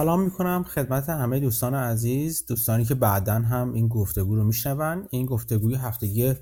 [0.00, 5.06] سلام می‌کنم خدمت همه دوستان عزیز دوستانی که بعدا هم این گفتگو رو میشنون.
[5.10, 6.34] این گفتگوی هفتگی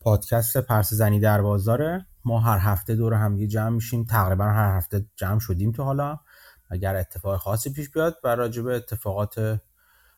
[0.00, 4.04] پادکست پرس زنی در بازاره ما هر هفته دور هم جمع میشیم.
[4.04, 6.18] تقریبا هر هفته جمع شدیم تو حالا.
[6.70, 9.60] اگر اتفاق خاصی پیش بیاد و راجع به اتفاقات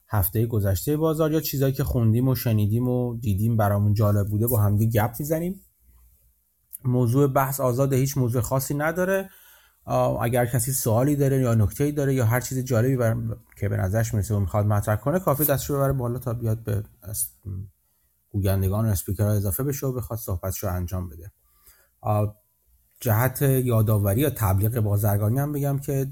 [0.08, 4.60] هفته گذشته بازار یا چیزایی که خوندیم و شنیدیم و دیدیم برامون جالب بوده با
[4.60, 5.60] هم گپ می‌زنیم.
[6.84, 9.30] موضوع بحث آزاد هیچ موضوع خاصی نداره.
[9.86, 13.16] اگر کسی سوالی داره یا نکته داره یا هر چیز جالبی بر...
[13.56, 16.82] که به نظرش می‌رسه و می‌خواد مطرح کنه کافی دستش ببره بالا تا بیاد به
[18.30, 21.32] گویندگان و اسپیکرها اضافه بشه و بخواد صحبتش رو انجام بده.
[23.00, 26.10] جهت یادآوری یا تبلیغ بازرگانی هم بگم که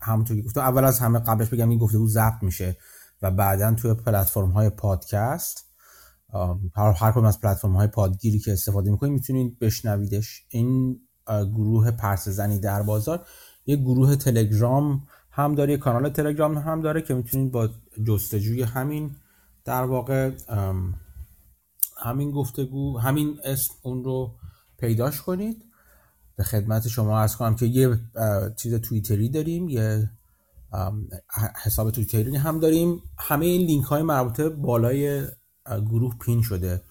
[0.00, 2.76] همونطور که گفتم اول از همه قبلش بگم این گفته ضبط میشه
[3.22, 5.66] و بعدا توی پلتفرم های پادکست
[6.74, 10.44] هر کدوم از پلتفرم های پادگیری که استفاده می‌کنید می‌تونید بشنویدش.
[10.48, 13.26] این گروه پرس زنی در بازار.
[13.66, 17.68] یه گروه تلگرام هم داره یه کانال تلگرام هم داره که می‌تونید با
[18.06, 19.16] جستجوی همین
[19.64, 20.30] در واقع
[21.98, 24.34] همین گفتگو همین اسم اون رو
[24.78, 25.64] پیداش کنید.
[26.36, 27.98] به خدمت شما ارز کنم که یه
[28.56, 30.10] چیز توییتری داریم یه
[31.64, 33.02] حساب توییتری هم داریم.
[33.18, 35.26] همه این لینک های مربوطه بالای
[35.66, 36.82] گروه پین شده.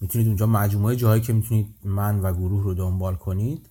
[0.00, 3.70] می‌تونید اونجا مجموعه جاهایی که می‌تونید من و گروه رو دنبال کنید.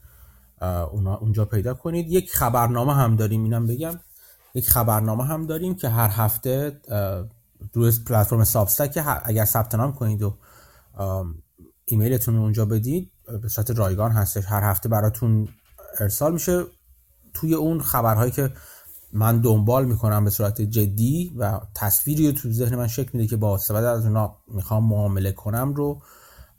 [1.21, 2.11] اونجا پیدا کنید.
[2.11, 3.99] یک خبرنامه هم داریم اینم بگم.
[4.55, 6.81] یک خبرنامه هم داریم که هر هفته
[7.73, 10.37] روی پلتفرم سابستک اگر ثبت نام کنید و
[11.85, 14.43] ایمیلتون اونجا بدید به صورت رایگان هستش.
[14.47, 15.47] هر هفته براتون
[15.99, 16.63] ارسال میشه.
[17.33, 18.53] توی اون خبرهایی که
[19.13, 23.55] من دنبال می‌کنم به صورت جدی و تصویری تو ذهن من شکل میده که با
[23.55, 26.01] استفاده از اونا می‌خوام معامله کنم رو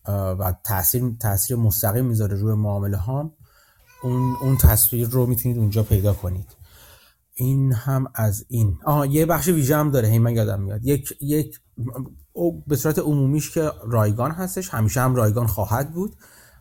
[0.08, 3.32] و تاثیر تاثیر مستقیم می‌ذاره روی معامله هام.
[4.04, 6.56] اون اون تصویر رو می‌تونید اونجا پیدا کنید.
[7.34, 8.78] این هم از این.
[8.84, 10.08] آها یه بخش ویژه هم داره.
[10.08, 10.84] هی من یادم میاد.
[10.84, 11.60] یک یک
[12.66, 16.16] به صورت عمومیش که رایگان هستش همیشه هم رایگان خواهد بود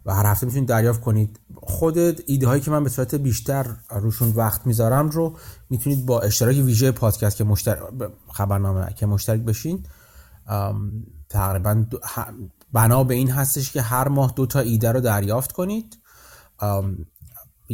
[0.05, 1.39] و هر هفته می‌تونید دریافت کنید.
[1.55, 5.37] خودت ایده هایی که من به صورت بیشتر روشون وقت می‌ذارم رو
[5.69, 7.79] می‌تونید با اشتراک ویژه پادکست که مشترک
[8.33, 9.85] خبرنامه که مشترک بشین
[11.29, 11.85] تقریبا
[12.73, 15.97] بنا به این هستش که هر ماه دو تا ایده رو دریافت کنید.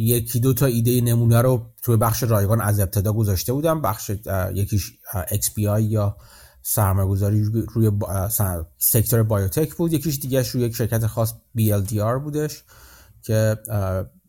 [0.00, 3.82] یکی دو تا ایده نمونه رو توی بخش رایگان از ابتدا گذاشته بودم.
[3.82, 4.10] بخش
[4.54, 6.16] یکیش XPI یا
[6.62, 7.90] سرمایه‌گذاری روی
[8.78, 9.92] سکتور بایوتک بود.
[9.92, 12.64] یکیش دیگه روی یک شرکت خاص BLDR بودش
[13.22, 13.58] که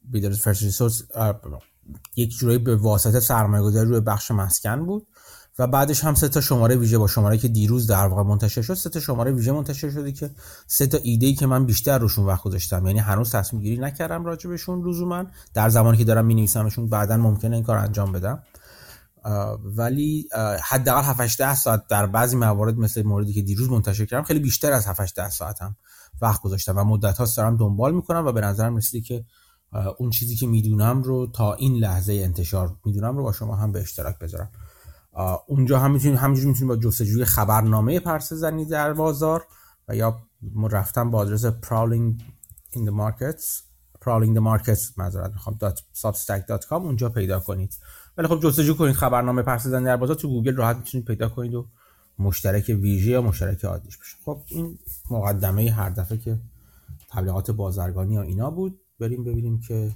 [0.03, 1.01] بیدرز فرست ریسورس
[2.15, 5.07] یک جورایی به واسطه سرمایه‌گذاری روی بخش مسکن بود.
[5.61, 8.73] و بعدش هم سه تا شماره ویژه با شماره که دیروز در واقع منتشر شد
[8.73, 10.31] سه تا شماره ویژه منتشر شده که
[10.67, 12.85] سه تا ایده ای که من بیشتر روشون وقت گذاشتم.
[12.85, 15.25] یعنی هنوز تصمیم گیری نکردم راجبشون لزوما.
[15.53, 18.43] در زمانی که دارم می‌نویسمشون بعدا ممکنه این کار انجام بدم.
[19.63, 20.29] ولی
[20.63, 24.71] حداقل 7 8 ساعت در بعضی موارد مثل موردی که دیروز منتشر کردم خیلی بیشتر
[24.71, 25.75] از 7 8 ساعتم
[26.21, 29.25] وقت گذاشتم و مدت ها دارم دنبال می‌کنم و به نظرم رسیده که
[29.97, 33.81] اون چیزی که می‌دونم رو تا این لحظه انتشار می‌دونم رو با شما هم به
[33.81, 34.49] اشتراک بذارم.
[35.47, 39.47] اونجا هم می‌تونید همینجوری می‌تونید با جستجوی خبرنامه پرس زنی در بازار
[39.87, 40.19] و یا
[40.71, 42.21] رفتم با آدرس prowling
[42.73, 43.63] in the markets.
[44.05, 45.57] prowling the markets معذرت می‌خوام
[45.93, 47.77] .substack.com اونجا پیدا کنید.
[48.17, 51.53] ولی خب جستجو کنید خبرنامه پرس زنی در بازار تو گوگل راحت می‌تونید پیدا کنید
[51.53, 51.67] و
[52.19, 54.79] مشترک ویژه یا مشترک عادیش بشه خب این
[55.11, 56.39] مقدمه هر دفعه که
[57.09, 59.91] تبلیغات بازرگانی یا اینا بود بریم ببینیم که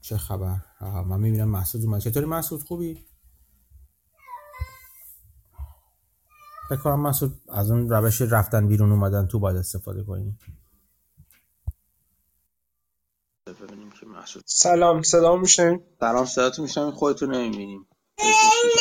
[0.00, 0.56] چه خبر.
[0.80, 3.05] من می‌بینم محسود اومد چطوری محسود خوبی؟
[6.68, 10.38] فکر کنم مسعود از اون روش رفتن بیرون اومدن تو باید استفاده کنیم
[14.46, 17.88] سلام صدا میشنین سلام صداتون میشنم خودتون نمی‌بینیم.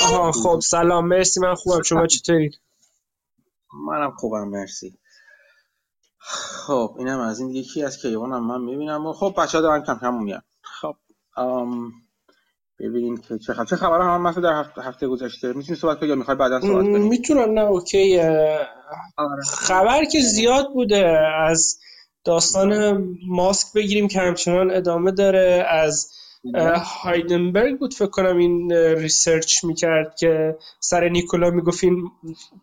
[0.03, 1.81] آها خب سلام مرسی من خوبم.
[1.81, 2.61] شما چطورید
[3.89, 4.99] منم خوبم مرسی.
[6.19, 9.13] خب اینم از این یکی از کیوانم من می‌بینم.
[9.13, 10.95] خب بچه ها دارن کم کم میان خب
[12.80, 13.66] ببینیم که چه خبر.
[13.66, 16.83] چه خبر هم مثلا در هفته, هفته گذشته؟ می‌تونی صحبت کنی یا می‌خوای بعدا صحبت
[16.83, 17.51] کنی؟ می‌تونم.
[17.51, 18.22] نه اوکی.
[19.48, 21.18] خبر که زیاد بوده
[21.48, 21.80] از
[22.24, 26.12] داستان ماسک بگیریم که همچنان ادامه داره از
[27.03, 32.12] هیندنبرگ بود فکر کنم این research می‌کرد که سر نیکولا می‌گفت این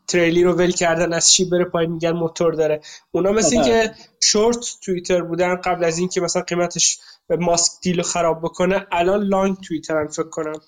[0.09, 2.81] تریلی رو ول کردن از چی بره پایین میگن موتور داره.
[3.13, 6.99] اونا مثل این که شورت توییتر بودن قبل از اینکه مثلا قیمتش
[7.37, 10.61] ماسک deal خراب بکنه الان long توییتر فکر کنم.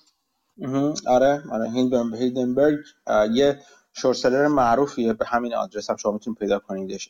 [1.07, 1.69] آره آره.
[2.11, 2.79] هایدنبرگ
[3.33, 3.59] یه
[3.93, 5.13] شورت سلر معروفیه.
[5.13, 7.09] به همین آدرس هم شما می‌تونید پیدا کنیدش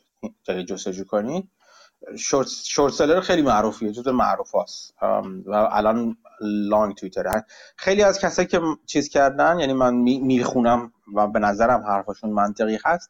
[0.68, 1.48] جستجو کنید.
[2.64, 3.92] شورت سلر خیلی معروفیه.
[3.92, 4.94] جزو معروف هست
[5.46, 7.44] و الان لانگ تویتر
[7.76, 13.10] خیلی از کسایی که چیز کردن یعنی من می‌خونم و به نظرم حرفشون منطقی هست.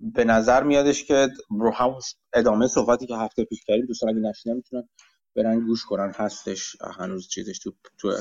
[0.00, 2.00] به نظر میادش که رو
[2.32, 4.88] ادامه صحبتی که هفته پیش کردیم دوستان اگه نشینن می‌تونن
[5.36, 8.12] برن گوش کنن هستش هنوز چیزش تو تو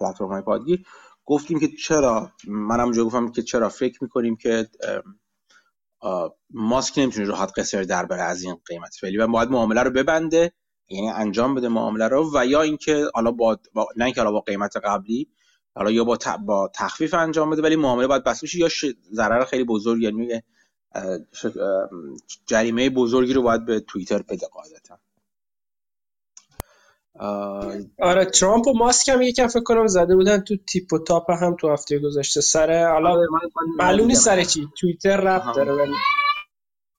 [0.00, 0.86] پلتفرم های پادگیر.
[1.24, 4.68] گفتیم که چرا منم اونجا گفتم که چرا فکر می‌کنیم که
[6.50, 8.96] ماسک نمی‌تونه راحت قصر در بره از این قیمت.
[9.00, 10.52] فعلی و باید معامله رو ببنده
[10.88, 13.58] یعنی انجام بده معامله رو و یا اینکه حالا با,
[13.96, 15.28] نه اینکه حالا با قیمت قبلی
[15.76, 18.68] حالا یا با, با تخفیف انجام بده ولی معامله باید بسته بشه یا
[19.12, 20.42] ضرر خیلی بزرگ یعنی
[22.46, 25.00] جریمه بزرگی رو باید به توییتر بده قاعدتا.
[27.98, 31.56] آره ترامپ و ماسک هم یکم فکر کنم زده بودن تو تیپ و تاپ هم
[31.60, 32.40] تو هفته گذشته.
[32.40, 33.28] سر حالا آره،
[33.78, 34.68] معلوم نیست سر چی.
[34.80, 35.92] توییتر رفت داره ولی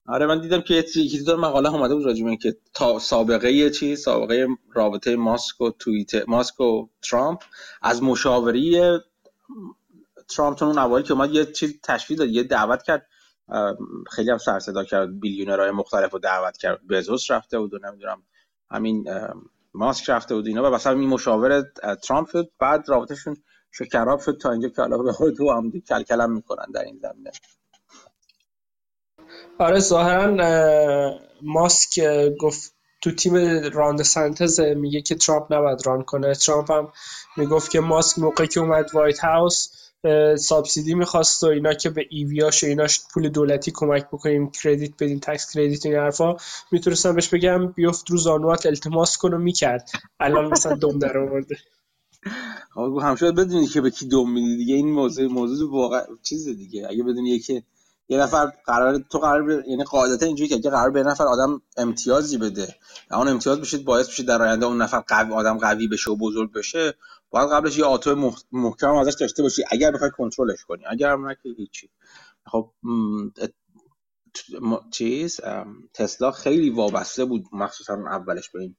[0.06, 4.46] آره من دیدم که یکی دو مقاله اومده بود راجع که تا سابقه چی سابقه
[4.72, 7.42] رابطه ماسک و توییتر ماسک و ترامپ
[7.82, 8.98] از مشاوری
[10.28, 13.06] ترامپ اون اوایل که اومد یه چیز تشکیل داد یه دعوت کرد.
[14.10, 15.20] خیلی هم سر و صدا کرد.
[15.20, 16.80] billionaire های مختلف رو دعوت کرد.
[16.90, 18.22] بزوس رفته بود و نمی‌دونم
[18.70, 19.08] همین
[19.74, 21.64] ماسک رفته بود اینا و مثلا این مشاور
[22.02, 22.50] ترامپ شد.
[22.58, 23.36] بعد رابطه‌شون
[23.70, 27.30] شکراب شد تا اینجا که حالا به هم کل‌کلم می‌کنن در این زمینه.
[29.58, 32.00] آره ظاهرا ماسک
[32.40, 33.34] گفت تو تیم
[33.72, 36.34] ران دسنتیسه میگه که ترامپ نباید run کنه.
[36.34, 36.92] ترامپ هم
[37.36, 39.83] می‌گفت که ماسک موقعی که اومد White House
[40.36, 45.18] سابسیدی می‌خواست و اینا که به ایویاش و ایناش پول دولتی کمک بکنیم کردیت بدیم
[45.18, 46.36] تکس کردیت این حرفا
[46.70, 49.90] می‌تونستم بهش بگم بیفت رو زانوات التماس کن و می‌کرد.
[50.20, 51.56] الان مثلا دم در آورده.
[53.02, 54.74] هم شاید بدونی که به کی دم میدی دیگه.
[54.74, 56.86] این موضوع موضوع واقع چیز دیگه.
[56.90, 57.62] اگه بدونی که
[58.08, 62.38] یه نفر قرار تو قرار یعنی قاعدتا اینجوری که اگه قرار به نفر آدم امتیازی
[62.38, 62.74] بده
[63.10, 66.52] اون امتیاز بشید باعث بشه در آینده اون نفر قوی آدم قوی بشه و بزرگ
[66.52, 66.94] بشه
[67.34, 69.62] باید قبلش یه آتو محکم ازش داشته باشی.
[69.70, 70.84] اگر بخوای کنترلش کنی.
[70.86, 71.90] اگر هم نه هیچی.
[72.46, 72.70] خب
[74.92, 75.40] چیز
[75.94, 78.76] تسلا خیلی وابسته بود مخصوصا اولش به این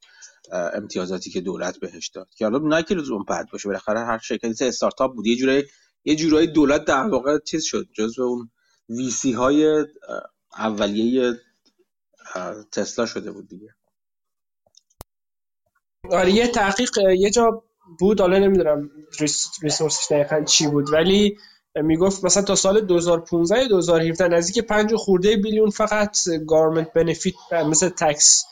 [0.52, 2.28] امتیازاتی که دولت بهش داد.
[2.38, 5.26] که حالا نه که اون بد باشه بالاخره هر شرکتی استارتاپ بود.
[5.28, 5.64] یه جورایی
[6.06, 7.88] یه جورایی دولت در واقع چیز شد.
[7.94, 8.52] جزو اون
[8.90, 9.86] ویسی های
[10.58, 11.34] اولیه
[12.72, 13.76] تسلا شده بود دیگه.
[16.12, 17.64] آره یه تحقیق یه جا
[18.00, 18.90] بود حالا نمی‌دونم
[19.62, 21.38] resource ش دقیقا چی بود ولی
[21.76, 26.18] می‌گفت مثلا تا سال 2015 یا 2017 نزدیک 5 خورده billion فقط
[26.48, 28.46] government benefit مثل tax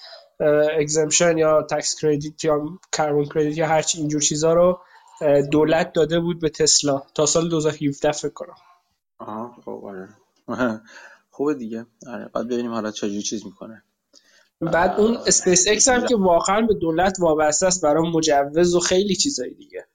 [0.80, 4.80] exemption یا tax credit یا carbon credit یا هرچی اینجور چیزا رو
[5.52, 8.56] دولت داده بود به تسلا تا سال 2017 فکر کنم.
[9.20, 10.10] آها خب آره.
[11.30, 11.86] خوبه دیگه.
[12.08, 13.84] آره بعد ببینیم حالا چه چیز می‌کنه.
[14.66, 19.16] بعد اون اسپیس اکس هم که واقعا به دولت وابسته است برای مجوز و خیلی
[19.16, 19.88] چیزایی دیگه.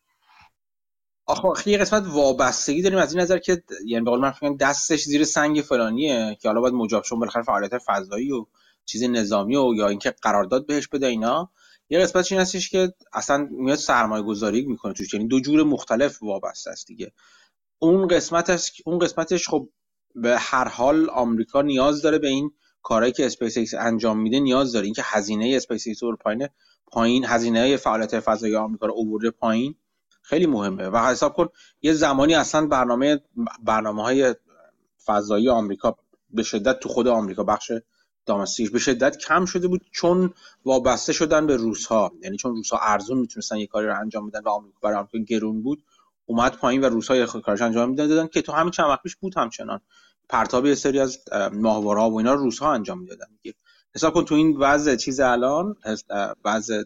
[1.27, 5.25] آخه یه قسمت وابستگی داریم از این نظر که یعنی به قول من دستش زیر
[5.25, 8.47] سنگ فلانیه که حالا باید مجابشون بالاخره فعالیت فضایی و
[8.87, 11.51] چیز نظامی و یا اینکه قرارداد بهش بده اینا.
[11.91, 15.15] یه قسمتش این هستش که اصلا میاد سرمایه گذاری می‌کنه توش.
[15.15, 17.13] یعنی دو جور مختلف وابسته است دیگه.
[17.79, 19.69] اون قسمتش اون قسمتش خب
[20.15, 22.51] به هر حال آمریکا نیاز داره به این
[22.89, 24.85] کارهایی که اسپیس ایکس انجام میده نیاز داره.
[24.85, 26.49] اینکه هزینه اسپیس ایکس رو پایین
[26.87, 29.75] پایین هزینه فعالیت فضایی آمریکا رو اوورده پایین
[30.23, 30.89] خیلی مهمه.
[30.89, 31.49] و حساب کن
[31.83, 33.21] یه زمانی اصلا برنامه
[33.65, 34.35] برنامه های
[35.05, 35.97] فضایی آمریکا
[36.31, 37.73] به شدت تو خود آمریکا بخش
[38.27, 42.55] domestic ش به شدت کم شده بود چون وابسته شدن به روس ها یعنی چون
[42.57, 45.83] روس ها ارزون می‌تونستن یه کاری رو انجام بدن و آمریکا برای آمریکا گرون بود
[46.27, 49.37] اومد پایین و روس ها کارش انجام می‌دادن که تو همین چند وقت پیش بود
[49.37, 49.81] همچنان.
[50.29, 51.19] پرتاب یه سری از
[51.53, 53.27] ماهواره‌ها و اینا رو روس ها انجام می‌دادن.
[53.95, 55.77] حساب کن تو این وضع چیز الان
[56.45, 56.83] وضع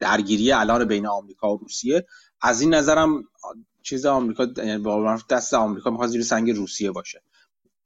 [0.00, 2.06] درگیری الان بین آمریکا و روسیه.
[2.40, 3.24] از این نظرم
[3.82, 4.84] چیز آمریکا یعنی
[5.30, 7.22] دست آمریکا می‌خواد زیر سنگ روسیه باشه.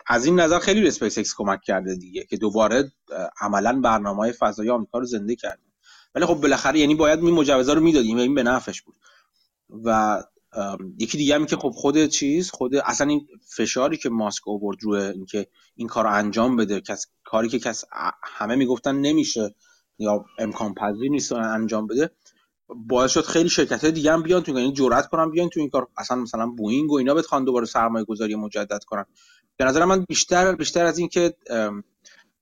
[0.07, 2.93] از این نظر خیلی اسپیس اکس کمک کرده دیگه که دوباره
[3.41, 5.63] عملا برنامه های آمریکا رو زنده کرده.
[6.15, 8.19] ولی خب بالاخره یعنی باید این مجوزا رو می‌دادیم.
[8.19, 8.95] این به نفعش بود.
[9.85, 10.23] و
[10.99, 15.01] یکی دیگه هم که خب خود چیز خود اصلا این فشاری که ماسک آورد روی
[15.01, 17.85] اینکه این کار انجام بده کس کاری که کس
[18.25, 19.55] همه می‌گفتن نمیشه
[19.99, 22.11] یا امکان پذیر نیست انجام بده
[22.77, 25.89] باعث شد خیلی شرکت دیگه هم بیان تو این جرأت کنن بیان تو این کار.
[25.97, 29.05] اصلا مثلا بوئینگ و اینا بتخوان دوباره سرمایه گذاری مجدد کنن.
[29.57, 31.35] به نظر من بیشتر بیشتر از اینکه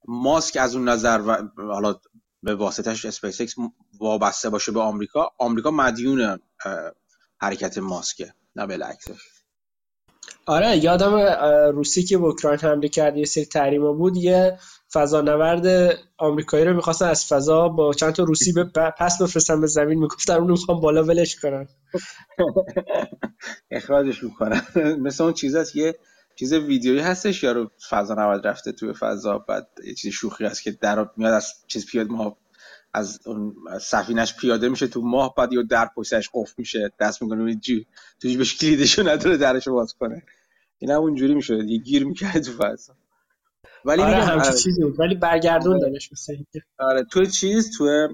[0.08, 1.94] ماسک از اون نظر و حالا
[2.42, 3.54] به واسطش اسپیس اکس
[4.00, 6.38] وابسته باشه به آمریکا آمریکا مدیون
[7.40, 9.20] حرکت ماسکه نه بالعکسش
[10.46, 11.16] آره یادمه
[11.72, 14.58] روسیه که به اوکراین حمله کرد یه سری تحریما بود یه
[14.92, 18.64] فضانورد آمریکایی رو می‌خواستن از فضا با چند تا روسی به
[18.98, 19.98] پس بفرستن به زمین.
[19.98, 21.68] می‌گفتن اون می‌خوام بالا ولش کنن.
[23.70, 24.62] اخراجش می‌کنن.
[25.04, 25.98] مثل اون چیز هست یه
[26.36, 30.70] چیز ویدیویی هستش یارو فضا نورد رفته توی فضا بعد یه چیز شوخی هست که
[30.70, 32.36] در میاد از چیز پیاد ما
[32.94, 36.92] از اون سفینش پیاده میشه تو ماه بعد یه در پشتش قفل میشه.
[37.00, 37.86] دست می‌کنه جی
[38.20, 40.22] تو جیبش کلیدشو نداره درشو باز کنه.
[40.78, 41.54] این هم اونجوری میشه.
[41.54, 42.94] یه گیر می‌کرد تو فضا.
[43.84, 44.58] ولی آره همچین آره.
[44.58, 45.00] چیزی بود.
[45.00, 45.80] ولی برگردون آره.
[45.80, 46.10] دانش
[46.78, 48.08] آره تو چیز تو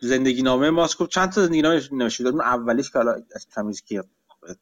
[0.00, 3.22] زندگی نامه ماسکو چند تا زندگی نامه نوشته اون اولیش که حالا
[3.54, 4.04] تمیز که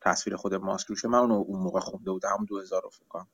[0.00, 2.28] تصویر خود ماسک روشه من اونو اون موقع خونده بودم.
[2.38, 3.28] هم 2000 فکر کنم.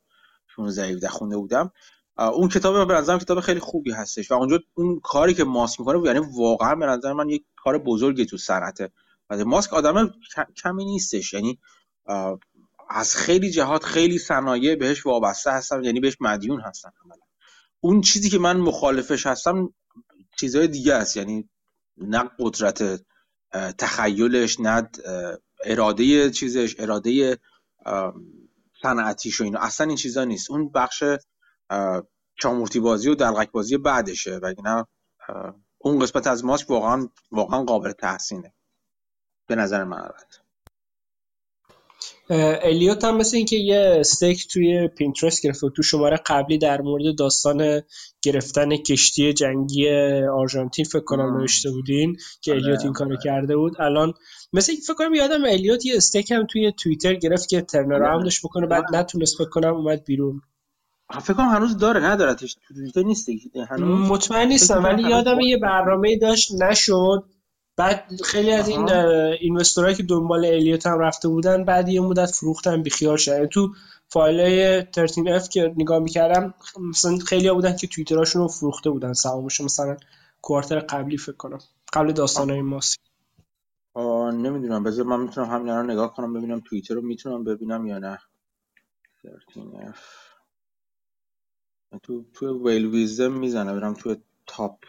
[0.46, 1.72] 16 خونده بودم.
[2.18, 6.06] اون کتاب به نظرم کتاب خیلی خوبی هستش و اونجا اون کاری که ماسک می‌کنه
[6.06, 8.92] یعنی واقعا به نظر من یک کار بزرگی تو صنعت
[9.30, 10.14] ماسک آدم
[10.62, 11.58] کمی نیستش یعنی
[12.88, 16.90] از خیلی جهات خیلی صنایع بهش وابسته هستن یعنی بهش مدیون هستن
[17.80, 19.74] اون چیزی که من مخالفش هستم
[20.38, 21.48] چیزهای دیگه است یعنی
[21.96, 23.02] نه قدرت
[23.78, 24.88] تخیلش نه
[25.64, 27.38] اراده چیزش اراده
[28.82, 29.58] صنعتیش و اینا.
[29.60, 30.50] اصلا این چیزا نیست.
[30.50, 31.04] اون بخش
[32.36, 34.86] چامورتی بازی و دلغک بازی بعدشه نه
[35.78, 38.52] اون قسمت از ماسک واقعا واقعا قابل تحسینه.
[39.46, 40.08] به نظر من.
[42.62, 47.82] الیوت هم مثل اینکه یه استیک توی پینترست گرفته تو شماره قبلی در مورد داستان
[48.22, 49.90] گرفتن کشتی جنگی
[50.34, 53.20] آرژانتین فکر کنم نوشته بودین که الیوت این کارو آره.
[53.24, 53.80] کرده بود.
[53.80, 54.14] الان
[54.52, 58.66] مثل فکر کنم یادم الیوت یه استیک هم توی توییتر گرفت که ترنر راوندش بکنه
[58.66, 60.42] بعد نتونست فکر کنم اومد بیرون.
[61.20, 63.28] فکر کنم هنوز داره ندارتش تو توییتر نیست
[63.70, 67.24] هنوز مطمئن نیستم ولی یادم یه برنامه داشت نشد.
[67.76, 68.90] بعد خیلی از این
[69.40, 73.34] اینوستورایی که دنبال الیوت هم رفته بودن بعد یه مدت فروختن بیخیال شدن.
[73.34, 73.74] یعنی تو
[74.08, 76.54] فایل های 13F که نگاه می‌کردم
[76.90, 79.96] مثلا خیلی ها بودن که توییتراشون رو فروخته بودن سهامش مثلا
[80.40, 81.58] کوارتر قبلی فکر کنم
[81.92, 82.98] قبل داستان های ماسک
[84.32, 84.84] نمی‌دونم.
[84.84, 88.18] بذار من می‌تونم همین الان نگاه کنم ببینم توییتر رو می‌تونم ببینم یا نه.
[89.22, 90.31] 13F
[91.98, 94.84] تو تو ویل ویزم می‌زنه برم تو تاپ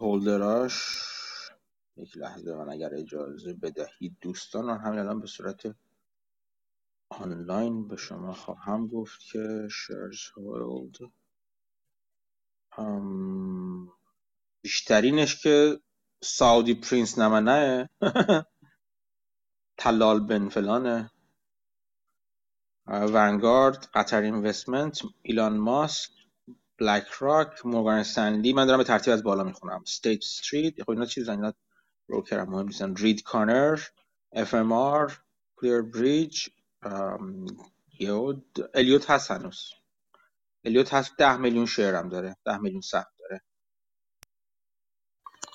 [0.00, 1.02] هولدراش.
[1.96, 5.76] یک لحظه من اگر اجازه بدهید دوستان همین الان به صورت
[7.10, 10.96] آنلاین به شما خواهم گفت که shares hold
[14.62, 15.80] بیشترینش که
[16.22, 17.90] Saudi prince نمنه
[19.78, 21.10] تلال بن فلانه.
[22.88, 26.10] Vanguard قطر investment ایلان ماسک
[26.78, 29.82] BlackRock Morgan Stanley من دارم به ترتیب از بالا می‌خونم.
[29.82, 31.54] State Street خب اینا چیزا اینا
[32.08, 32.96] broker هم مهم نیستن.
[32.96, 33.80] رید کانر
[34.32, 35.18] اف ام آر
[35.56, 36.48] کلیر بریج
[38.74, 39.70] الیوت هست هنوز.
[40.64, 41.16] الیوت هست.
[41.18, 42.36] ده میلیون شیر هم داره.
[42.46, 43.42] ده میلیون سهم داره.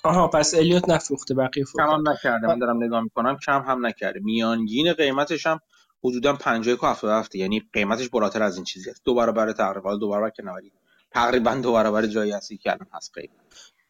[0.03, 1.91] آها پس الیوت نفروخته بقیه فروخته.
[1.91, 2.47] کم هم نکرده.
[2.47, 3.37] من دارم نگاه می‌کنم.
[3.37, 4.19] کم هم نکرده.
[4.19, 5.59] میانگین قیمتش هم
[6.03, 9.01] حدودا 50 و 77 یعنی قیمتش بالاتر از این چیزی است.
[9.05, 10.71] دو برابر تقریبا دو برابر که نوری
[11.11, 13.29] تقریبا دو برابر جایی هستی که الان هست قیمت.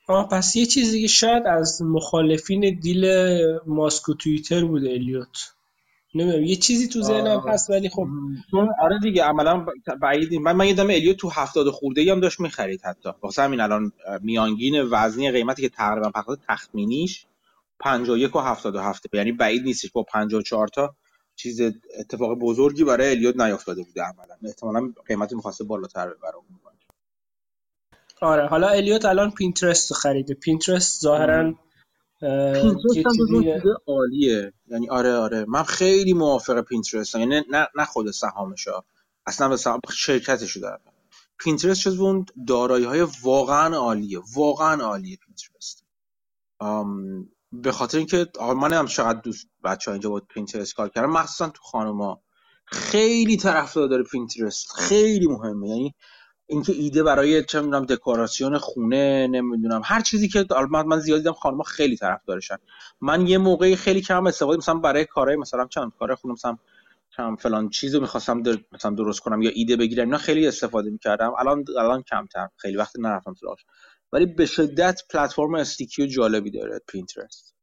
[0.08, 3.06] آه پس یه چیزی که شاید از مخالفین دیل
[3.68, 5.54] ماسک و توییتر بوده الیوت.
[6.16, 8.08] نمی‌دونم یه چیزی تو ذهنم هست ولی خب
[8.82, 9.66] آره دیگه عملا
[10.02, 13.10] بعید من من یادم الیوت تو 70 خورده هم داشت می‌خرید حتی.
[13.22, 13.92] واسه همین الان
[14.22, 17.26] میانگین وزنی قیمتی که تقریبا فقط تخمینیش
[17.80, 20.96] 51 و 77 یعنی بعید نیستش با 54 تا
[21.42, 21.62] چیز
[22.00, 24.36] اتفاق بزرگی برای الیوت نیافتاده بوده عملا.
[24.44, 26.34] احتمالاً قیمت می‌خواسته بالاتر ببره
[28.22, 30.34] آره حالا Elliott الان Pinterest خریده.
[30.34, 31.54] Pinterest ظاهرا
[32.22, 33.18] Pinterest
[33.88, 34.54] عالیه.
[34.68, 35.46] یعنی آره آره.
[35.46, 37.16] من خیلی موافق Pinterest.
[37.16, 38.68] یعنی نه نه خود سهامش
[39.26, 40.80] اصلا به سهام شرکتشو دارم
[41.38, 44.20] Pinterest چیز اون دارایی های واقعا عالیه.
[44.36, 45.84] واقعا عالیه Pinterest.
[47.54, 48.28] به خاطر اینکه
[48.62, 52.22] من هم چقدر دوست بچه ها اینجا با Pinterest کار کردن مخصوصا تو خانوما.
[52.66, 55.70] خیلی طرفدار داره Pinterest خیلی مهمه.
[55.70, 55.96] یعنی
[56.48, 61.34] اینکه ایده برای چه می‌دونم دکوراسیون خونه نمی‌دونم هر چیزی که من من زیاد دیدم
[61.34, 62.58] خانم‌ها خیلی طرفدارشن.
[63.02, 66.58] من یه موقعی خیلی کم استفاده مثلا برای کارهای مثلا چند کار خونه مثلا
[67.18, 68.58] چند فلان چیزو می‌خواستم در...
[68.72, 71.34] مثلا درست کنم یا ایده بگیرم اینا خیلی استفاده می‌کردم.
[71.40, 72.50] الان الان کمتر.
[72.56, 73.66] خیلی وقت نرفتم سراغش.
[74.14, 77.56] ولی به شدت پلتفرم استیکی و جالبی داره پینترست.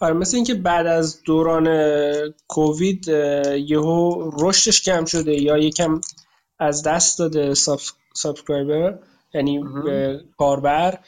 [0.00, 1.68] آره مثل اینکه بعد از دوران
[2.48, 3.08] کووید
[3.68, 6.00] یهو رشدش کم شده یا یکم
[6.58, 7.54] از دست داده
[8.14, 8.98] subscriber
[9.34, 9.64] یعنی
[10.38, 10.98] کاربر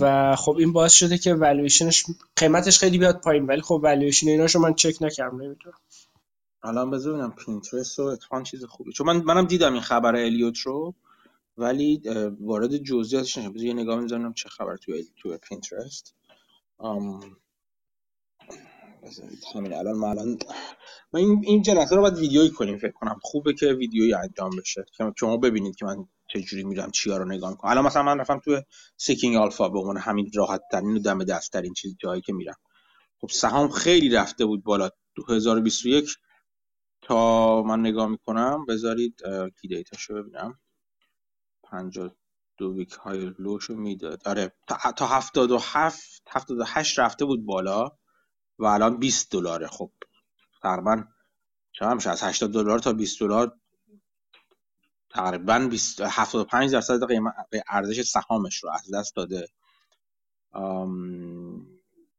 [0.00, 2.04] و خب این باعث شده که والویشنش
[2.36, 5.78] قیمتش خیلی بیاد پایین ولی خب والویشن ایناشو من چک نکردم نمی‌دونم.
[6.62, 8.92] الان بذارم Pinterest و اتفاقا چیز خوبی.
[8.92, 10.94] چون من منم دیدم این خبر Elliott رو.
[11.58, 12.02] ولی
[12.40, 16.14] وارد جزئیاتش نشم یه نگاه می‌ذارم چه خبر توی تو Pinterest.
[19.54, 20.38] همین الان الان
[21.12, 23.18] ما این این جلسه رو باید ویدیویی کنیم فکر کنم.
[23.22, 24.84] خوبه که ویدیویی انجام بشه.
[24.98, 25.96] که شما ببینید که من
[26.28, 27.70] چه جوری میرم چیا رو نگاه می‌کنم.
[27.70, 28.62] الان مثلا من رفتم تو
[28.96, 32.56] Seeking Alpha به عنوان همین راحت ترین و دم دست ترین چیز جایی که میرم.
[33.20, 34.90] خب سهام خیلی رفته بود بالا.
[35.14, 36.16] 2021
[37.02, 38.66] تا من نگاه می‌کنم.
[38.68, 39.22] بذارید
[39.62, 40.60] کی دیتاشو ببینم.
[41.70, 44.28] 52 week high low شو می‌داد.
[44.28, 47.92] آره تا, تا 77 78 رفته بود بالا
[48.58, 49.66] و الان 20 دلاره.
[49.66, 49.90] خب
[50.62, 51.04] تقریبا
[51.72, 53.56] چقدر میشه از 80 دلار تا 20 دلار
[55.10, 57.34] تقریبا 75 درصد قیمت
[57.68, 59.48] ارزش سهامش رو از دست داده.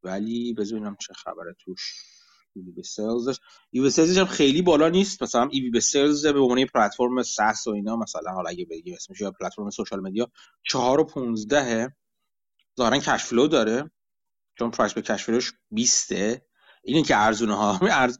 [0.03, 1.93] ولی بذاریم چه خبره توش.
[2.55, 3.39] ایوی به سلزش
[3.71, 5.23] ایوی سلزش هم خیلی بالا نیست.
[5.23, 9.21] مثلا ایوی به سلز به عنوان پلتفرم ساس و اینا مثلا حالا اگه بگیم اسمش
[9.21, 10.31] یا پلتفرم سوشال مدیا
[10.63, 11.95] 4 و 15
[12.77, 13.91] ظاهرا cash flow داره.
[14.59, 16.11] چون price به cash flow ش 20
[16.83, 18.19] اینه که ارزونه ها ارز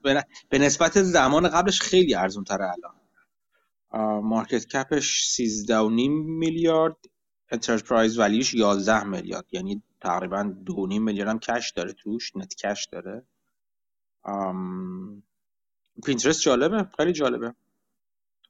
[0.50, 2.96] به نسبت زمان قبلش خیلی ارزون تره الان
[4.22, 5.72] market cap ش 13.5
[6.26, 6.96] میلیارد.
[7.52, 9.46] enterprise value ش 11 میلیارد.
[9.52, 12.36] یعنی تقریبا 2.5 میلیارد هم cash داره توش.
[12.36, 13.28] net cash داره.
[16.06, 17.56] Pinterest جالبه خیلی جالبه.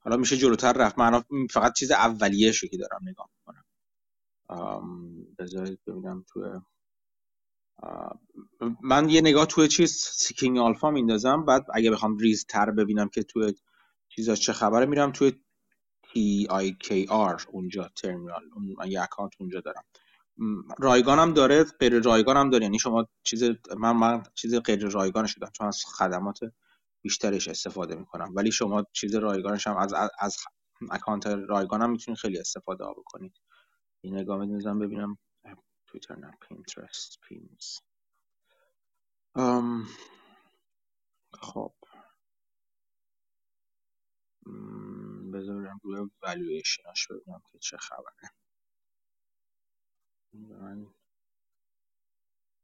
[0.01, 0.99] حالا میشه جلوتر رفت.
[0.99, 3.65] من فقط چیز اولیه که دارم نگاه می‌کنم.
[5.39, 6.43] بذارید ببینم توی
[8.81, 11.45] من یه نگاه توی چیز Seeking Alpha میندازم.
[11.45, 13.55] بعد اگه بخوام ریز تر ببینم که توی
[14.09, 15.33] چیزا چه خبره میرم توی
[17.09, 18.43] آر اونجا ترمینال.
[18.77, 19.83] من یه account اونجا دارم.
[20.79, 22.63] رایگانم داره غیر رایگانم داره.
[22.63, 23.43] یعنی شما چیز
[23.77, 26.39] من من چیز غیر رایگان شدم چون از خدمات
[27.01, 28.31] بیشترش استفاده می‌کنم.
[28.35, 30.37] ولی شما چیز رایگانش هم از از,
[30.91, 33.33] اکانت رایگانم می‌تونید خیلی استفاده بکنید.
[34.01, 35.17] این نگاه می‌دونم ببینم.
[35.87, 37.77] تویتر نه پینترست پینز
[41.41, 41.73] خب.
[45.33, 48.31] بذارم روی والویشناش ببینم که چه خبره.
[50.35, 50.87] من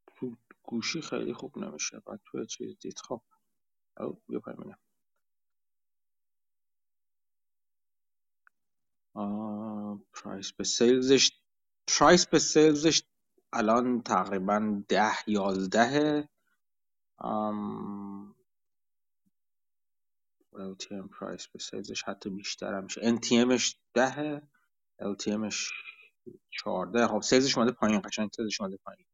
[0.06, 2.00] تو گوشی خیلی خوب نمیشه.
[2.00, 2.98] بعد توی چیز دید.
[2.98, 3.22] خب
[4.00, 4.74] او بیا پایین
[10.14, 11.32] پرایس به سیلزش
[11.88, 13.02] پرایس به سیلزش
[13.52, 16.28] الان تقریبا ده یازده.
[20.54, 23.16] LTM پرایس به سیلزش حتی بیشتر هم میشه.
[23.16, 24.42] NTMش ده
[25.02, 25.70] LTMش
[26.50, 29.06] چارده خب سیلزش اومده پایین قشنگ سیلزش اومده پایین.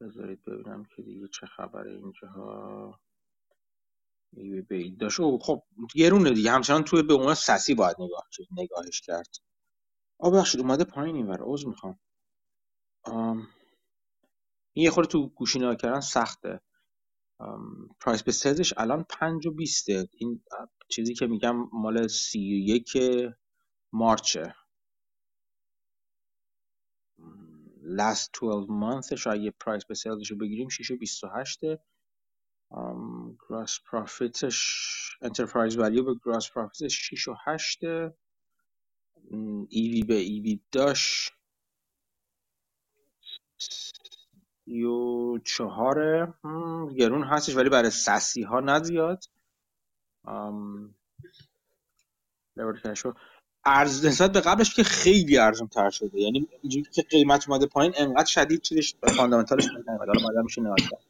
[0.00, 3.00] بذارید ببینم که دیگه چه خبره اینجاها.
[5.00, 5.62] داشت خب
[5.96, 6.50] گرونه دیگه.
[6.52, 9.36] همچنان توی به عنوان سسی باید نگاه نگاهش کرد.
[10.18, 11.42] آ بخشید اومده پایین این ور.
[11.42, 12.00] عوض می‌خوام.
[14.74, 16.60] این یه خورده تو گوشی نگاه کردن سخته.
[18.00, 20.08] price به salesش الان پنج و بیسته.
[20.18, 20.42] این
[20.88, 22.98] چیزی که میگم مال سی و یک
[23.92, 24.54] مارچه.
[27.98, 31.60] Last 12 monthsش اگه price به salesش رو بگیریم 6 و 28
[33.48, 34.58] gross profitش
[35.22, 37.80] enterprise value به gross profitش 6 و 8
[39.68, 41.32] EV به EBITDAش.
[44.66, 46.34] یو چهاره
[46.96, 49.24] گرون هستش ولی برای سسی ها نزیاد
[53.64, 56.20] ارز نسبت به قبلش که خیلی ارزون تر شده.
[56.20, 61.04] یعنی اینجوری که قیمت اومده پایین انقدر شدید چیزش فاندامنتالش نمیاد حالا میشه نگاه کرد.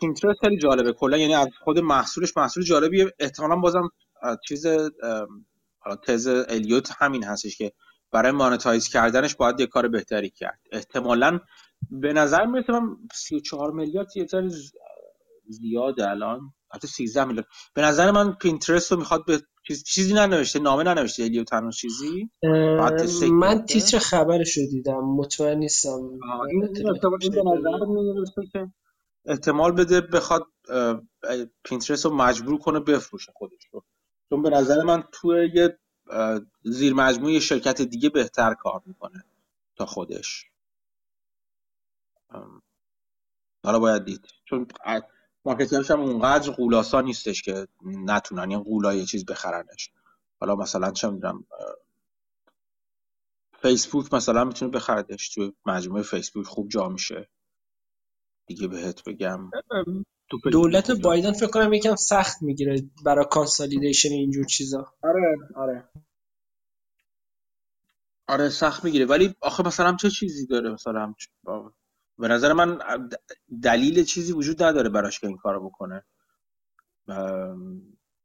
[0.00, 0.92] پینترست خیلی جالبه.
[0.92, 3.14] کلا یعنی از خود محصولش محصول جالبیه.
[3.18, 3.90] احتمالاً بازم
[4.48, 4.66] چیز
[5.78, 7.72] حالا تز الیوت همین هستش که
[8.10, 10.60] برای مانتایز کردنش باید یه کار بهتری کرد.
[10.72, 11.40] احتمالاً
[11.90, 14.50] به نظر میاد من 34 میلیارد یه ذره
[15.48, 16.40] زیاده الان.
[16.74, 17.48] حتی 13 میلیارد.
[17.74, 19.42] به نظر من پینترست رو می‌خواد به
[19.86, 22.30] چیزی ننوشته نامه ننوشته الیو تنها چیزی؟
[23.32, 26.18] من تیتر خبرش رو دیدم مطمئن نیستم.
[29.26, 30.42] احتمال بده بخواد
[31.64, 33.84] پینترست رو مجبور کنه بفروشه خودش رو.
[34.30, 35.78] چون به نظر من توی یه
[36.62, 39.24] زیر مجموعه شرکت دیگه بهتر کار می‌کنه
[39.76, 40.44] تا خودش.
[43.64, 44.26] حالا باید دید.
[44.44, 44.66] چون
[45.44, 49.90] مارکترش هم اونقدر قولاسا نیستش که نتونن این قولا یه چیز بخرنش.
[50.40, 51.44] حالا مثلا چه می‌دونم
[53.62, 57.28] فیسبوک مثلا می‌تونه بخردش توی مجموعه فیسبوک خوب جا میشه.
[58.46, 59.50] دیگه بهت بگم.
[60.52, 64.92] دولت بایدن فکر کنم یکم سخت می‌گیره برای کانسالیدیشن اینجور چیزا.
[65.02, 65.88] آره آره.
[68.28, 69.06] آره سخت می‌گیره.
[69.06, 71.14] ولی آخه مثلا چه چیزی داره؟ مثلا
[72.18, 72.78] به نظر من
[73.62, 76.04] دلیل چیزی وجود نداره براش که این کارو بکنه.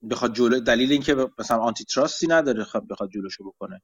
[0.09, 3.81] بخواد جلو دلیل اینکه مثلا آنتی تراستی نداره خب بخواد جلوشو بکنه.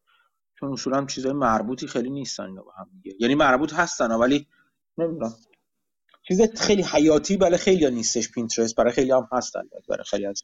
[0.60, 3.18] چون اصولا چیزای مربوطی خیلی نیستن اینا با هم دیگه.
[3.20, 4.48] یعنی مربوط هستن ولی
[4.98, 5.34] نمی‌دونم.
[6.28, 8.32] چیز خیلی حیاتی برای خیلی نیستش.
[8.32, 9.62] پینترست برای خیلی هم هستن.
[9.90, 10.44] برای خیلی از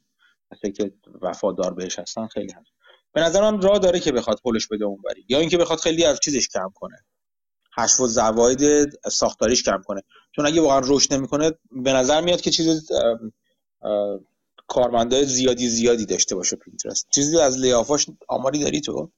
[0.76, 2.72] که وفادار بهش هستن خیلی هست.
[3.14, 5.26] به نظر من راه داره که بخواد پولش بده اونوری.
[5.30, 7.06] یا اینکه بخواد خیلی از چیزش کم کنه.
[7.78, 10.02] حشف و زواید ساختاریش کم کنه.
[10.36, 12.92] چون اگه واقعا رشد نمی‌کنه به نظر میاد که چیز
[14.68, 19.10] کارمندای زیادی زیادی داشته باشه پینترست چیزی از لیافاش آماری داری تو؟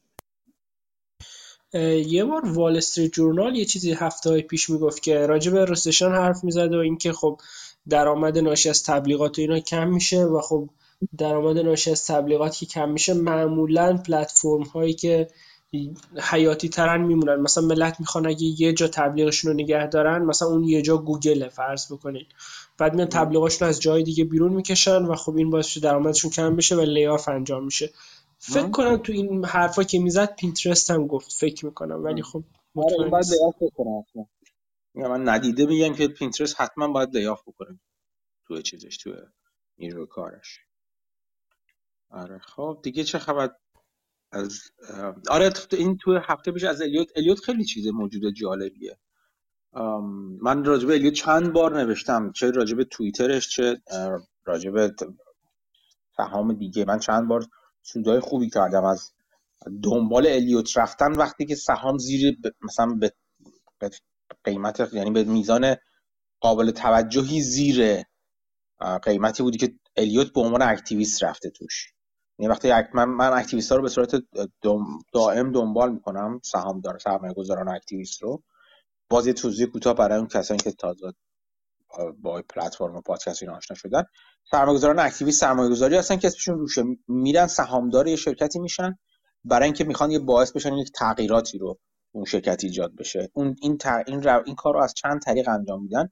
[2.08, 6.12] یه بار وال استریت جورنال یه چیزی هفته های پیش می‌گفت که راجع به recession
[6.12, 7.40] حرف می‌زد و اینکه خب
[7.90, 10.70] درآمد ناشی از تبلیغات و اینا کم میشه و خب
[11.18, 15.28] درآمد ناشی از تبلیغات که کم میشه معمولا پلتفرم هایی که
[16.22, 17.36] حیاتی ترن میمونن.
[17.36, 21.50] مثلا ملت می‌خوان اگه یه جا تبلیغشون رو نگه دارن مثلا اون یه جا گوگل
[21.50, 22.26] فرض بکنین.
[22.78, 26.76] بعد میان تبلیغاشون از جای دیگه بیرون می‌کشن و خب این باعث درآمدشون کم بشه
[26.76, 27.90] و layoff انجام میشه.
[28.40, 32.44] فکر کنم تو این حرفا که می‌زد پینترست هم گفت فکر می‌کنم ولی خب
[32.76, 34.06] آره باید لیاف بکنم
[34.96, 37.80] من ندیده میگم که پینترست حتما باید لیاف بکنه
[38.48, 39.14] تو چیزش تو
[39.78, 40.60] نیرو کارش.
[42.10, 43.52] آره خب دیگه چه خبر؟
[44.32, 44.60] از
[45.30, 48.98] آره این تو هفته پیش از الیوت الیوت خیلی چیز موجود جالبیه.
[50.42, 53.82] من راجبه الیوت چند بار نوشتم چه راجبه توییترش چه
[54.46, 54.96] راجع به
[56.18, 56.86] سهام دیگه.
[56.86, 57.46] من چند بار
[57.82, 59.12] سودای خوبی کردم از
[59.84, 63.12] دنبال الیوت رفتن وقتی که سهام زیر مثلا به
[64.44, 65.76] قیمت یعنی به میزان
[66.40, 68.04] قابل توجهی زیر
[69.04, 71.95] قیمتی بوده که الیوت به عنوان activist رفته توش.
[72.40, 74.16] یعنی وقتی من من activist ها رو به صورت
[75.14, 78.44] دائم دنبال می‌کنم سهام داره سرمایه گذاران activist رو.
[79.10, 81.14] باز یه توضیح کوتاه برای اون کسانی که تازه
[82.22, 84.04] با پلتفرم پادکست اینا آشنا شدن.
[84.52, 86.84] سرمایه‌گذاران اکتیویست سرمایه‌گذاری هستن که اسمشون روشه.
[87.08, 88.98] میرن سهامدار یه شرکتی میشن
[89.44, 91.80] برای اینکه می‌خوان یه باعث بشن یک تغییراتی رو
[92.12, 93.30] اون شرکت ایجاد بشه.
[93.34, 94.04] اون این تر...
[94.08, 94.44] این, رو...
[94.46, 96.10] این کار رو از چند طریق انجام میدن.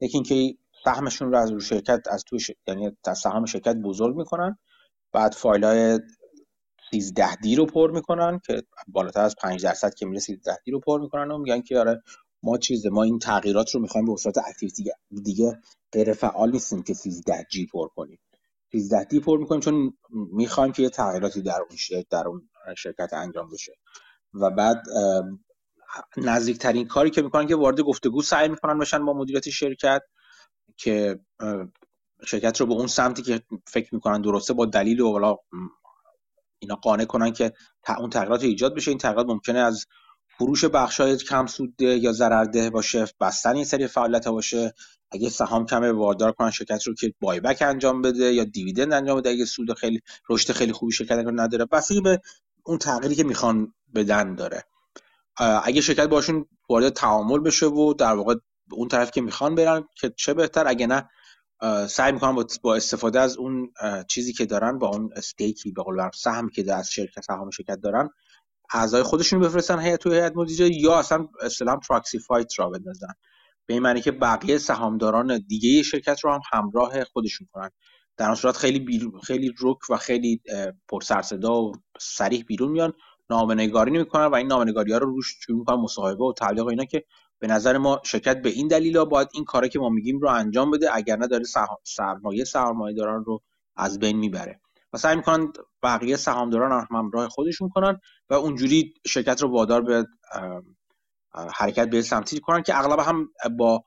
[0.00, 2.50] یکی اینکه سهمشون رو از رو شرکت از توی ش...
[2.66, 4.58] یعنی سهام شرکت بزرگ می‌کنن.
[5.12, 6.00] بعد فایل های
[6.90, 10.80] 13 دی رو پر می‌کنن که بالاتر از 5 درصد که میره 13 دی رو
[10.80, 12.02] پر می‌کنن و میگن که آره
[12.42, 14.90] ما چیزه ما این تغییرات رو می‌خوایم به صورت اکتیویتی
[15.24, 15.60] دیگه
[15.92, 18.18] غیر فعال نیستیم که 13 جی پر کنیم.
[18.72, 23.12] 13 دی پر می‌کنیم چون می‌خوایم که یه تغییراتی در اون شرکت در اون شرکت
[23.12, 23.72] انجام بشه.
[24.34, 24.82] و بعد
[26.16, 30.02] نزدیکترین کاری که می‌کنن که وارد گفتگو سعی می‌کنن بشن با مدیریت شرکت
[30.76, 31.20] که
[32.26, 35.36] شرکت رو به اون سمتی که فکر می‌کنن درسته با دلیل و
[36.58, 37.52] اینا قانع کنن که
[37.98, 38.90] اون تغییرات ایجاد بشه.
[38.90, 39.86] این تغییرات ممکنه از
[40.38, 44.74] فروش بخشای کم سودده یا ضررده باشه بستن این سری فعالیت باشه.
[45.10, 49.30] اگه سهام کمه واردار کنن شرکت رو که بایبک انجام بده یا دیویدند انجام بده.
[49.30, 52.20] اگه سود خیلی رشد خیلی خوبی شرکت رو نداره بستگی به
[52.64, 54.64] اون تغییری که می‌خوان بدن داره.
[55.64, 58.34] اگه شرکت باشون وارد تعامل بشه و در واقع
[58.70, 61.08] اون طرف که می‌خوان برن که چه بهتر؟ اگه نه
[61.88, 63.72] سعی می‌کنن با استفاده از اون
[64.08, 68.10] چیزی که دارن با اون استیکی به قول سهم که از شرکت سهام شرکت دارن
[68.72, 73.12] اعضای خودشون بفرستن هیئت تو هیئت مدیره یا اصلا اصطلاحا پراکسی فایت را بندازن.
[73.66, 77.70] به این معنی که بقیه سهامداران دیگه شرکت رو هم همراه خودشون کنن.
[78.16, 80.40] در اون صورت خیلی خیلی رک و خیلی
[80.88, 81.02] پر
[81.50, 82.92] و صریح بیرون میان
[83.30, 87.04] نامنگاری نمی‌کنن و این نامنگاری ها رو روش شروع می‌کنن مصاحبه و تبلیغ اینا که
[87.42, 90.28] به نظر ما شرکت به این دلیل ها باید این کاری که ما میگیم رو
[90.28, 91.44] انجام بده اگر نه داره
[91.84, 93.42] سرمایه سرمایه داران رو
[93.76, 94.60] از بین می‌بره.
[94.92, 95.52] و سعی می‌کنن
[95.82, 98.00] بقیه سهامداران هم همراه خودشون کنن
[98.30, 100.06] و اونجوری شرکت رو وادار به
[101.54, 103.28] حرکت به سمتی کنن که اغلب هم
[103.58, 103.84] با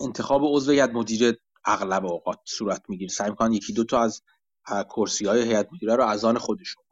[0.00, 3.10] انتخاب عضو هیئت مدیره اغلب اوقات صورت می‌گیره.
[3.10, 4.22] سعی می‌کنن یکی دو تا از
[4.96, 6.84] کرسی های هیئت مدیره رو از آن خودشون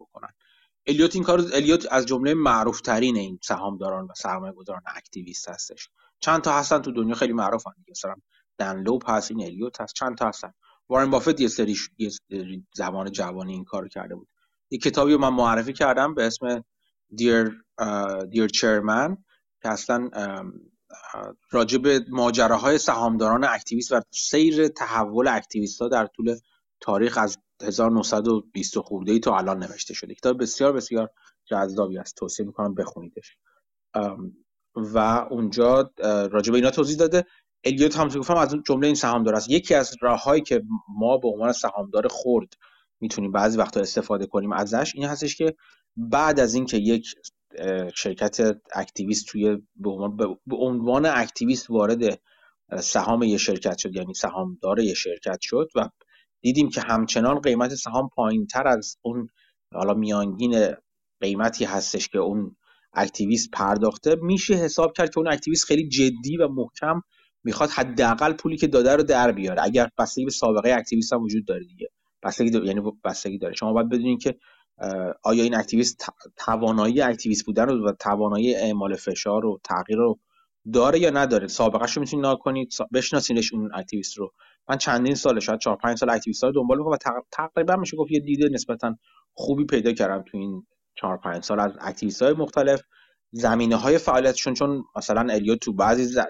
[0.87, 5.88] الیوت این کار الیوت از جمله معروف ترین این سهامداران و سرمایه گذاران اکتیویست هستش.
[6.21, 8.14] چند تا هستن تو دنیا خیلی معروفن مثلا
[8.59, 10.53] Dan Loeb هست این الیوت هست چند تا هستن.
[10.88, 11.77] وارن بافت یه سری
[12.75, 14.29] زمان جوانی این کار کرده بود.
[14.71, 16.64] یه کتابی رو من معرفی کردم به اسم
[17.16, 17.64] Dear
[18.31, 19.16] Dear Chairman
[19.62, 20.11] که اصلا
[21.51, 26.37] راجع به ماجراهای سهامداران activist و سیر تحول activist ها در طول
[26.81, 30.14] تاریخ از 1920 خورده ای تا الان نوشته شده.
[30.14, 31.11] کتاب بسیار بسیار
[31.44, 33.37] جذابی است توصیه می‌کنم بخونیدش.
[34.77, 34.99] و
[35.31, 37.27] اونجا راجع به اینا توضیح داده.
[37.64, 39.51] الیوت هم گفتم از اون جمله این سهامدار است.
[39.51, 42.55] یکی از راههایی که ما به عنوان سهامدار خرد
[43.01, 45.55] می‌تونیم بعضی وقتا استفاده کنیم ازش این هستش که
[45.96, 47.14] بعد از اینکه یک
[47.94, 49.59] شرکت اکتیویست توی
[50.46, 52.20] به عنوان اکتیویست وارد
[52.81, 55.88] سهام یه شرکت شد یعنی سهامدار یه شرکت شد و
[56.40, 59.29] دیدیم که همچنان قیمت سهام پایین تر از اون
[59.74, 60.74] حالا میانگین
[61.20, 62.57] قیمتی هستش که اون
[62.93, 67.03] activist پرداخته میشه حساب کرد که اون activist خیلی جدی و محکم
[67.44, 71.44] می‌خواد حداقل پولی که داده رو در بیاره اگر بستگی به سابقه activist هم وجود
[71.46, 71.88] داره دیگه
[72.22, 72.66] بستگی داره.
[72.66, 74.37] یعنی بستگی داره شما باید بدونید که
[75.22, 80.18] آیا این activist توانایی activist بودن رو و توانایی اعمال فشار و تغییر رو
[80.73, 84.33] داره یا نداره؟ سابقه رو می‌تونید نگاه کنید بشناسینش اون activist رو.
[84.68, 88.11] من چندین سال شاید 4 5 سال activist رو دنبال می‌کنم و تقریبا میشه گفت
[88.11, 88.96] یه دید نسبتا
[89.33, 92.83] خوبی پیدا کردم تو این 4 5 سال از activist های مختلف.
[93.33, 96.20] زمینه های فعالیتشون چون مثلا الیوت تو بعضی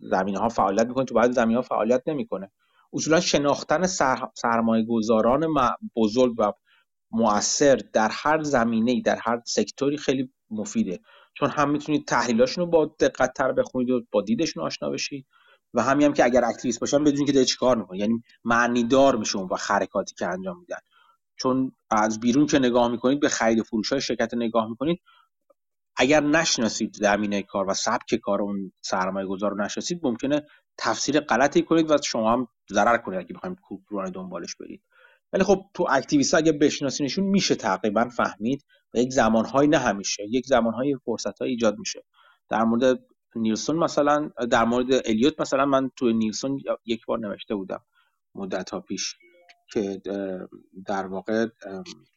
[0.00, 2.50] زمینه ها فعالیت می‌کنه تو بعضی زمینه ها فعالیت نمی‌کنه.
[2.92, 3.86] اصولا شناختن
[4.34, 5.46] سرمایه گذاران
[5.96, 6.52] بزرگ و
[7.10, 11.00] مؤثر در هر زمینه در هر sectorی خیلی مفیده.
[11.40, 15.26] چون هم می‌تونید تحلیلاشون رو با دقت تر بخونید و با دیدشون آشنا بشید.
[15.74, 17.98] و همین هم که اگر activist باشن بدونید که داره چیکار می‌کنه.
[17.98, 20.78] یعنی معنی دار میشه و حرکاتی که انجام میدن.
[21.36, 25.00] چون از بیرون که نگاه می‌کنید به خرید و فروش های شرکت نگاه می‌کنید
[25.96, 30.42] اگر نشناسید زمینه کار و سبک کار اون سرمایه گذار رو نشناسید ممکنه
[30.78, 34.82] تفسیر غلطی کنید و شما هم ضرر کنید اگه کوپران دنبالش برید.
[35.32, 40.46] ولی خب تو اکتیویست اگه بشناسینشون میشه تقریبا فهمید و یک زمانهایی نه همیشه یک
[40.46, 42.04] زمانهایی فرصت ایجاد میشه.
[42.48, 42.98] در مورد
[43.36, 47.84] نیلسون مثلا در مورد الیوت مثلا من تو نیلسون یک بار نوشته بودم
[48.34, 49.14] مدت ها پیش
[49.72, 50.02] که
[50.86, 51.46] در واقع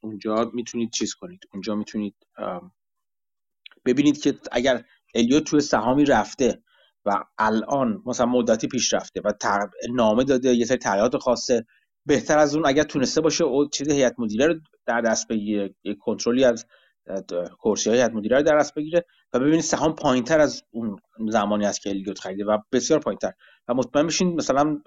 [0.01, 1.39] اونجا می‌تونید چیز کنید.
[1.53, 2.15] اونجا می‌تونید
[3.85, 6.63] ببینید که اگر الیوت توی سهامی رفته
[7.05, 9.33] و الان مثلا مدتی پیش رفته و
[9.93, 11.65] نامه داده یه سری تغییرات خاصه
[12.05, 16.43] بهتر از اون اگر تونسته باشه او چیز هیئت مدیره رو در دست بگیره کنترلی
[16.45, 16.65] از
[17.63, 21.65] کرسی های هیئت مدیره رو در دست بگیره و ببینید سهام پایینتر از اون زمانی
[21.65, 23.31] است که الیوت خریده و بسیار پایینتر.
[23.67, 24.81] و مطمئن بشین مثلا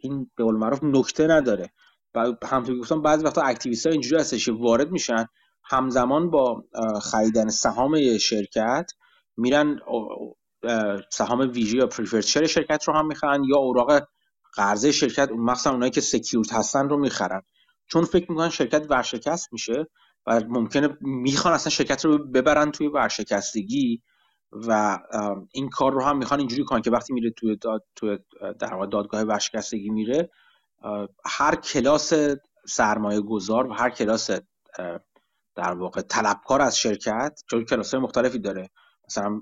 [0.00, 1.70] این به قول معروف نکته نداره.
[2.14, 5.26] و همونطور گفتم بعضی وقتا activist ها اینجوری هستش وارد میشن
[5.64, 6.64] همزمان با
[7.02, 8.90] خریدن سهام شرکت
[9.36, 9.80] میرن
[11.10, 14.08] سهام ویژه یا preferred شرکت رو هم می‌خرن یا اوراق
[14.54, 17.42] قرضه شرکت مخصوصا اونایی که secured هستن رو می‌خرن.
[17.86, 19.86] چون فکر می‌کنن شرکت ورشکست میشه
[20.26, 24.02] و ممکنه می‌خوان اصلا شرکت رو ببرن توی ورشکستگی
[24.52, 24.98] و
[25.52, 28.18] این کار رو هم می‌خوان اینجوری کنن که وقتی میره توی داد توی
[28.58, 30.30] در دادگاه ورشکستگی میره
[31.26, 32.12] هر کلاس
[32.66, 34.30] سرمایه گذار و هر کلاس
[35.54, 38.70] در واقع طلبکار از شرکت چون کلاس های مختلفی داره.
[39.08, 39.40] مثلا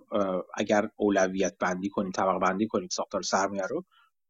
[0.55, 3.85] اگر اولویت بندی کنیم طبق بندی کنیم ساختار سرمایه رو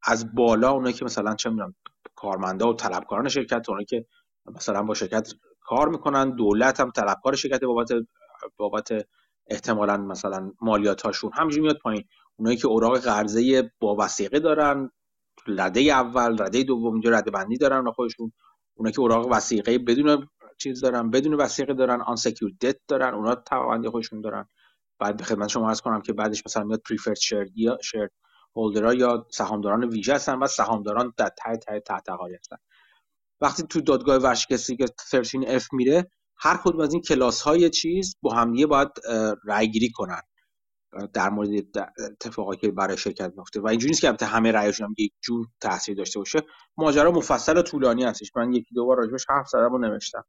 [0.04, 1.74] از بالا اونایی که مثلا چه می‌دونم
[2.14, 4.06] کارمندا و طلبکاران شرکت اونایی که
[4.46, 7.88] مثلا با شرکت کار می‌کنن دولت هم طلبکار شرکت بابت
[8.56, 8.88] بابت
[9.46, 12.04] احتمالا مثلا مالیات هاشون همینجوری میاد پایین.
[12.36, 14.90] اونایی که اوراق قرضه با وثیقه دارن
[15.46, 18.32] رده اول رده دوم اینجا رده بندی دارن خودشون.
[18.74, 23.34] اونایی که اوراق وثیقه بدون چیز دارن بدون وثیقه دارن آن سکیور دت دارن اونا
[23.34, 24.48] طبقه خودشون دارن.
[24.98, 28.08] بعد به خدمت شما عرض کنم که بعدش مثلا میاد پریفرد شیر یا شیر
[28.56, 32.56] هولدرها یا سهامداران ویژه هستن و سهامداران در ته ته تحت هستن.
[33.40, 38.34] وقتی تو دادگاه ورشکستگی که 13F میره هر کدوم از این کلاس های چیز با
[38.34, 38.88] همدیگه باید
[39.44, 40.20] رأی گیری کنن.
[41.12, 41.50] در مورد
[41.98, 45.46] اتفاقی که برای شرکت میفته و اینجوری نیست که البته همه رأیشون هم یک جور
[45.60, 46.42] تاثیر داشته باشه.
[46.76, 48.30] ماجرا مفصل و طولانی هستش.
[48.36, 50.24] من یکی دو بار راجبش حرف زدم و نوشتم.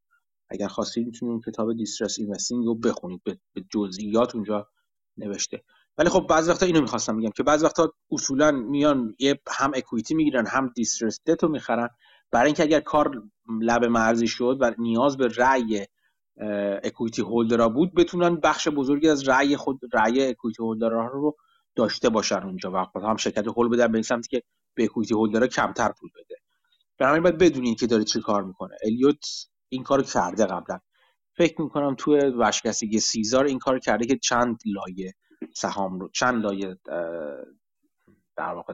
[0.49, 3.21] اگر خواستید می‌تونید کتاب دیسترس اینوستینگ رو بخونید.
[3.23, 4.67] به جزئیات اونجا
[5.17, 5.63] نوشته.
[5.97, 10.15] ولی خب بعضی وقتا اینو می‌خواستم بگم که بعضی وقتا اصولا میان یه هم اکویتی
[10.15, 11.89] می‌گیرن هم دیسترس رو می‌خرن.
[12.31, 13.23] برای اینکه اگر کار
[13.61, 15.85] لب مرزی شد و نیاز به رأی
[16.83, 21.35] اکویتی هولدرا بود بتونن بخش بزرگی از رأی خود رأی اکویتی هولدرا رو
[21.75, 24.43] داشته باشن اونجا و خب هم شرکت هول بدن به این سمتی که
[24.75, 26.35] به اکویتی هولدرا کمتر پول بده.
[26.97, 28.75] به همین باید بدونید که داره چی کار می‌کنه.
[28.83, 29.25] الیوت
[29.69, 30.79] این کار کرده قبلا.
[31.37, 35.13] فکر می‌کنم توی ورشکستگی سیزار این کار کرده که چند لایه.
[35.55, 36.09] سهام رو.
[36.09, 36.77] چند لایه
[38.37, 38.73] در واقع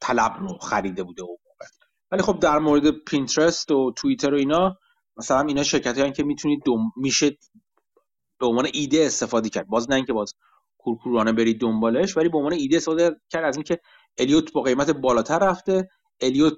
[0.00, 1.66] طلب رو خریده بوده اون موقع.
[2.10, 4.78] ولی خب در مورد پینترست و توییتر و اینا
[5.16, 6.62] مثلا اینا شرکتی که می‌تونید
[6.96, 7.38] میشه
[8.40, 9.66] به عنوان ایده استفاده کرد.
[9.66, 10.34] باز نه اینکه باز
[10.78, 13.80] کورکورانه برید دنبالش ولی به عنوان ایده استفاده کرد از اینکه
[14.18, 15.88] الیوت با قیمت بالاتر رفته
[16.20, 16.54] الیوت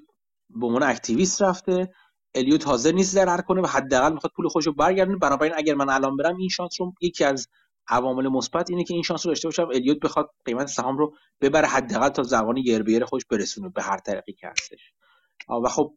[0.50, 1.92] به عنوان اکتیویست رفته
[2.34, 5.18] الیوت حاضر نیست ضرر کنه و حداقل می‌خواد پول خودش رو برگردونه.
[5.18, 7.48] بنابراین اگر من الان برم این شانس رو یکی از
[7.88, 11.66] عوامل مثبت اینه که این شانس رو داشته باشم الیوت بخواد قیمت سهام رو ببره
[11.66, 14.92] حداقل تا زمان یر خودش برسونه به هر طریقی که هستش.
[15.64, 15.94] و خب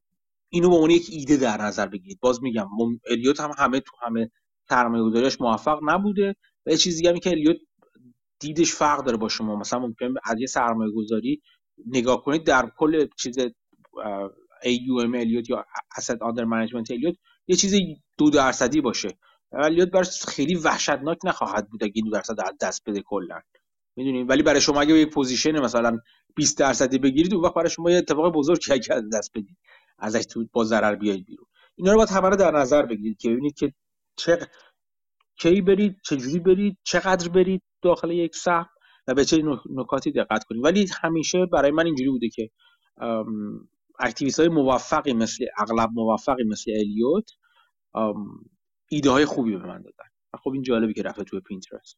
[0.50, 2.19] اینو به عنوان یک ایده در نظر بگیرید.
[2.19, 2.67] باز میگم
[3.10, 4.32] الیوت هم همه تو همه
[4.69, 7.58] سرمایه‌گذاریش موفق نبوده و یه چیز دیگه که الیوت
[8.39, 9.56] دیدش فرق داره با شما.
[9.56, 11.41] مثلا ممکن از یه سرمایه گذاری
[11.88, 13.38] نگاه کنید در کل چیز
[14.65, 15.65] AUM الیوت یا
[15.99, 17.15] asset under management الیوت
[17.47, 17.75] یه چیز
[18.17, 19.17] دو درصدی باشه.
[19.51, 23.39] الیوت برش خیلی وحشتناک نخواهد بود اگه دو درصد از دست بده کلا.
[23.95, 25.99] می‌دونید ولی برای شما اگه یک position مثلا
[26.36, 29.58] 20 درصدی بگیرید اون وقت برای شما یه اتفاق بزرگ اگه از دست بدید.
[29.99, 31.45] ازش تو با ضرر بیایید بیرون.
[31.75, 33.73] اینا رو باید همه در نظر بگیرید که ببینید که
[34.17, 34.39] چه
[35.39, 38.69] کی برید چجوری برید چقدر برید داخل یک سهم
[39.08, 40.63] و به چه نکاتی دقت کنید.
[40.63, 42.49] ولی همیشه برای من اینجوری بوده که
[43.99, 47.31] activist های موفقی مثل اغلب موفقی مثل الیوت
[48.89, 50.05] ایده های خوبی به من دادن.
[50.34, 51.97] و خب این جالبی که رفته توی پینترست.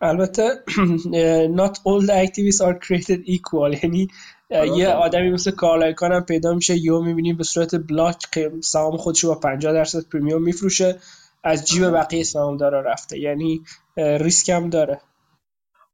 [0.00, 0.64] البته
[1.60, 3.84] not all the activists are created equal.
[3.84, 4.08] یعنی
[4.50, 4.68] آره.
[4.68, 8.16] یه آدمی مثل کارل آیکان هم پیدا میشه یهو می‌بینیم به صورت block
[8.62, 11.00] سهام خودشو با 50 درصد premium میفروشه
[11.44, 11.92] از جیب آره.
[11.92, 12.24] بقیه
[12.60, 13.18] داره رفته.
[13.18, 13.60] یعنی
[13.96, 15.00] ریسک هم داره.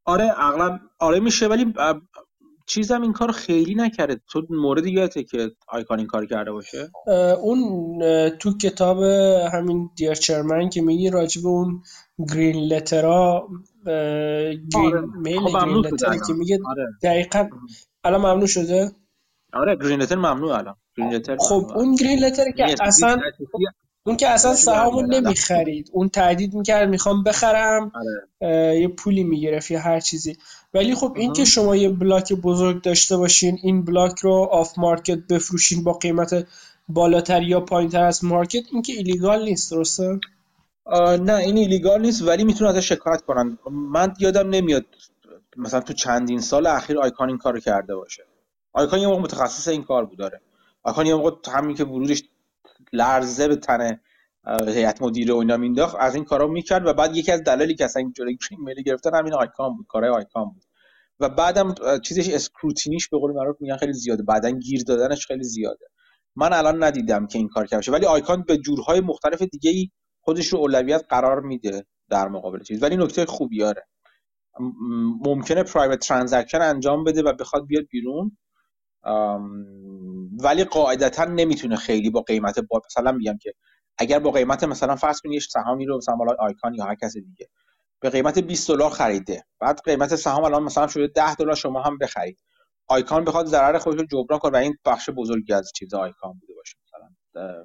[0.04, 1.74] آره اغلب آره میشه ولی
[2.68, 4.20] چیزم این کار خیلی نکرده.
[4.28, 6.90] تو مورد یادته که آیکان این کار کرده باشه؟
[7.42, 9.02] اون تو کتاب
[9.52, 11.82] همین دیر چرمن که میگی راجب اون
[12.34, 13.48] گرین لترا
[13.86, 15.00] گرین آره.
[15.00, 16.86] میل خب گرین لتر که میگه آره.
[17.02, 17.48] دقیقا
[18.04, 18.92] الان ممنوع شده؟
[19.52, 20.74] آره گرین لتر ممنوع الان.
[20.96, 23.20] گرین لتر خب اون گرین لتر که اصلا
[24.06, 25.90] اون که اصلا سهامو نمی‌خرید.
[25.92, 27.92] اون تعدید می‌کرد می‌خوام بخرم.
[27.94, 28.80] آره.
[28.80, 30.36] یه پولی می‌گرفت یا هر چیزی.
[30.74, 35.18] ولی خب این که شما یه block بزرگ داشته باشین این block رو off market
[35.18, 36.46] بفروشین با قیمت
[36.88, 40.20] بالاتر یا پایینتر از market این که illegal نیست درسته؟
[41.20, 43.58] نه این illegal نیست ولی می‌تونن ازش شکایت کنن.
[43.70, 44.84] من یادم نمیاد
[45.56, 48.24] مثلا تو چندین سال اخیر آیکان این کارو کرده باشه.
[48.72, 50.40] آیکان یه موقع متخصص این کار بود داره
[50.82, 52.22] آیکان یه موقع همین که ورودش
[52.92, 54.00] لرزه به تن
[54.46, 57.84] هیئت مدیره و اینا مینداخت از این کارا می‌کرد و بعد یکی از دلایلی که
[57.84, 60.62] اصلا جلوی greenmail ی گرفتن همین آیکان بود کارهای آیکان بود.
[61.20, 61.74] و بعدم
[62.04, 64.22] چیزش scrutinyش به قول معروف میگن خیلی زیاده.
[64.22, 65.86] بعدا گیر دادنش خیلی زیاده.
[66.36, 70.46] من الان ندیدم که این کار کرده ولی آیکان به جورهای مختلف دیگه ای خودش
[70.46, 72.82] رو اولویت قرار میده در مقابل چیز.
[72.82, 73.86] ولی نکته خوبیه آره
[75.24, 78.36] ممکنه private transaction انجام بده و بخواد بیاد بیرون.
[80.42, 83.52] ولی قاعدتا نمی‌تونه خیلی با قیمت با مثلا میگم که
[83.98, 87.48] اگر با قیمت مثلا فرض کنید سهامی رو مثلا آیکان یا هر کس دیگه
[88.00, 91.98] به قیمت 20 دلار خریده بعد قیمت سهام الان مثلا شده 10 دلار شما هم
[91.98, 92.38] بخرید.
[92.86, 96.54] آیکان بخواد ضرر خودش رو جبران کنه و این بخش بزرگی از چیز آیکان بوده
[96.54, 97.64] باشه مثلا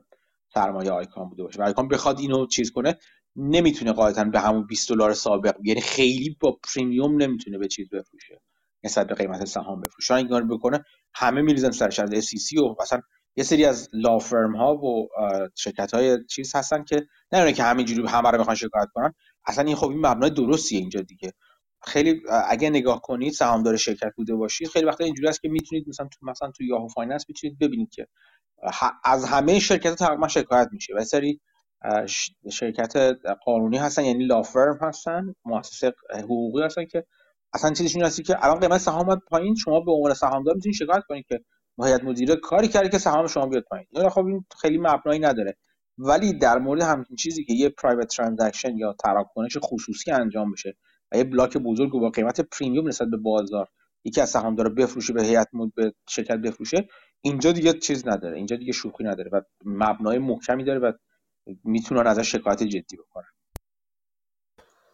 [0.54, 1.60] سرمایه آیکان بوده باشه.
[1.60, 2.98] و آیکان بخواد اینو چیز کنه
[3.36, 8.42] نمی‌تونه قاعدتا به همون 20 دلار سابق یعنی خیلی با پریمیوم نمی‌تونه به چیز بفروشه
[8.84, 10.14] نسبت به قیمت سهام بفروشه.
[10.14, 13.02] این کار بکنه همه میریزن سرش از SEC و مثلا
[13.36, 15.08] یه سری از لا فرم ها و
[15.56, 19.14] شرکت های چیز هستن که نه که همینجوری همه رو بخوان شکایت کنن
[19.46, 21.34] اصلا این خب این مبنای درستیه اینجا دیگه.
[21.86, 26.08] خیلی اگه نگاه کنید سهامدار شرکت بوده باشید خیلی وقتا اینجوری است که می‌تونید مثلا
[26.08, 28.08] تو مثلا تو یاهو فایننس می‌تونید ببینید که
[29.04, 31.42] از همه شرکت تقریبا شکایت میشه و سری
[32.52, 32.94] شرکت
[33.46, 37.06] قانونی هستن یعنی law firm هستن مؤسسه حقوقی هستن که
[37.54, 41.26] اصلا چیزشون هستی که الان قیمت سهام پایین شما به عنوان سهامدار می‌تونید شکایت کنید
[41.28, 41.40] که
[41.80, 43.88] هیئت مدیره کاری کرده که سهام شما بیاد پایین.
[43.92, 45.58] یا خب این خیلی مبنایی نداره.
[45.98, 50.76] ولی در مورد همین چیزی که یه private transaction یا تراکنش خصوصی انجام بشه
[51.12, 53.68] و یه block بزرگ با قیمت premium نسبت به بازار
[54.04, 56.88] یکی از سهامدارا بفروشه به هیئت به شرکت بفروشه
[57.22, 58.38] اینجا دیگه چیز نداره.
[58.38, 60.92] اینجا دیگه شوخی نداره و مبنای محکمی داره و
[61.64, 63.26] می‌تونن ازش شکایت جدی بکنن.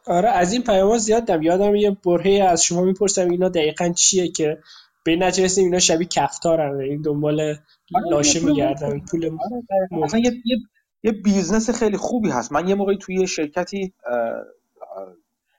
[0.05, 4.31] آره از این پیام زیاد دیدم یادمه یه برهه از شما می‌پرسم اینا دقیقا چیه
[4.31, 4.61] که
[5.09, 7.59] به این نتیجه رسیدیم اینا شبیه کفتارن این دنبال آره،
[8.11, 10.57] لاشه میگردن پول آره، مثلا یه, یه,
[11.03, 12.51] یه business خیلی خوبی هست.
[12.51, 13.93] من یه موقعی توی شرکتی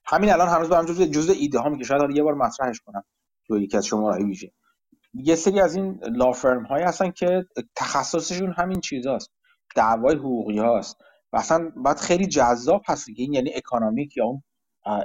[0.04, 3.04] همین الان هنوز برام جزء جزء ایده ها که شاید یه بار مطرحش کنم.
[3.46, 4.52] توی یکی از شما ویژه.
[5.14, 7.46] یه سری از این law firm هایی هستن که
[7.76, 9.30] تخصصشون همین چیزاست.
[9.76, 10.96] دعوای حقوقی هاست.
[11.32, 13.22] و اصلا باید خیلی جذاب هست دیگه.
[13.22, 14.42] این یعنی economic یا اون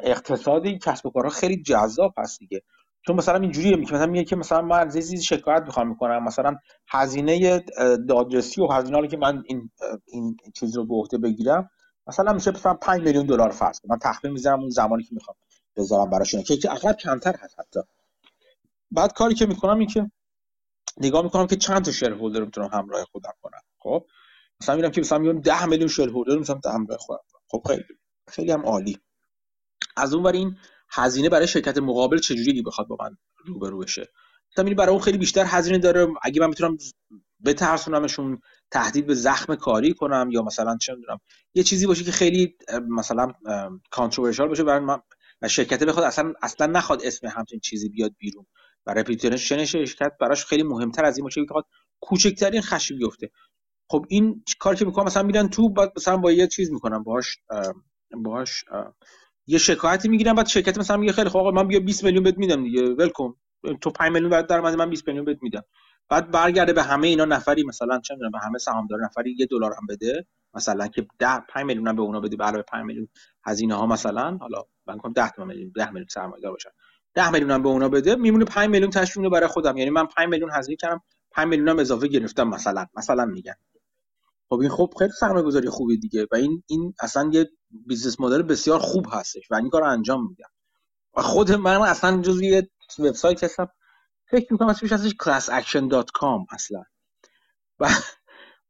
[0.03, 2.61] اقتصاد این کسب و کارها خیلی جذاب هست دیگه.
[3.07, 6.55] چون مثلا اینجوریه میگه مثلا میگه که مثلا من از چیزی شکایت می‌خوام می‌کنم مثلا
[6.87, 7.63] هزینه
[8.09, 9.69] دادرسی و هزینه که من این
[10.05, 11.69] این چیز رو به عهده بگیرم
[12.07, 15.37] مثلا میشه مثلا 5 میلیون دلار فرض من تخمین می‌ذارم اون زمانی که می‌خوام
[15.75, 16.43] بذارم براشون.
[16.43, 17.79] که اغلب کمتر هست حتی.
[18.91, 20.11] بعد کاری که می‌کنم این که
[20.97, 23.61] نگاه می‌کنم که چند تا شیر هولدر می‌تونم همراه خودم کنم.
[23.79, 24.05] خب؟
[24.61, 27.83] مثلا میرم که مثلا میگم 10 میلیون شیر هولدر می‌تونم همراه خودم خب خیلی
[28.27, 28.97] خیلی هم عالی.
[29.97, 30.57] از اون این
[30.89, 34.09] هزینه برای شرکت مقابل چجوری بخواد با من روبرو بشه؟
[34.55, 36.07] تا برای اون خیلی بیشتر هزینه داره.
[36.21, 36.77] اگه من می‌تونم
[37.45, 38.39] بترسونمشون
[38.71, 41.19] تهدید به زخم کاری کنم یا مثلا چه می‌دونم
[41.53, 42.55] یه چیزی باشه که خیلی
[42.87, 43.33] مثلا
[43.91, 44.99] controversial باشه برای من
[45.41, 48.45] و شرکت بخواد اصلا اصلا نخواد اسم همچین چیزی بیاد بیرون
[48.85, 51.53] برای reputation شرکت براش خیلی مهمتر از این باشه که
[52.01, 53.31] کوچکترین خشی بیفته.
[53.89, 57.37] خب این کار که می‌کنم مثلا میرن تو بعد مثلا با یه چیز می‌کنم باهاش
[58.23, 58.63] باهاش
[59.47, 62.37] یه شکایتی می‌گیرم بعد شرکت مثلا میگه خیلی خب آقا من بیا 20 میلیون بهت
[62.37, 63.33] میدم دیگه ولکم
[63.81, 65.63] تو 5 میلیون بعد درآمد من 20 میلیون بهت میدم.
[66.09, 69.73] بعد برگرده به همه اینا نفری مثلا چه می‌دونم به همه سهامدار نفری یه دلار
[69.73, 73.07] هم بده مثلا که 10 5 میلیون به اونا بده علاوه 5 میلیون
[73.45, 74.37] هزینه ها مثلا.
[74.41, 76.69] حالا من کنم 10 میلیون 10 میلیون سرمایه‌دار باشن
[77.13, 79.77] 10 میلیون به اونا بده میمونه 5 میلیون تشویق برای خودم.
[79.77, 82.85] یعنی من 5 میلیون هزینه کردم 5 میلیون هم اضافه گرفتم مثلا.
[82.97, 83.55] مثلا میگن.
[84.49, 87.49] خب این خب خیلی سرمایه گذاری خوبه دیگه و این این اصلا یه
[87.87, 90.49] business model بسیار خوب هستش و این کار انجام میدم
[91.17, 92.69] و خود من اصلا جزو یه
[92.99, 93.67] وبسایت هستم
[94.31, 96.83] فکر می‌کنم اسمش هستش classaction.com اصلا.
[97.79, 97.89] و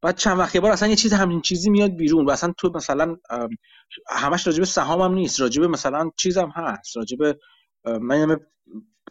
[0.01, 3.17] بعد چند وقت بار اصلا یه چیز همین چیزی میاد بیرون و اصلا تو مثلا
[4.09, 7.37] همش راجب سهام هم نیست راجب مثلا چیزم هست راجب
[7.85, 8.39] من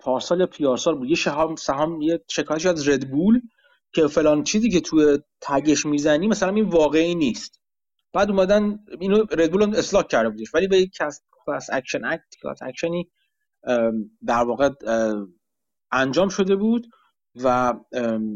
[0.01, 1.17] پارسال یا پیارسال بود یه
[1.59, 3.41] سهام یه شکایتی از Red Bull
[3.95, 7.61] که فلان چیزی که توی tag ش می‌زنی مثلا این واقعی نیست.
[8.13, 10.55] بعد اومدن اینو Red Bull اصلاح کرده بودش.
[10.55, 10.91] ولی به یک
[11.47, 13.11] class action act class action ی
[14.27, 14.71] در واقع
[15.93, 16.87] انجام شده بود
[17.43, 17.75] و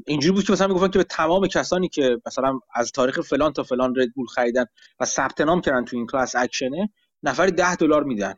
[0.07, 3.63] اینجوری بود که مثلا می‌گفتن که به تمام کسانی که مثلا از تاریخ فلان تا
[3.63, 4.65] فلان Red Bull خریدن
[5.01, 6.89] و ثبت نام کردن تو این class action ه
[7.23, 8.35] نفری ده دلار میدن.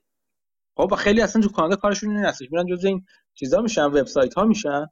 [0.76, 2.46] خب خیلی اصلا تو کانادا کارشون این هستش.
[2.50, 3.04] میرن جز این
[3.34, 4.86] چیزا میشن وبسایت ها میشن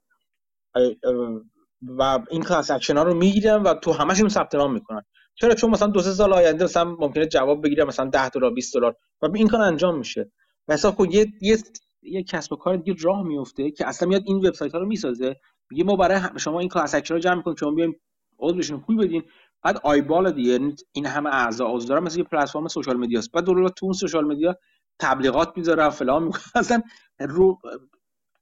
[1.83, 5.03] و این class action ها رو می‌گیرن و تو همشون ثبت نام می‌کنن.
[5.35, 8.75] چرا؟ چون مثلا دو سه سال آینده مثلا ممکنه جواب بگیره مثلا 10 دلار 20
[8.75, 8.97] دلار.
[9.23, 10.33] و این کار انجام میشه.
[10.69, 11.59] و حساب کن یه یه
[12.03, 15.37] یه کسب و کار دیگه راه میفته که اصلا میاد این وبسایت ها رو می‌سازه.
[15.71, 17.97] میگه ما برای شما این class action رو جمع می‌کنیم شما بیایم
[18.39, 19.23] عضوشون پول بدین.
[19.63, 20.61] بعد eyeball دیگه
[20.93, 23.93] این همه اعضا عضو دارن مثل یه پلتفرم social media است بعد دولت تو اون
[23.93, 24.57] social media
[25.01, 26.83] تبلیغات می‌ذاره فلان می‌کنه اصلا
[27.21, 27.59] رو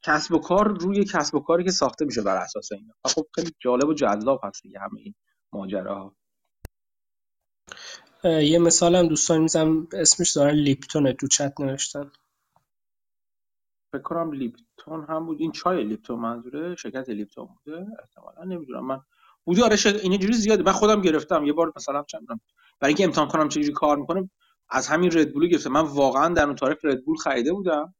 [0.06, 3.54] کسب و کار روی کسب و کاری که ساخته میشه بر اساس اینا خب خیلی
[3.60, 5.14] جالب و جذاب هست دیگه همه این
[5.52, 6.14] ماجراها.
[8.24, 11.12] یه مثال هم دوستان میزم اسمش دارن لیپتونه.
[11.12, 12.10] تو چت نوشتن.
[13.92, 15.40] فکر کنم لیپتون هم بود.
[15.40, 16.76] این چای لیپتون منظوره.
[16.76, 17.86] شرکت لیپتون بوده.
[18.00, 18.86] احتمالا نمی‌دونم.
[18.86, 19.00] من
[19.44, 19.96] بودی آره شد...
[19.96, 20.62] این جوری زیاده.
[20.62, 21.44] من خودم گرفتم.
[21.44, 22.26] یه بار مثلا چند
[22.80, 24.30] برای اینکه امتحان کنم چجوری کار می‌کنه
[24.70, 25.70] از همین ردبول گرفتم.
[25.70, 27.94] من واقعا در اون تاریخ ردبول خریده بودم.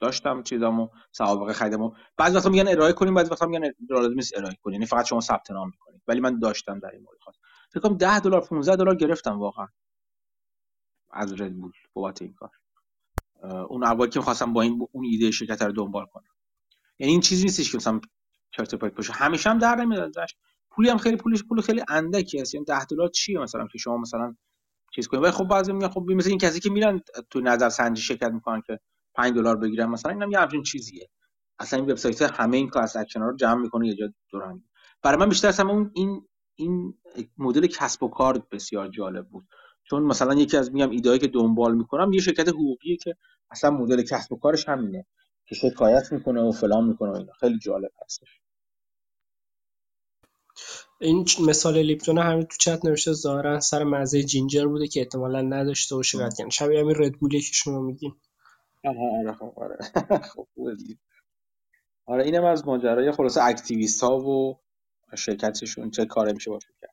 [0.00, 4.38] داشتم چیزامو سوابق خریدم و بعضی وقتا میگن ارائه کنیم بعضی وقتا میگن لازم نیست
[4.38, 4.74] ارائه کنیم.
[4.74, 6.02] یعنی فقط شما ثبت نام می‌کنید.
[6.08, 7.34] ولی من داشتم در این مورد خاص
[7.70, 9.66] فکر کنم 10 دلار 15 دلار گرفتم واقعا.
[11.10, 12.50] از ردبول بابت این کار.
[13.68, 16.30] اون اولی که خواستم با این اون ایده شرکت رو دنبال کنم.
[16.98, 18.00] یعنی این چیزی نیستش که مثلا
[18.50, 19.12] چرت و پرت باشه.
[19.12, 20.12] همیشه هم در نمیاد
[20.70, 23.96] پولی هم خیلی پولش پول خیلی اندکی هست یعنی 10 دلار چیه مثلا که شما
[23.96, 24.36] مثلا
[24.94, 28.02] چیز کنید؟ ولی خب بعضی میگن خب مثلا این کسی که میرن تو نظر سنجی
[28.02, 28.80] شرکت می‌کنن که
[29.16, 31.08] 5 دلار بگیرن مثلا اینم یه همچین چیزیه.
[31.58, 34.64] اصلا این وبسایت همه این class action رو جمع می‌کنه یه جا دوران.
[35.02, 36.94] برای من بیشتر اصلا اون این این
[37.38, 39.46] مدل کسب و کار بسیار جالب بود.
[39.90, 43.16] چون مثلا یکی از میگم ایدهایی که دنبال می‌کنم یه شرکت حقوقیه که
[43.50, 45.06] اصلا مدل کسب و کارش همینه.
[45.46, 47.32] که شکایت می‌کنه و فلان می‌کنه و اینا.
[47.32, 48.40] خیلی جالب هستش
[51.00, 55.96] این مثال لیپتون همین تو چت نوشته ظاهرا سر مزه جینجر بوده که احتمالا نداشته
[55.96, 57.80] و شکایت کردن شبیه همین ردبولی که شما
[58.86, 59.76] میگین آره خب آره.
[60.34, 60.46] خب
[62.06, 64.58] آره اینم از ماجرای خلاصه اکتیویست ها و
[65.16, 66.90] شرکتشون چه کاره میشه باشه کرد.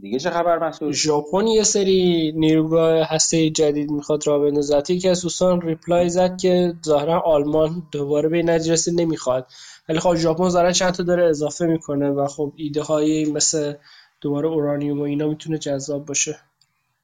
[0.00, 4.82] دیگه چه خبر مسئول ژاپن یه سری نیروگاه هسته جدید می‌خواد راه بندازه.
[4.88, 9.46] یکی از دوستان ریپلای زد که ظاهرا آلمان دوباره به نجرسی نمی‌خواد.
[9.88, 13.74] ولی خب ژاپن ظاهرا چند تا داره اضافه می‌کنه و خب ایده هایی مثل
[14.20, 16.36] دوباره اورانیوم و اینا می‌تونه جذاب باشه.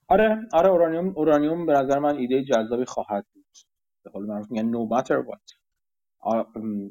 [0.08, 3.44] آره آره اورانیوم اورانیوم به نظر من ایده جذابی خواهد بود.
[4.04, 5.54] به قول معروف میگن no matter what.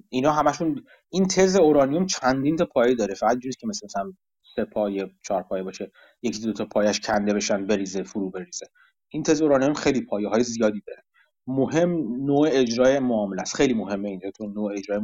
[0.09, 3.13] اینا همشون این تز اورانیوم چندین تا پایه داره.
[3.13, 4.13] فقط جوری که مثل مثلا
[4.55, 5.91] سه پایه چهار پایه باشه.
[6.21, 8.65] یکی دو تا پایش کنده بشن بریزه فرو بریزه.
[9.09, 11.03] این تز اورانیوم خیلی پایه های زیادی داره.
[11.47, 11.89] مهم
[12.25, 13.55] نوع اجرای معامله است.
[13.55, 15.01] خیلی مهمه اینجا تو نوع اجرای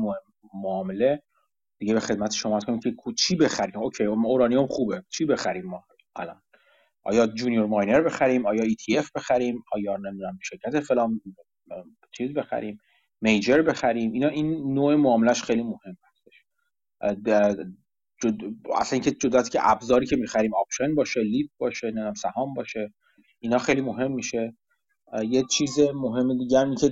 [0.53, 1.23] معامله.
[1.79, 5.03] دیگه به خدمت شما کنیم که چی بخریم؟ اوکی اورانیوم خوبه.
[5.09, 5.83] چی بخریم ما
[6.15, 6.41] الان؟
[7.03, 11.21] آیا junior miner بخریم؟ آیا ETF بخریم؟ آیا نمی‌دونم شرکت فلان
[12.11, 12.77] چیز بخریم؟
[13.21, 16.43] major بخریم؟ اینا این نوع معاملش خیلی مهم هستش.
[18.23, 18.35] جد...
[18.75, 22.93] اصلا اینکه جدا که ابزاری که می‌خریم option باشه LEAP باشه نمی‌دونم سهام باشه
[23.39, 24.55] اینا خیلی مهم میشه.
[25.29, 26.91] یه چیز مهم دیگه هم که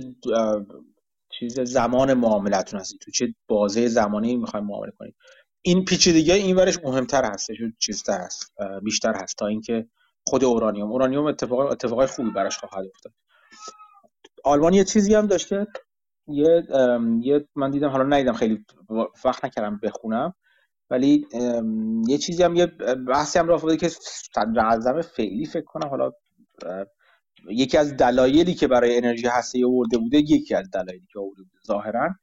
[1.38, 5.14] چیز زمان معاملتون هستی تو چه بازه زمانی می‌خوایم معامله کنید
[5.62, 8.52] این پیچیدگی این ورش مهمتر هستش چیزتر هست
[8.84, 9.86] بیشتر هست تا اینکه
[10.28, 10.92] خود اورانیوم.
[10.92, 13.12] اورانیوم اتفاق اتفاقای خوبی براش خواهد افتاد.
[14.44, 15.66] آلمان یه چیزی هم داشته
[16.26, 16.62] یه
[17.20, 18.64] یه من دیدم حالا ندیدم خیلی
[19.24, 20.34] وقت نکردم بخونم.
[20.90, 21.26] ولی
[22.08, 22.66] یه چیزی هم یه
[23.08, 26.10] بحثی هم راه که صدر فعلی فکر کنم حالا
[27.50, 31.58] یکی از دلایلی که برای انرژی هسته آورده بوده یکی از دلایلی که آورده بوده
[31.66, 32.14] ظاهرا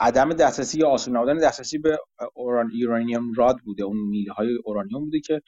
[0.00, 1.98] عدم دسترسی یا آسون نبودن دسترسی به
[2.34, 3.82] اورانیوم راد بوده.
[3.84, 5.40] اون میله های اورانیوم بوده که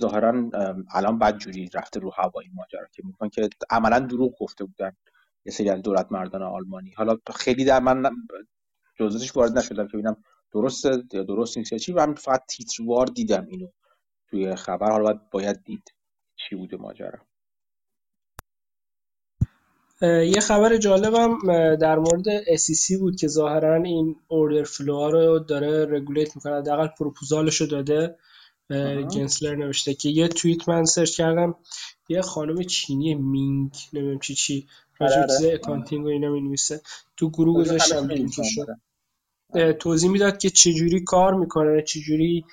[0.00, 0.50] ظاهرا
[0.94, 4.92] الان بد جوری رفته رو هوایی ماجرا که میگن که عملا دروغ گفته بودن
[5.44, 6.92] یه سری از دولت مردان آلمانی.
[6.92, 8.10] حالا خیلی در من
[8.98, 10.16] جزئیاتش وارد نشدم که ببینم
[10.52, 13.68] درسته یا درست نیست یا چی من فقط تیتروار دیدم اینو
[14.30, 14.90] توی خبر.
[14.90, 15.94] حالا باید, باید دید
[16.36, 17.18] چی بوده ماجرا.
[20.02, 21.38] یه خبر جالبم
[21.76, 26.56] در مورد SEC بود که ظاهرا این order flow رو داره regulate می‌کنه.
[26.56, 28.16] حداقل پروپوزالش رو داده.
[29.14, 31.54] گنسلر نوشته که یه توییت من سرچ کردم
[32.08, 34.66] یه خانم چینی مینگ نمی‌دونم چی چی
[35.00, 35.54] راجع آره.
[35.54, 36.80] accounting و اینا می‌نویسه.
[37.16, 38.08] تو گروه گذاشتم
[39.78, 42.44] توضیح می‌داد که چجوری کار می‌کنه چجوری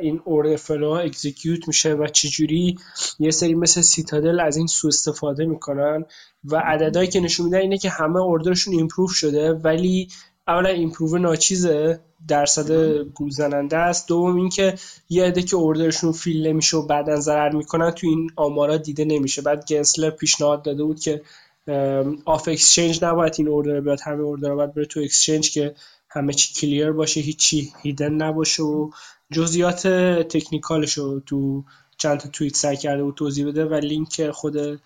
[0.00, 2.78] این order flow execute میشه و چجوری
[3.18, 6.04] یه سری مثل Citadel از این سو استفاده می‌کنن.
[6.44, 10.08] و عددهایی که نشون میدن اینه که همه order شون improve شده ولی
[10.52, 14.08] اولا improve ناچیزه درصد گول زننده است.
[14.08, 14.74] دوم اینکه
[15.08, 19.04] یه عده که order شون fill نمیشه و بعدا ضرر می‌کنن تو این آمارا دیده
[19.04, 19.42] نمیشه.
[19.42, 21.22] بعد گنسلر پیشنهاد داده بود که
[22.24, 25.74] off exchange نباید این order بیاد همه order باید بره تو exchange که
[26.08, 28.90] همه چی clear باشه هیچی hidden نباشه و
[29.30, 29.86] جزئیات
[30.28, 31.64] technical ش رو تو
[31.96, 34.80] چند تا توییت سعی کرده بود توضیح بده و لینک خود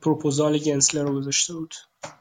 [0.00, 1.74] پروپوزال گنسلر رو گذاشته بود.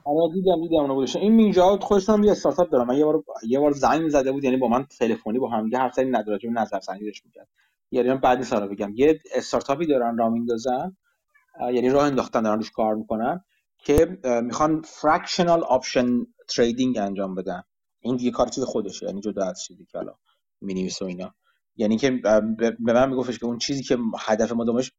[0.06, 3.24] آره دیدم دیدم اونو گذاشته این مینجا خودش هم یه استارتاپ داره من یه بار
[3.48, 6.50] یه بار زنگ زده بود یعنی با من تلفنی با هم دیگه حرف زدیم نداره
[6.50, 7.48] نظر سنجیش می‌کرد.
[7.92, 8.92] یعنی من بعدی سالا بگم.
[8.96, 10.98] یه استارتاپی دارن راه میندازن
[11.62, 13.44] یعنی راه انداختن دارن روش کار می‌کنن
[13.78, 17.64] که می‌خوان fractional option trading انجام بدن.
[18.00, 20.16] این دیگه کار چیز خودشه یعنی جدا از چیزی که حالا
[20.62, 21.36] مینیمیس و اینا.
[21.76, 22.12] یعنی که
[22.80, 24.92] به من میگفتش که اون چیزی که هدف ما دنبالش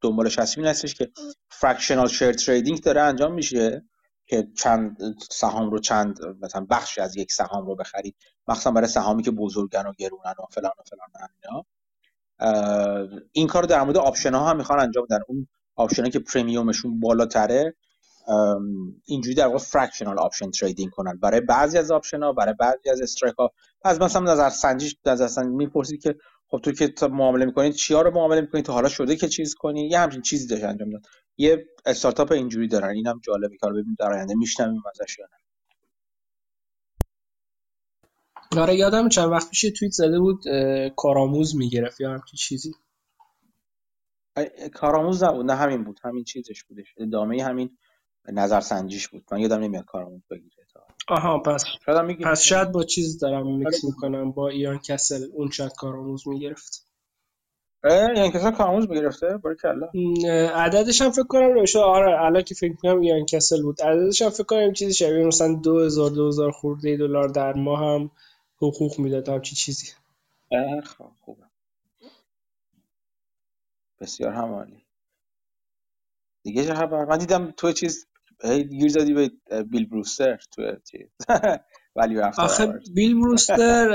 [0.00, 1.10] دنبالش هستیم این هستش که
[1.50, 3.84] fractional share trading داره انجام میشه.
[4.26, 4.98] که چند
[5.30, 8.16] سهام رو چند مثلا بخشی از یک سهام رو بخرید.
[8.48, 11.08] مخصوصا برای سهامی که بزرگن و گرونن و فلان و فلان
[11.42, 11.64] اینا.
[13.32, 15.20] این کار در مورد option ها هم می‌خوان انجام بدن.
[15.28, 17.74] اون option که premium شون بالاتره
[19.04, 21.18] اینجوری در واقع fractional option trading کنن.
[21.18, 23.52] برای بعضی از option ها برای بعضی از strike ها
[23.82, 26.16] پس مثلا نظر سنجیش نظر سنجی می‌پرسید که
[26.48, 29.88] خب تو که معامله می‌کنید چیا رو معامله می‌کنید تا حالا شده که چیز کنی؟
[29.88, 31.02] یه همچین چیزی داشت انجام داد.
[31.36, 32.88] یه استارتاپ اینجوری دارن.
[32.88, 35.36] اینم جالبه که ببینیم در آینده میشنویم ازش یا نه.
[38.62, 40.44] آره یادم چند وقت پیش توییت زده بود
[40.96, 42.00] کارآموز می‌گرفت.
[42.00, 42.74] یا همچین چیزی؟
[44.74, 45.46] کارآموز نبود.
[45.46, 46.00] نه همین بود.
[46.04, 46.94] همین چیزش بودش.
[46.96, 47.78] ادامه همین
[48.28, 49.24] نظرسنجیش بود.
[49.32, 50.66] من یادم نمیاد کارآموز بگیره
[51.08, 54.32] آها پس شاید پس شاید با چیز دارم میکس می‌کنم.
[54.32, 56.91] با ایران کسل اون شاید کارآموز می‌گرفت.
[57.84, 59.88] ایران کسل کارآموز می‌گرفته کلا.
[60.54, 63.82] عددش هم فکر کنم روشه آره الان که فکر کنم ایران کسل بود.
[63.82, 68.10] عددش هم فکر کنم چیزی شبیه مثلا 2000 2000 خورده دلار در ماه هم
[68.56, 69.86] حقوق می‌داد هم چی چیزی
[70.84, 71.44] خب خوبه.
[74.00, 74.82] بسیار همالی.
[76.42, 78.06] دیگه چه خبر؟ من دیدم تو چیز
[78.70, 79.30] گیر زدی به
[79.62, 81.08] بیل بروستر تو چیز.
[81.96, 83.88] ولی آخه بیل بروستر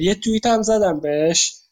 [0.00, 1.65] یه توییت هم زدم بهش.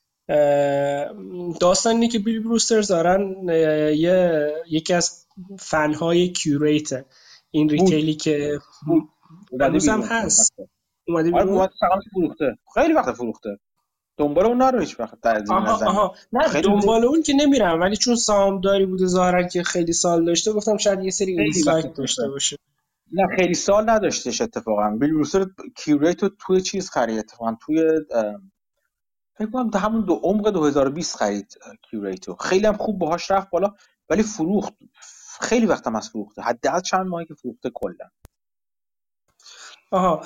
[1.60, 3.48] داستان اینه که بیل بروستر دارن
[3.96, 5.26] یه یکی از
[5.58, 7.06] فنهای کیوریت
[7.50, 8.58] این retail ی که
[9.60, 10.54] هنوز هم هست.
[11.08, 11.68] اومده آره،
[12.12, 12.58] فروخته.
[12.74, 13.58] خیلی وقت فروخته.
[14.16, 16.14] دنبال اون نرو هیچ وقت آها آها.
[16.32, 20.76] نه دنبال اون که نمیرم ولی چون سهامداری بوده ظاهرا که خیلی سال داشته گفتم
[20.76, 22.28] شاید یه سری insight داشته.
[22.28, 22.56] باشه.
[23.12, 24.90] نه خیلی سال نداشتش اتفاقا.
[24.90, 25.46] بیل بروستر
[25.76, 27.82] کیوریت توی چیز خرید اتفاقا توی
[29.38, 31.58] فکر کنم همون تو عمق 2020 خرید
[31.90, 32.34] کیوریتو.
[32.34, 33.74] خیلی هم خوب باهاش رفت بالا
[34.08, 34.72] ولی فروخت.
[35.40, 36.42] خیلی وقتم از فروخته.
[36.42, 38.08] حداقل چند ماهی که فروخته کلا.
[39.90, 40.22] آها.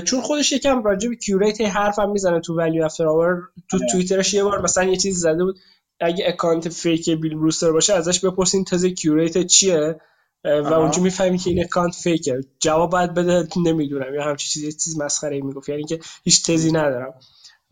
[0.00, 3.86] چون خودش یکم راجع به کیوریت حرفم می‌زنه تو Value After Hours تو آره.
[3.92, 5.58] توییترش یه بار مثلا یه چیزی زده بود.
[6.00, 10.00] اگه اکانت fake بیل بروستر باشه ازش بپرسین تازه کیوریت چیه؟
[10.44, 12.40] و اونجا می‌فهمی که این اکانت fake ه.
[12.58, 14.14] جواب باید بده نمی‌دونم.
[14.14, 15.68] یا همچین چیزی چیز مسخره می‌گفت.
[15.68, 17.14] یعنی که هیچ تزی ندارم.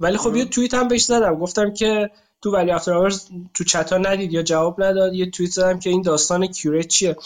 [0.00, 1.34] ولی خب یه توییت هم بهش زدم.
[1.34, 2.10] گفتم که
[2.42, 3.12] تو Value After
[3.54, 4.32] تو چتا ندید.
[4.32, 5.14] یا جواب نداد.
[5.14, 7.16] یه توییت زدم که این داستان کیوریت چیه؟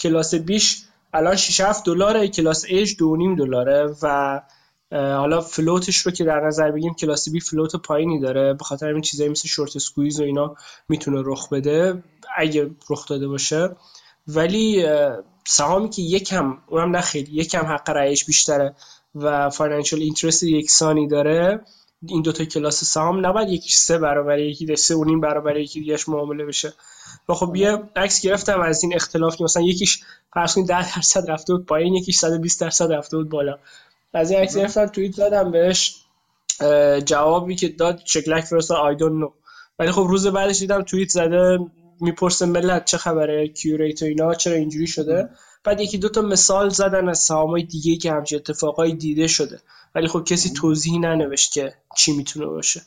[0.00, 0.82] class B ش
[1.12, 2.28] الان 6 7 دلاره.
[2.28, 3.94] class A ش 2.5 دلاره.
[4.02, 4.40] و
[4.92, 8.54] حالا float ش رو که در نظر بگیم class B float پایینی داره.
[8.54, 10.56] به خاطر این چیزایی مثل short squeeze و اینا
[10.88, 12.02] می‌تونه رخ بده.
[12.36, 13.76] اگه رخ داده باشه.
[14.28, 14.86] ولی
[15.46, 18.74] سهامی که یکم اونم نه خیلی یکم حق رأیش بیشتره
[19.14, 21.60] و financial interest یکسانی داره.
[22.08, 26.08] این دوتا کلاس سهام نباید یکیش سه برابر یکی سه و نیم برابر یکی دیگهش
[26.08, 26.72] معامله بشه.
[27.28, 30.00] و خب یه عکس گرفتم از این اختلاف که مثلا یکیش
[30.34, 33.58] فرض کنید 10 درصد رفته بود پایین یکیش 120 درصد رفته بود بالا.
[34.14, 35.96] از این عکس گرفتم توییت دادم بهش
[37.04, 39.28] جوابی که داد شکلک فرستاد I don't know
[39.78, 41.58] ولی خب روز بعدش دیدم توییت زده
[42.00, 45.28] می‌پرسه ملت چه خبره کیوریت و اینا چرا اینجوری شده؟
[45.64, 49.60] بعد یکی دو تا مثال زدن از سهامای دیگه که همچین اتفاقای دیده شده.
[49.94, 52.82] ولی خب کسی توضیحی ننوشت که چی می‌تونه باشه.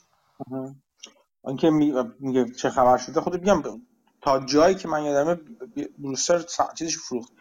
[1.43, 1.69] اونکه
[2.19, 3.21] میگه چه خبر شده.
[3.21, 3.63] خود میگم
[4.21, 5.39] تا جایی که من یادمه
[5.97, 7.31] بروستر چیزش فروخت.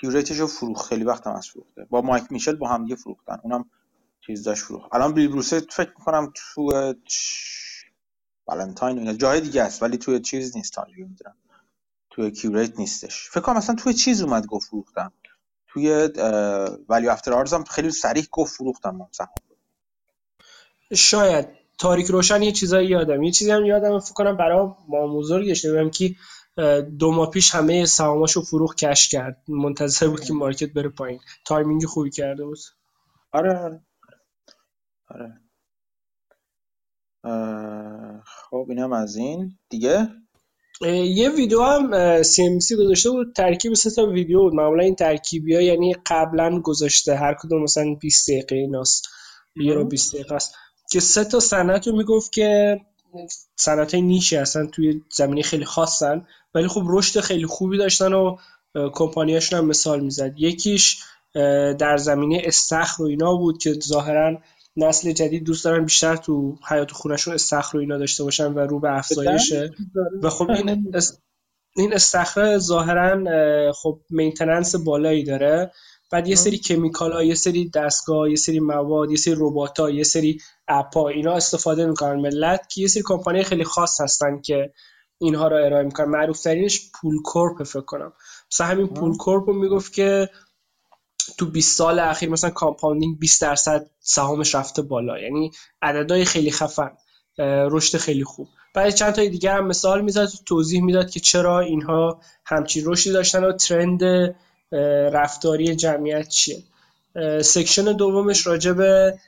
[0.00, 0.88] کیوریتش رو فروخت.
[0.88, 1.86] خیلی وقت هم از فروخته.
[1.90, 3.38] با مایک میشل با هم دیگه فروختن.
[3.42, 3.70] اونم
[4.26, 4.94] چیز داشت فروخت.
[4.94, 6.94] الان بیل بروستر فکر می‌کنم تو
[8.46, 9.12] والنتاین اینا.
[9.12, 9.82] جای دیگه است.
[9.82, 10.72] ولی توی چیز نیست.
[10.72, 11.36] تا می‌دونم.
[12.16, 13.30] توی کیوریت نیستش.
[13.30, 15.12] فکر کنم مثلا توی چیز اومد گفت فروختم
[15.68, 16.08] توی
[16.88, 19.26] Value After Hours هم خیلی صریح گفت فروختم مثلا.
[20.94, 21.48] شاید.
[21.78, 23.22] تاریک روشن یه چیزایی یادم.
[23.22, 26.14] یه چیزی هم یادم فکر کنم برای ما بزرگش نمی‌دونم که
[26.98, 29.42] دو ماه پیش همه سهاماشو فروخت cash کرد.
[29.48, 31.20] منتظر بود که market بره پایین.
[31.44, 32.58] timing خوبی کرده بود.
[33.32, 33.80] آره آره.
[35.08, 35.40] آره.
[38.24, 39.58] خب اینم از این.
[39.68, 40.08] دیگه؟
[40.80, 43.32] یه ویدیو هم سی سی گذاشته بود.
[43.36, 44.54] ترکیب سه تا ویدیو بود.
[44.54, 47.16] معمولا این ترکیبی ها یعنی قبلا گذاشته.
[47.16, 49.08] هر کدوم مثلا 20 دقیقه ایناست.
[49.56, 50.54] یه رو 20 دقیقه است.
[50.90, 52.80] که سه تا سنت رو می‌گفت که
[53.56, 56.26] صنعت های نیشی هستن توی زمینه خیلی خاصن.
[56.54, 58.36] ولی خب رشد خیلی خوبی داشتن و
[58.92, 60.34] کمپانیاشون هم مثال می‌زد.
[60.36, 60.98] یکیش
[61.78, 64.38] در زمینه استخر و اینا بود که ظاهرا
[64.76, 68.80] نسل جدید دوست دارن بیشتر تو حیات خونشون استخر و اینا داشته باشن و رو
[68.80, 69.70] به افزایشه.
[70.22, 70.92] و خب این
[71.76, 75.72] این استخر ظاهرا خب مینتننس بالایی داره.
[76.12, 80.04] بعد یه سری کمیکال ها یه سری دستگاه یه سری مواد یه سری ربات یه
[80.04, 82.20] سری اپا اینا استفاده می‌کنن.
[82.20, 84.72] ملت که یه سری کمپانی خیلی خاص هستن که
[85.18, 86.06] اینها رو ارائه می‌کنن.
[86.06, 88.12] معروف ترینش پول کورپ فکر کنم.
[88.52, 90.28] مثلا همین پول کورپ رو می‌گفت که
[91.38, 95.18] تو 20 سال اخیر مثلا compounding 20 درصد سهامش رفته بالا.
[95.18, 95.50] یعنی
[95.82, 96.90] عددهای خیلی خفن
[97.70, 98.48] رشد خیلی خوب.
[98.74, 103.44] بعد چند تا دیگه هم مثال می‌زد توضیح می‌داد که چرا اینها همچین رشدی داشتن
[103.44, 104.02] و trend
[105.12, 106.62] رفتاری جمعیت چیه.
[107.42, 109.18] section دومش راجع به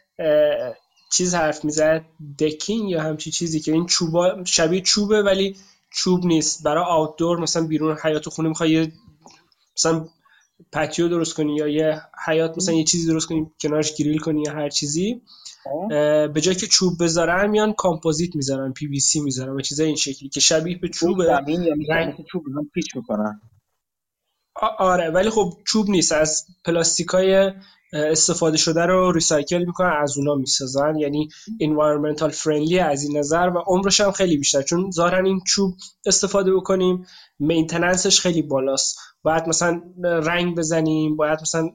[1.12, 2.04] چیز حرف می‌زد
[2.38, 5.56] decking یا همچین چیزی که این چوبا شبیه چوبه ولی
[5.90, 6.62] چوب نیست.
[6.62, 8.92] برای outdoor مثلا بیرون حیاط خونه می‌خوای
[9.76, 10.06] مثلا
[10.72, 14.52] patio درست کنی یا یه حیاط مثلا یه چیزی درست کنی کنارش grill کنی یا
[14.52, 15.22] هر چیزی.
[16.34, 19.96] به جای که چوب بذارن میان کامپوزیت می‌ذارن پی وی سی می‌ذارن و چیزای این
[19.96, 21.24] شکلی که شبیه به چوبه.
[21.24, 22.44] زمین یا رنگ چوب
[22.74, 23.40] پیچ می‌کنن
[24.78, 26.12] آره ولی خب چوب نیست.
[26.12, 27.52] از پلاستیکای
[27.92, 30.96] استفاده شده رو recycle می‌کنن از اونا می‌سازن.
[30.96, 31.28] یعنی
[31.62, 34.62] environmental friendly از این نظر و عمرش هم خیلی بیشتر.
[34.62, 35.74] چون ظاهرا این چوب
[36.06, 37.06] استفاده بکنیم
[37.38, 38.98] maintenance ش خیلی بالاست.
[39.22, 41.70] باید مثلا رنگ بزنیم باید مثلا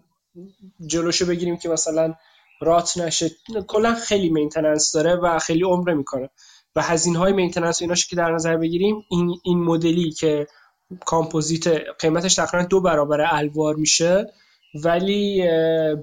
[0.88, 2.14] جلوشو بگیریم که مثلا
[2.62, 3.32] rot نشه.
[3.68, 6.30] کلا خیلی maintenance داره و خیلی عمره می‌کنه.
[6.76, 10.48] و هزینه های maintenance ایناش که در نظر بگیریم این این مدلی که
[11.06, 11.68] کامپوزیت
[12.00, 14.34] قیمتش تقریبا دو برابر الوار میشه
[14.74, 15.42] ولی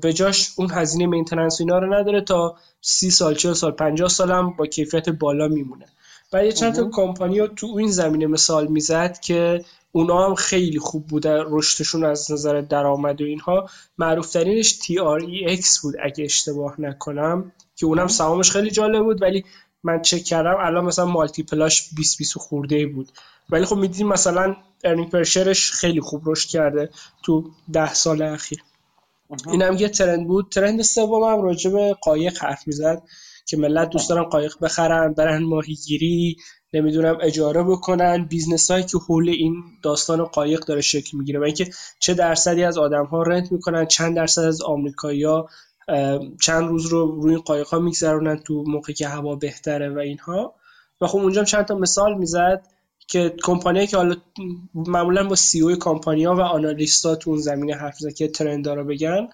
[0.00, 4.30] به جاش اون هزینه مینتننس اینا رو نداره تا سی سال چه سال 50 سال
[4.30, 5.86] هم با کیفیت بالا میمونه.
[6.32, 11.06] و یه چند تا کمپانی تو این زمینه مثال می‌زد که اونا هم خیلی خوب
[11.06, 13.68] بوده رشدشون از نظر درآمد و اینها.
[13.98, 19.44] معروف ترینش TREX بود اگه اشتباه نکنم که اونم سهامش خیلی جالب بود ولی
[19.84, 23.08] من چک کردم الان مثلا مالتی پلاش 20 20 خورده بود.
[23.50, 26.90] ولی خب می‌دیدیم مثلا earning per share ش خیلی خوب رشد کرده
[27.22, 28.62] تو ده سال اخیر.
[29.46, 30.48] این هم یه trend بود.
[30.50, 33.02] trend سوم هم راجع به قایق حرف می‌زد
[33.46, 36.36] که ملت دوست دارن قایق بخرن برن ماهیگیری
[36.72, 38.24] نمی‌دونم اجاره بکنن.
[38.24, 42.78] business هایی که حول این داستان قایق داره شکل می‌گیره و اینکه چه درصدی از
[42.78, 45.48] آدم ها rent می‌کنن چند درصد از آمریکایی‌ها
[46.40, 50.54] چند روز رو روی قایق ها میگذرونن تو موقعی که هوا بهتره و اینها.
[51.00, 52.66] و خب اونجا چند تا مثال می‌زد
[53.06, 54.16] که کمپانی که حالا
[54.74, 58.28] معمولا با سی او کمپانی ها و آنالیست ها تو اون زمینه حرف زد که
[58.28, 59.28] ترند رو بگن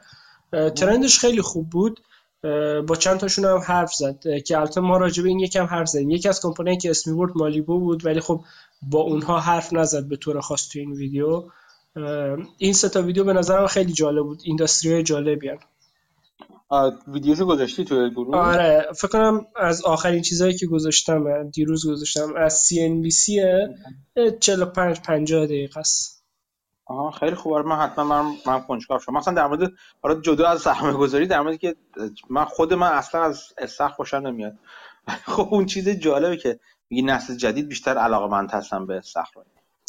[0.53, 2.01] ترندش خیلی خوب بود.
[2.87, 4.43] با چند تاشون هم حرف زد.
[4.45, 6.11] که البته ما راجع به این یکم حرف زدیم.
[6.11, 8.41] یکی از کمپانی که اسمی برد مالیبو بود ولی خب
[8.83, 11.45] با اونها حرف نزد به طور خاص تو این ویدیو.
[12.59, 14.41] این سه تا ویدیو به نظرم خیلی جالب بود.
[14.45, 15.59] اینداستری جالبی هم.
[17.07, 22.35] ویدیوشو گذاشتی تو گروه؟ آره فکر کنم از آخرین چیزهایی که گذاشتم دیروز گذاشتم.
[22.37, 23.43] از سی ان بی سی
[24.41, 26.25] 45 50 دقیقه است.
[26.87, 29.15] آها خیلی خوبه من حتما من من کنجکاو شدم.
[29.15, 31.77] مثلا در مورد حالا جدا از سرمایه گذاری در مورد که
[32.31, 34.55] من خود من اصلا از استخ خوشم نمیاد.
[35.37, 36.61] خب اون چیز جالبه که
[36.91, 39.41] میگه نسل جدید بیشتر علاقه من هستن به استخر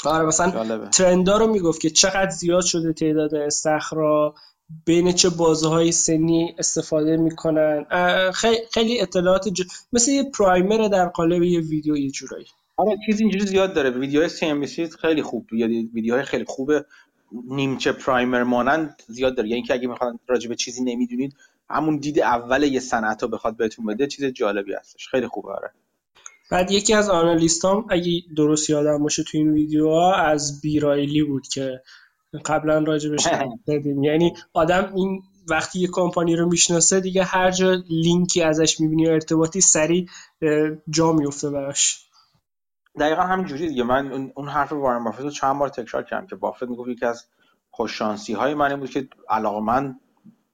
[0.05, 4.35] آره مثلا ترندا رو می‌گفت که چقدر زیاد شده تعداد استخرا.
[4.85, 7.85] بین چه بازه های سنی استفاده می‌کنن.
[8.71, 9.61] خیلی اطلاعات ج...
[9.93, 12.45] مثل یه پرایمر در قالب یه ویدیو یه جورایی.
[12.77, 13.89] آره چیز اینجوری زیاد داره.
[13.89, 14.65] ویدیوهای سی ام
[15.01, 15.47] خیلی خوب
[15.93, 16.85] ویدیوهای خیلی خوبه
[17.31, 19.49] نیمچه پرایمر مانند زیاد داره.
[19.49, 21.35] یعنی که اگه می‌خواد راجع به چیزی نمی‌دونید
[21.69, 25.07] همون دید اول یه صنعت رو بخواد بهتون بده چیز جالبی هستش.
[25.07, 25.71] خیلی خوبه آره.
[26.51, 31.81] بعد یکی از آنالیستام اگه درست یادم باشه تو این ویدیوها از بیرایلی بود که
[32.45, 33.27] قبلا راجبش
[33.67, 39.07] دادیم یعنی آدم این وقتی یه کمپانی رو می‌شناسه دیگه هر جا لینکی ازش می‌بینی
[39.07, 40.07] ارتباطی سریع
[40.89, 42.09] جا میفته براش.
[42.99, 43.83] دقیقا همینجوری دیگه.
[43.83, 47.25] من اون حرف وارن بافت رو چند بار تکرار کردم که بافت می‌گفت یکی از
[47.71, 49.99] خوششانسی های من این بود که علاقه من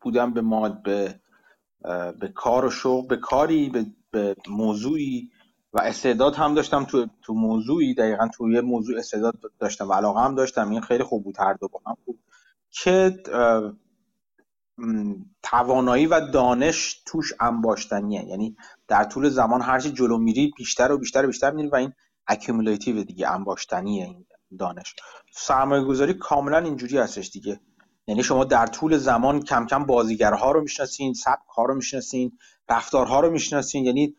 [0.02, 1.20] بودم به ما به
[2.20, 5.32] به کار و شغل به کاری به, به موضوعی
[5.74, 10.36] و استعداد هم داشتم تو تو موضوعی دقیقا توی موضوع استعداد داشتم و علاقه هم
[10.36, 10.70] داشتم.
[10.70, 12.20] این خیلی خوب بود هر دو با هم بود
[12.70, 13.24] که
[15.44, 18.26] توانایی و دانش توش انباشتنیه.
[18.26, 18.56] یعنی
[18.88, 21.94] در طول زمان هرچی جلو میری بیشتر و بیشتر و بیشتر میری و این
[22.28, 24.26] اکیمولیتیو دیگه انباشتنیه این
[24.60, 24.96] دانش.
[25.34, 27.60] سرمایه گذاری کاملا اینجوری هستش دیگه.
[28.08, 32.32] یعنی شما در طول زمان کم کم بازیگرها رو می‌شناسین سبک ها رو می‌شناسین
[32.70, 33.86] رفتارها رو می‌شناسین.
[33.86, 34.16] یعنی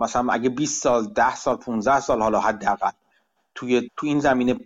[0.00, 2.90] مثلا اگه 20 سال 10 سال 15 سال حالا حداقل
[3.54, 4.60] توی تو این زمینه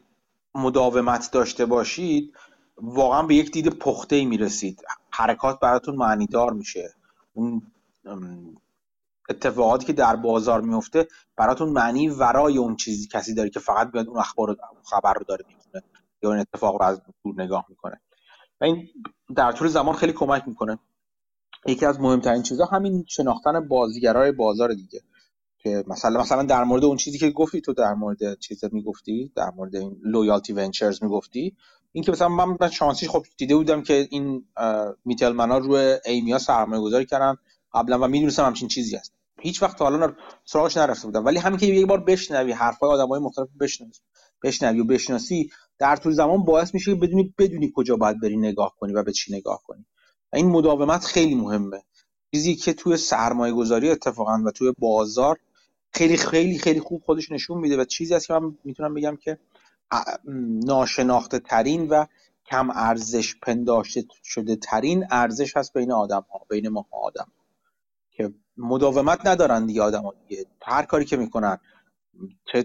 [0.54, 2.36] مداومت داشته باشید
[2.76, 4.82] واقعا به یک دید پخته ای می‌رسید.
[5.10, 6.94] حرکات براتون معنیدار میشه.
[7.32, 7.62] اون
[9.28, 14.08] اتفاقاتی که در بازار میفته براتون معنی ورای اون چیزی کسی داره که فقط بیاد
[14.08, 15.82] اون اخبار رو خبر رو داره می‌خونه
[16.22, 18.00] یا اون اتفاق رو از دور نگاه می‌کنه.
[18.60, 18.88] و این
[19.36, 20.78] در طول زمان خیلی کمک می‌کنه.
[21.66, 25.00] یکی از مهمترین چیزها همین شناختن بازیگرای بازار دیگه.
[25.62, 29.50] که مثلا مثلا در مورد اون چیزی که گفتی تو در مورد چیز می‌گفتی در
[29.56, 31.56] مورد این لویالتی ونچرز می‌گفتی
[31.92, 34.44] این که مثلا من من شانسی خب دیده بودم که این
[35.04, 37.36] میتلمنا روی ایمیا سرمایه گذاری کردن.
[37.74, 39.12] قبلا و می‌دونستم همچین چیزی هست.
[39.40, 40.12] هیچ وقت حالا
[40.44, 41.24] سراغش نرفته بودم.
[41.24, 43.90] ولی همین که یک بار بشنوی حرفای آدمای مختلف بشنوی
[44.42, 48.74] بشنوی و بشناسی در طول زمان باعث میشه که بدونی بدونی کجا باید بری نگاه
[48.78, 49.86] کنی و به چی نگاه کنی.
[50.32, 51.82] و این مداومت خیلی مهمه.
[52.34, 55.38] چیزی که توی سرمایه گذاری اتفاقا و توی بازار
[55.92, 59.38] خیلی خیلی خیلی خوب خودش نشون میده و چیزی هست که من می‌تونم بگم که
[60.66, 62.04] ناشناخته ترین و
[62.46, 67.32] کم ارزش پنداشته شده ترین ارزش هست بین آدم ها بین ما آدم
[68.10, 70.46] که مداومت ندارن دیگه آدم ها دیگه.
[70.62, 71.58] هر کاری که می‌کنن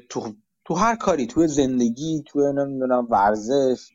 [0.09, 0.33] تو
[0.65, 3.91] تو هر کاری توی زندگی توی نمی‌دونم ورزش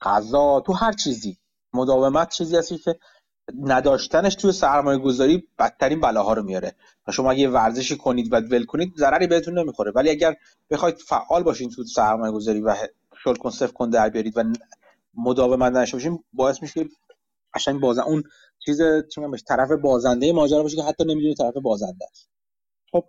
[0.00, 1.38] غذا تو هر چیزی.
[1.72, 2.98] مداومت چیزی هستی که
[3.52, 6.76] نداشتنش توی سرمایه گذاری بدترین بلاها رو میاره.
[7.06, 9.92] و شما اگه ورزشی کنید و ول کنید ضرری بهتون نمی‌خوره.
[9.94, 10.36] ولی اگر
[10.70, 12.74] بخواید فعال باشین تو سرمایه گذاری و
[13.24, 14.44] شل کن صفر کن در بیارید و
[15.14, 16.84] مداومت نشه باشین باعث میشه
[17.54, 18.22] قشنگ بازن اون
[18.64, 18.80] چیز
[19.14, 22.28] چی طرف بازنده ماجرا باشه که حتی نمی‌دونه طرف بازنده است.
[22.92, 23.04] خب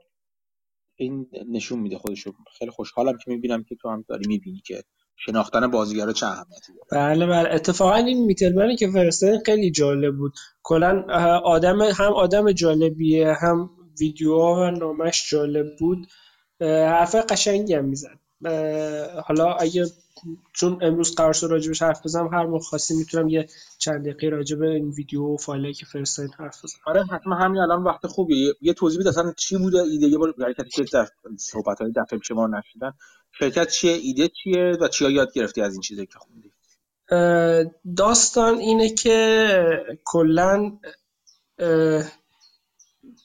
[0.96, 2.34] این نشون میده خودشو.
[2.60, 4.84] خیلی خوشحالم که می‌بینم که تو هم داری می‌بینی که
[5.18, 7.50] شناختن بازیگر چه اهمیتی بله بله.
[7.54, 10.34] اتفاقا این میتلمنی که فرستادن خیلی جالب بود.
[10.64, 11.04] کلا
[11.44, 16.08] آدم هم آدم جالبیه هم ویدیوها و نامش جالب بود.
[16.62, 18.20] حرف قشنگی هم می‌زد.
[19.26, 19.86] حالا اگه
[20.54, 24.62] چون امروز قرار شد راجبش حرف بزنم هر موقع خاصی می‌تونم یه چند دقیقه راجب
[24.62, 26.82] این ویدیو و فایلی که فرستادین حرف بزنم.
[26.86, 28.54] آره حتما همین الان وقت خوبیه.
[28.62, 30.34] یه توضیح بده اصلا چی بوده ایده؟ یه بار
[30.76, 31.08] که در
[31.38, 32.92] صحبت های دفعه پیش ما نشنیدن.
[33.40, 36.52] شرکت چیه؟ ایده چیه؟ و چیا یاد گرفتی از این چیزی که خوندی؟
[37.98, 39.58] داستان اینه که
[40.06, 40.78] کلا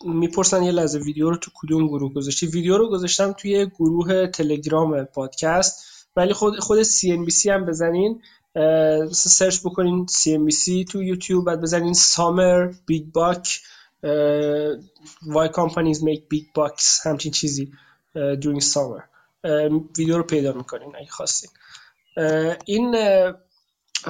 [0.05, 5.05] می‌پرسن یه لحظه ویدیو رو تو کدوم گروه گذاشتی؟ ویدیو رو گذاشتم توی گروه تلگرام
[5.05, 6.07] پادکست.
[6.17, 8.23] ولی خود خود CNBC هم بزنین
[9.13, 13.61] search بکنین CNBC تو یوتیوب بعد بزنین summer big buck
[15.23, 17.73] why companies make big bucks همچین چیزی
[18.17, 19.03] during summer.
[19.99, 21.51] ویدیو رو پیدا می‌کنین اگه خواستین.
[22.65, 22.91] این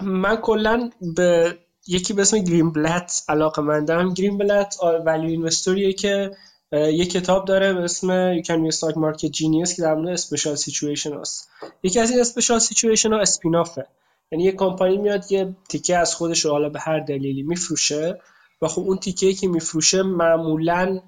[0.03, 4.14] من کلا به یکی به اسم Greenblatt علاقه مندم.
[4.14, 6.30] Greenblatt value investor یه که
[6.72, 10.54] یه کتاب داره به اسم You Can Be Stock Market Genius که در مورد special
[10.54, 11.48] situation هست
[11.82, 13.86] یکی از این special situation ها spinoff ه
[14.32, 18.20] یعنی یه کمپانی میاد یه تیکه از خودش رو حالا به هر دلیلی میفروشه
[18.62, 21.00] و خب اون تیکه که میفروشه معمولا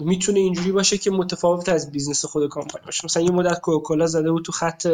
[0.00, 3.04] می‌تونه اینجوری باشه که متفاوت از business خود کمپانی باشه.
[3.04, 4.86] مثلا یه مدت کوکاکولا زده بود تو خط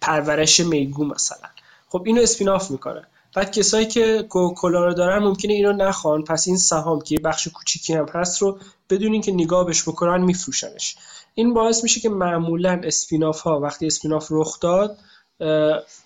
[0.00, 1.48] پرورش میگو مثلا.
[1.88, 3.06] خب اینو spinoff می‌کنه.
[3.36, 6.24] بعد کسایی که کوکاکولا رو دارن ممکنه اینو نخوان.
[6.24, 8.58] پس این سهام که بخش کوچیکی هم هست رو
[8.90, 10.96] بدون اینکه نگاه بهش بکنن میفروشنش.
[11.34, 14.98] این باعث میشه که معمولا spinoff ها وقتی spinoff رخ داد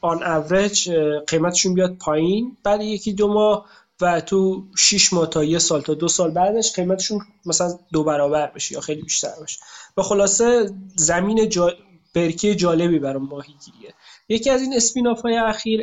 [0.00, 0.90] on average
[1.26, 2.56] قیمتشون بیاد پایین.
[2.64, 3.66] بعد یکی دو ماه
[4.00, 8.46] و تو 6 ماه تا یه سال تا دو سال بعدش قیمتشون مثلا دو برابر
[8.46, 9.60] بشه یا خیلی بیشتر بشه
[9.96, 11.72] و خلاصه زمین جا...
[12.14, 13.94] برکه جالبی برای ماهیگیریه.
[14.28, 15.80] یکی از این spinoff های اخیر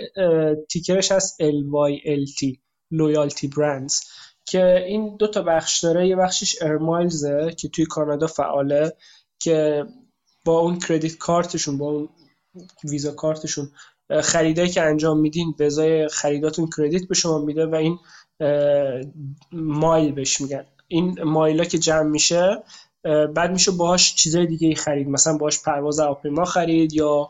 [0.70, 2.58] ticker ش هست LYLT
[2.92, 4.00] Loyalty Brands
[4.46, 6.08] که این دو تا بخش داره.
[6.08, 8.94] یه بخشش Air Miles ه که توی کانادا فعاله
[9.40, 9.86] که
[10.46, 12.10] با اون credit card شون با اون
[12.84, 13.72] Visa card شون
[14.22, 18.00] خریدایی که انجام میدین به ازای خریداتون credit به شما میده و این
[19.52, 20.66] مایل بهش میگن.
[20.88, 22.64] این مایلا که جمع میشه
[23.36, 25.08] بعد میشه باهاش چیزای دیگه خرید.
[25.08, 27.30] مثلا باهاش پرواز هواپیما خرید یا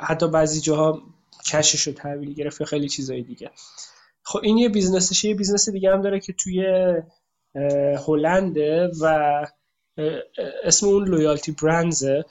[0.00, 1.02] حتی بعضی جاها
[1.46, 3.50] cash ش رو تحویل گرفت یا خیلی چیزای دیگه.
[4.22, 5.28] خب این یه business شه.
[5.28, 6.64] یه business دیگه هم داره که توی
[8.06, 9.46] هلنده و
[10.64, 12.24] اسم اون Loyalty Brands ه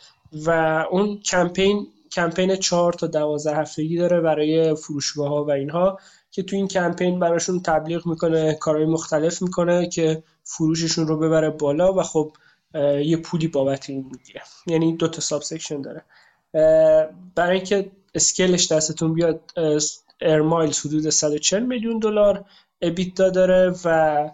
[0.45, 0.49] و
[0.91, 5.99] اون کمپین کمپین چهار تا دوازده هفتگی داره برای فروشگاه ها و اینها
[6.31, 11.93] که تو این کمپین براشون تبلیغ می‌کنه کارهای مختلف می‌کنه که فروششون رو ببره بالا
[11.93, 12.31] و خب
[13.05, 16.03] یه پولی بابت این می‌گیره یعنی دو تا subsection داره
[17.35, 19.39] برای اینکه scale ش دستتون بیاد
[20.21, 22.45] Air Miles حدود 140 میلیون دلار
[22.81, 24.29] EBITDA داره و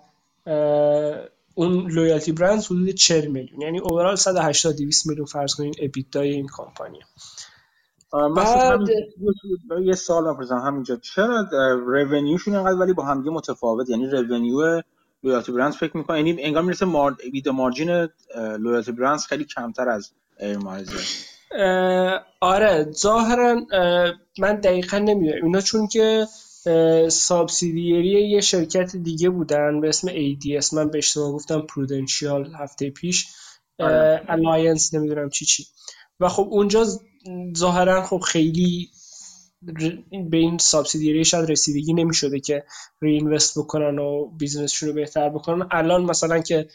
[1.56, 3.62] اون Loyalty Brands حدود 40 میلیون.
[3.62, 7.02] یعنی overall 180 200 میلیون فرض کنین EBITDA ی این کمپانیه
[9.70, 10.58] بعد یه سوال بپرسم.
[10.58, 11.48] همینجا چرا
[11.86, 14.82] revenue شون اینقدر ولی با هم متفاوت؟ یعنی revenue
[15.24, 17.18] Loyalty Brands فکر می‌کنه یعنی انگار می‌رسه مار...
[17.54, 18.08] margin
[18.38, 20.98] Loyalty Brands خیلی کمتر از Air Miles ه
[22.42, 23.56] آره ظاهرا
[24.40, 25.46] من دقیقا نمی‌دونم.
[25.46, 26.28] اینا چون که
[27.10, 33.28] subsidiary یه شرکت دیگه بودن به اسم ADS من به اشتباه گفتم Prudential هفته پیش.
[33.80, 35.02] Alliance آره.
[35.04, 35.66] نمی‌دونم چی چی.
[36.20, 36.86] و خب اونجا
[37.58, 38.90] ظاهرا خب خیلی
[40.30, 42.64] به این subsidiary شاید رسیدگی نمی‌شده که
[43.02, 45.68] reinvest بکنن و business شون رو بهتر بکنن.
[45.72, 46.68] الان مثلا که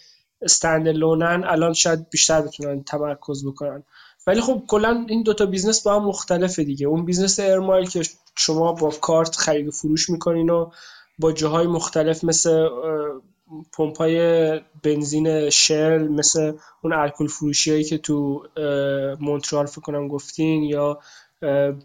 [0.43, 3.85] standalone ن الان شاید بیشتر بتونن تمرکز بکنن.
[4.27, 6.87] ولی خب کلا این دوتا business با هم مختلفه دیگه.
[6.87, 8.03] اون business Air Mile که
[8.37, 10.71] شما با کارت خرید و فروش می‌کنین و
[11.19, 12.69] با جاهای مختلف مثل
[13.73, 14.21] پمپای
[14.83, 18.43] بنزین Shell مثل اون الکل فروشی هایی که تو
[19.21, 21.01] مونترال فکر کنم گفتین یا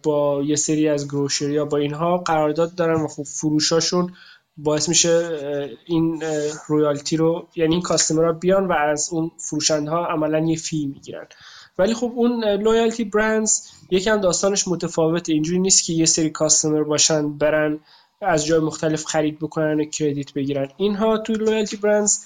[0.04, 4.14] با یه سری از grocery یا با اینها قرارداد دارن و خب فروشاشون
[4.58, 5.40] باعث میشه
[5.86, 6.24] این
[6.68, 11.28] loyalty رو یعنی این customer بیان و از اون فروشنده ها عملا یه fee می‌گیرن.
[11.78, 15.34] ولی خب اون Loyalty Brands یکم داستانش متفاوته.
[15.34, 17.80] اینجوری نیست که یه سری customer باشن برن
[18.22, 20.70] از جای مختلف خرید بکنن و credit بگیرن.
[20.78, 22.20] اینها تو Loyalty Brands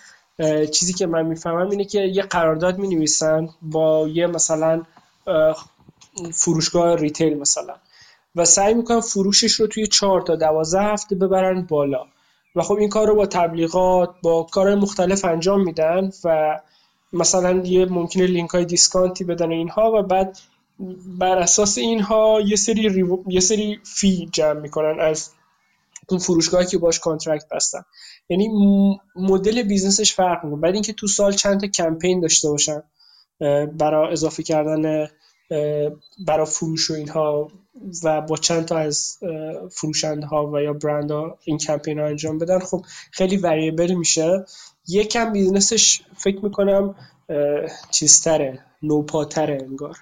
[0.71, 4.83] چیزی که من می‌فهمم اینه که یه قرارداد می نویسن با یه مثلا
[6.33, 7.75] فروشگاه retail مثلا.
[8.35, 12.05] و سعی می‌کنن فروشش رو توی چهار تا دوازده هفته ببرن بالا.
[12.55, 16.59] و خب این کار رو با تبلیغات با کار مختلف انجام میدن و
[17.13, 20.39] مثلا یه ممکنه لینک های discount ی بدن اینها و بعد
[21.19, 25.29] بر اساس اینها یه سری یه سری fee جمع می‌کنن از
[26.09, 27.81] اون فروشگاهی که باش contract بستن.
[28.29, 28.49] یعنی
[29.15, 30.61] مدل business ش فرق می‌کنه.
[30.61, 32.83] بعد اینکه تو سال چند تا کمپین داشته باشن
[33.77, 35.07] برای اضافه کردن
[36.27, 37.51] برای فروش و اینها
[38.03, 39.17] و با چند تا از
[39.71, 44.45] فروشنده ها و یا برند ها این کمپین ها انجام بدن خب خیلی variable میشه.
[44.87, 46.95] یکم business ش فکر می‌کنم
[47.91, 49.97] چیزتره نوپاتره انگار.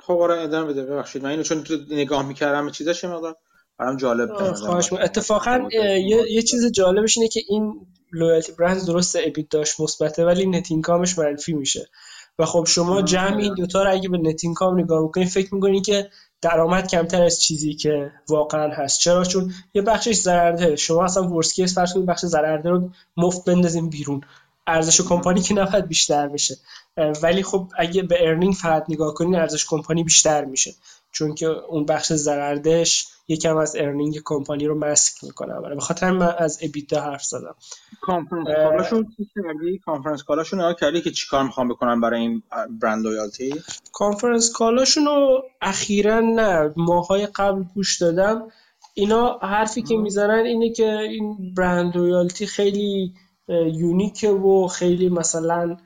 [0.00, 1.22] خب آره ادامه بده ببخشید.
[1.22, 3.36] من اینو چون نگاه می‌کردم چیزاش مقدار
[3.78, 9.48] برام جالب خواهش اتفاقا یه،, یه چیز جالبش اینه که این loyalty brand درسته EBITDA
[9.48, 11.88] ش مثبته ولی net income ش منفی میشه.
[12.38, 15.84] و خب شما جمع این دوتا رو اگه به net income نگاه بکنید فکر می‌کنید
[15.84, 16.10] که
[16.42, 19.00] درآمد کمتر از چیزی که واقعا هست.
[19.00, 20.76] چرا؟ چون یه بخشش ضررده.
[20.76, 24.20] شما اصلا worst case فرض کنید بخش ضررده رو مفت بندازین بیرون.
[24.66, 26.56] ارزش کمپانی که نباید بیشتر بشه.
[27.22, 30.74] ولی خب اگه به earning فقط نگاه کنین ارزش کمپانی بیشتر میشه.
[31.12, 36.34] چون که اون بخش ضرردش یکم از earning کمپانی رو مسک می‌کنه به خاطر من
[36.38, 37.54] از EBITDA حرف زدم.
[38.00, 39.16] conference call اشون
[39.84, 42.42] conference call اشون کردی؟ که چیکار می‌خوام بکنن برای این
[42.80, 43.54] brand loyalty
[43.92, 48.48] conference call اشون رو اخیرا نه ماهای قبل گوش دادم.
[48.94, 53.14] اینا حرفی که می‌زنن اینه که این brand loyalty خیلی
[53.48, 55.76] unique ه و خیلی مثلا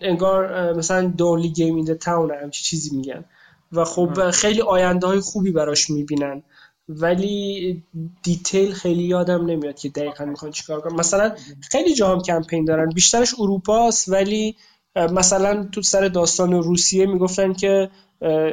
[0.00, 3.24] انگار مثلا the only game in town همچی چیزی میگن.
[3.72, 6.42] و خب خیلی آینده های خوبی براش می‌بینن.
[6.88, 7.82] ولی
[8.22, 10.96] detail خیلی یادم نمیاد که دقیقا می‌خوان چیکار کنن.
[10.96, 12.90] مثلا خیلی جا هم کمپین دارن.
[12.90, 14.56] بیشترش اروپاست ولی
[14.96, 17.90] مثلا تو سر داستان روسیه می‌گفتن که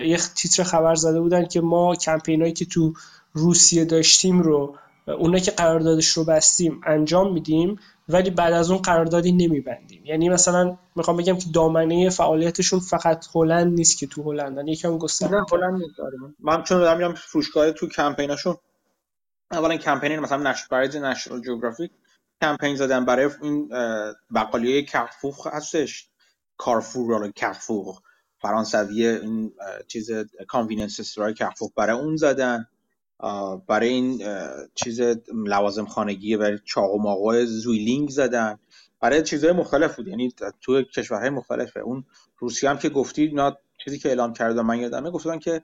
[0.05, 2.93] یه تیتر خبر زده بودن که ما کمپین هایی که تو
[3.34, 4.76] روسیه داشتیم رو
[5.20, 7.80] اونا که قراردادش رو بستیم انجام میدیم.
[8.10, 10.06] ولی بعد از اون قراردادی نمیبندیم.
[10.06, 15.36] یعنی مثلا می‌خوام بگم که دامنه فعالیتشون فقط هلند نیست که تو هلندن یکم گسترده.
[15.51, 16.18] هلند آره.
[16.39, 18.56] من چون دارم فروشگاه تو کمپیناشون
[19.51, 21.91] اولا کمپین مثلا نشر برای National Geographic
[22.41, 23.70] کمپین زدن؟ برای این
[24.36, 26.10] بقالیه Carrefour هستش.
[26.58, 28.01] Carrefour Carrefour
[28.41, 29.53] فرانسوی این
[29.88, 30.12] چیز
[30.47, 32.68] convenience store ای Carrefour برای اون زدن.
[33.68, 34.24] برای این
[34.76, 35.01] چیز
[35.34, 38.59] لوازم خانگی برای چاقو ماقوی Zwilling زدن.
[38.99, 40.07] برای چیزهای مختلف بود.
[40.07, 41.80] یعنی تو کشورهای مختلفه.
[41.80, 42.03] اون
[42.38, 45.61] روسیه هم که گفتی اینا چیزی که اعلام کرده من یادمه گفتن که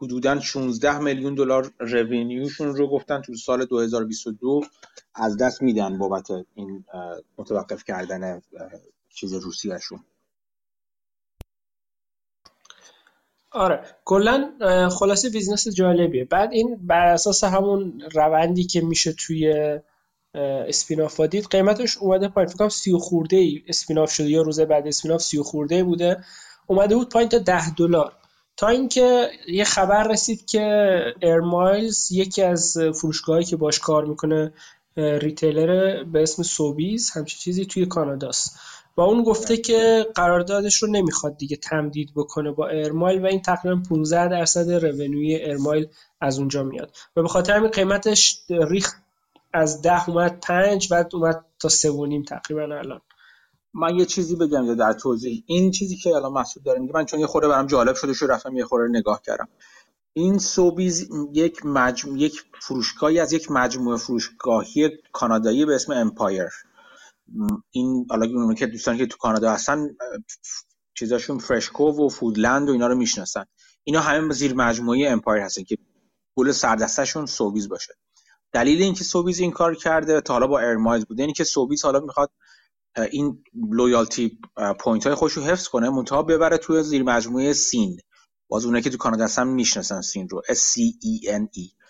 [0.00, 4.60] حدودا 16 میلیون دلار revenue شون رو گفتن تو سال 2022
[5.14, 6.84] از دست میدن بابت این
[7.38, 8.42] متوقف کردن
[9.08, 10.00] چیز روسیهشون.
[13.54, 14.50] آره کلا
[14.90, 16.24] خلاصه business جالبیه.
[16.24, 19.54] بعد این بر اساس همون روندی که میشه توی
[20.68, 22.48] spin-off دید قیمتش اومده پایین.
[22.48, 26.24] فکر کنم 30 خورده ای spin-off شده یا روز بعد spin-off 30 خورده بوده.
[26.66, 28.12] اومده بود پایین تا 10 دلار.
[28.56, 34.52] تا اینکه یه خبر رسید که Air Miles یکی از فروشگاهایی که باش کار می‌کنه
[34.96, 38.58] retailer به اسم Sobeys همچین چیزی توی کاناداست.
[38.96, 43.42] و اون گفته که قراردادش رو نمی‌خواد دیگه تمدید بکنه با Air Miles و این
[43.42, 45.88] تقریبا 15 درصد revenue ی Air Miles
[46.20, 46.96] از اونجا میاد.
[47.16, 48.94] و به خاطر همین قیمتش ریخت
[49.52, 53.00] از ده اومد پنج بعد اومد تا سه و نیم تقریبا الان.
[53.74, 55.42] من یه چیزی بگم در توضیح.
[55.46, 58.26] این چیزی که الان مسعود داره میگه من چون یه خورده برام جالب شده شو
[58.26, 59.48] رفتم یه خورده نگاه کردم.
[60.12, 66.48] این Sobeys یک مجموع یک فروشگاهی از یک مجموعه فروشگاهی کانادایی به اسم Empire
[67.70, 69.88] این حالا اون که دوستان که تو کانادا هستن
[70.98, 73.44] چیزاشون FreshCo و Foodland و اینا رو می‌شناسن.
[73.84, 75.78] اینا همه زیر مجموعه Empire هستن که
[76.36, 77.94] پول سردستشون Sobeys باشه.
[78.52, 81.84] دلیل اینکه Sobeys این کار کرده تا حالا با Air Miles بوده اینه که Sobeys
[81.84, 82.30] حالا می‌خواد
[83.10, 84.38] این loyalty
[84.80, 88.00] point های خودش رو حفظ کنه منتها ببره توی زیر مجموعه Scene
[88.48, 90.42] باز اونایی که تو کانادا هستن می‌شناسن Scene رو.
[90.48, 91.83] S C E N E.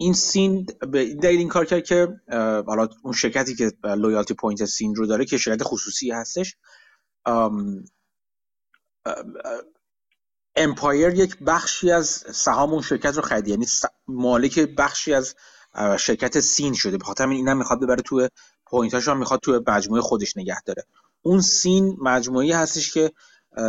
[0.00, 2.20] این Scene به دلیل این کار کرد که
[2.66, 6.56] حالا اون شرکتی که loyalty point Scene رو داره که شرکت خصوصی هستش
[10.56, 13.48] Empire یک بخشی از سهام اون شرکت رو خرید.
[13.48, 13.66] یعنی
[14.08, 15.34] مالک بخشی از
[15.98, 16.98] شرکت Scene شده.
[16.98, 18.28] به خاطر این می‌خواد ببره تو
[18.66, 20.84] point اش هم می‌خواد تو مجموعه خودش نگه داره.
[21.22, 23.12] اون Scene مجموعی هستش که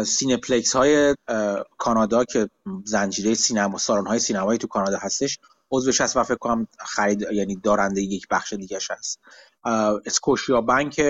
[0.06, 1.16] Cineplex های
[1.78, 2.50] کانادا که
[2.86, 5.40] زنجیره سینما سالن های سینمایی تو کانادا هستش
[5.72, 9.20] عضوش هست و فکر کنم خرید یعنی دارنده یک بخش دیگه هست.
[10.06, 11.02] Scotiabank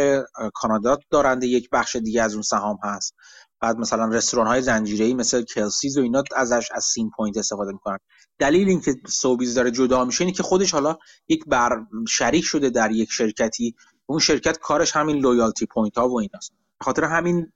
[0.54, 3.16] کانادا دارنده یک بخش دیگه از اون سهام هست.
[3.60, 7.98] بعد مثلا رستوران های زنجیره مثل Kelseys و اینا ازش از Scene point استفاده می‌کنن.
[8.40, 10.98] دلیل اینکه Sobeys داره جدا میشه اینه که خودش حالا
[11.28, 13.76] یک بر شریک شده در یک شرکتی.
[14.06, 16.54] اون شرکت کارش همین loyalty point ها و ایناست.
[16.82, 17.52] خاطر همین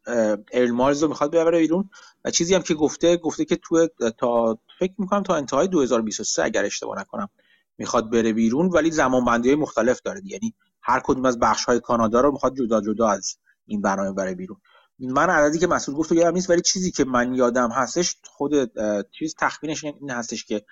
[0.52, 1.90] Air Miles رو می‌خواد ببره بیرون.
[2.26, 6.66] و چیزی هم که گفته گفته که تو تا فکر می‌کنم تا انتهای 2023 اگر
[6.66, 7.30] اشتباه نکنم
[7.78, 12.22] می‌خواد بره بیرون ولی زمان بندی مختلف داره یعنی هر کدوم از بخش های کانادا
[12.22, 14.58] رو می‌خواد جدا جدا از این برنامه بره بیرون.
[15.00, 18.72] من عددی که مسعود گفت یادم نیست ولی چیزی که من یادم هستش خود
[19.12, 20.66] چیز تخمینش این هستش که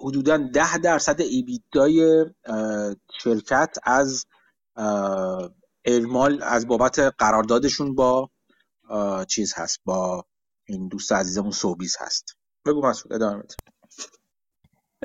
[0.00, 2.24] حدودا ده درصد ایبیدای
[3.22, 4.26] شرکت از
[5.86, 8.30] ارمال از بابت قراردادشون با
[9.28, 10.24] چیز هست با
[10.64, 12.36] این دوست عزیزمون سوبیز هست.
[12.66, 13.54] بگو مسعود ادامه بده.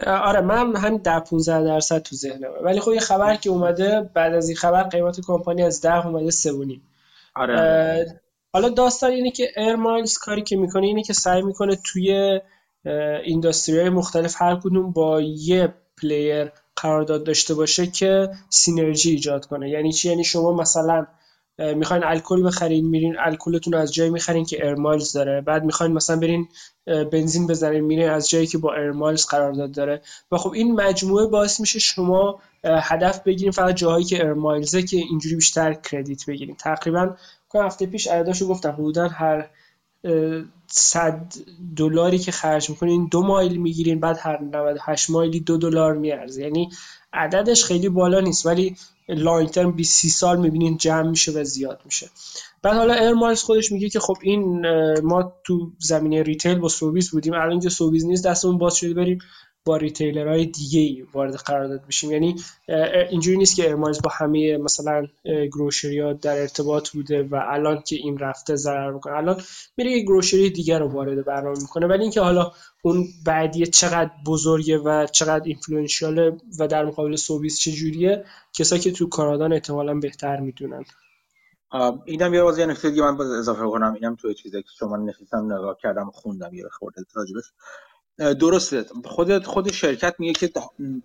[0.08, 2.60] آره من هم ده 15 درصد تو ذهنمه.
[2.64, 6.32] ولی خب یه خبر که اومده بعد از این خبر قیمت کمپانی از ده اومده
[6.32, 6.52] سه
[7.36, 8.22] آره.
[8.54, 12.40] حالا داستان اینه که Air Miles کاری که می‌کنه اینه که سعی می‌کنه توی
[13.24, 16.52] industry های مختلف هر کدوم با یه player
[16.82, 19.70] قرارداد داشته باشه که synergy ایجاد کنه.
[19.70, 21.08] یعنی چی؟ یعنی شما مثلا
[21.58, 25.42] می‌خواین الکل بخرین میرین الکلتون از جایی می‌خرین که Air Miles داره.
[25.42, 26.48] بعد می‌خواین مثلا برین
[26.86, 30.02] بنزین بزنین میرین از جایی که با Air Miles قرارداد داره.
[30.32, 34.84] و خب این مجموعه باعث میشه شما هدف بگیریم فقط جاهایی که Air Miles ه
[34.84, 37.16] که اینجوری بیشتر credit بگیریم تقریبا
[37.56, 39.50] هفته پیش عدداشو گفتم حدودا هر
[40.72, 41.34] 100
[41.76, 46.42] دلاری که خرج می‌کنین دو مایل می‌گیرین بعد هر 98 مایلی دو دلار میارزه.
[46.42, 46.70] یعنی
[47.14, 48.76] عددش خیلی بالا نیست ولی
[49.10, 52.10] long term 20 سال می‌بینین جمع میشه و زیاد میشه.
[52.62, 54.68] بعد حالا Air Miles خودش میگه که خب این
[55.00, 57.34] ما تو زمینه retail با Sobeys بودیم.
[57.34, 59.20] الان که Sobeys نیست دستمون باز شده بریم
[59.66, 62.36] با retailer های دیگه ای وارد قرارداد بشیم یعنی
[63.10, 67.96] اینجوری نیست که ارمایز با همه مثلا گروشری ها در ارتباط بوده و الان که
[67.96, 69.14] این رفته ضرر می‌کنه.
[69.14, 69.42] الان
[69.78, 71.88] میره یه گروشری دیگر رو وارد برنامه می‌کنه.
[71.88, 72.52] ولی اینکه حالا
[72.82, 79.10] اون بعدی چقدر بزرگه و چقدر اینفلوئنشیاله و در مقابل سوبیس چجوریه کسایی که تو
[79.10, 80.84] کانادا احتمالا بهتر می‌دونن.
[82.06, 85.46] اینم یه بازی نکته دیگه من باز اضافه کنم اینم توی چیزی که شما نشستم
[85.46, 87.44] نگاه کردم خوندم یه خورده راجبش.
[88.22, 88.86] درسته.
[89.06, 90.52] خود خود شرکت میگه که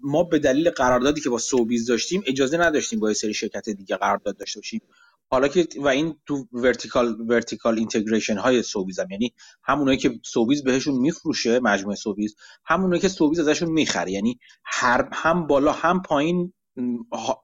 [0.02, 3.96] ما به دلیل قراردادی که با Sobeys داشتیم اجازه نداشتیم با یه سری شرکت دیگه
[3.96, 4.80] قرارداد داشته باشیم.
[5.28, 10.64] حالا که و این تو vertical vertical integration های Sobeys هم یعنی همونایی که Sobeys
[10.64, 14.12] بهشون میفروشه مجموعه Sobeys همونایی که Sobeys ازشون می‌خره.
[14.12, 16.52] یعنی هر هم بالا هم پایین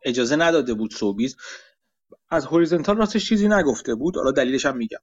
[0.05, 1.36] اجازه نداده بود Sobeys.
[2.31, 4.16] از horizontal راستش چیزی نگفته بود.
[4.16, 4.99] حالا دلیلش هم میگم.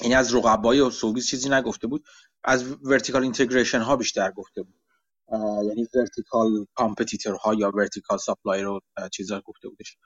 [0.00, 2.04] یعنی از رقبای Sobeys چیزی نگفته بود.
[2.44, 4.74] از vertical integration ها بیشتر گفته بود.
[5.64, 8.80] یعنی vertical competitor ها یا vertical supplier رو
[9.12, 9.96] چیزا گفته بودش.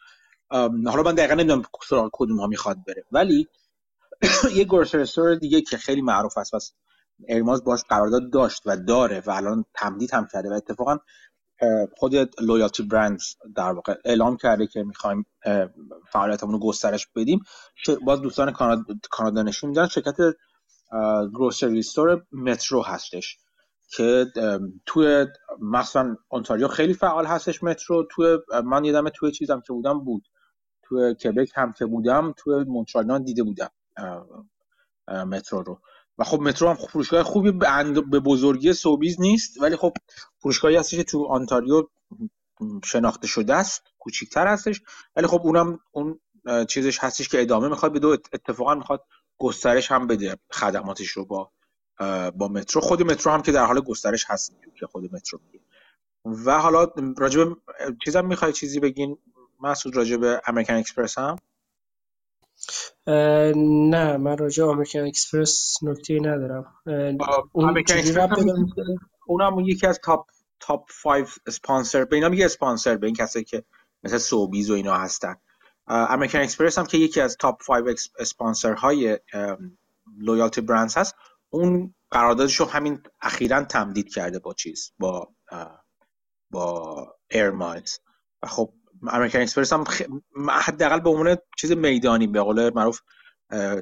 [0.87, 1.62] حالا من دقیقا نمی‌دونم
[2.12, 3.05] کدوم ها می‌خواد بره.
[3.12, 3.49] ولی
[4.57, 6.59] یه grocery دیگه که خیلی معروف است و
[7.28, 10.99] Air Miles باش قرارداد داشت و داره و الان تمدید هم کرده و اتفاقا
[11.97, 13.24] خود Loyalty Ventures
[13.57, 15.26] در واقع اعلام کرده که می‌خوایم
[16.12, 17.41] فعالیتمون رو گسترش بدیم.
[18.07, 18.53] باز دوستان
[19.11, 19.87] کانادا نشون میدن.
[19.87, 20.16] شرکت
[21.35, 23.39] گروسری ستور مترو هستش
[23.89, 24.26] که
[24.87, 25.26] توی
[25.61, 28.07] مثلا اونتاریو خیلی فعال هستش مترو.
[28.11, 30.22] توی من یادم توی چیزم که بودم بود.
[30.82, 33.70] توی کبک هم که بودم توی مونترال دیده بودم
[35.09, 35.80] مترو رو.
[36.18, 37.53] و خب مترو هم فروشگاه خوبی
[38.11, 39.93] به بزرگی سوبیز نیست ولی خب
[40.39, 41.82] فروشگاهی هستش که تو آنتاریو
[42.85, 44.82] شناخته شده است کوچیکتر هستش.
[45.16, 46.20] ولی خب اونم اون
[46.68, 49.05] چیزش هستش که ادامه می‌خواد بده و اتفاقا می‌خواد
[49.39, 51.51] گسترش هم بده خدماتش رو با
[52.30, 52.80] با Metro.
[52.80, 55.64] خود Metro هم که در حال گسترش هست که خود Metro میگه.
[56.24, 57.49] و حالا راجب
[58.05, 59.18] چیزم می‌خوای چیزی بگین؟
[59.61, 61.37] مسعود راجب American Express هم؟
[63.07, 66.74] نه من راجع American Express نکته ندارم.
[67.55, 68.45] American Express
[69.26, 70.26] اونم یکی از top
[70.61, 73.64] top 5 اسپانسر به اینا میگه اسپانسر به این کسایی که
[74.05, 75.37] مثل Sobeys و اینا هستن.
[75.86, 79.18] American Express هم که یکی از top 5 اسپانسر های
[80.18, 81.14] Loyalty Ventures هست
[81.51, 85.28] اون قراردادش رو همین اخیرا تمدید کرده با چیز با
[86.51, 87.99] با Air Miles
[88.43, 88.72] و خب
[89.08, 89.84] American Express هم
[90.50, 93.00] حداقل به عنوان چیز میدانی به قول معروف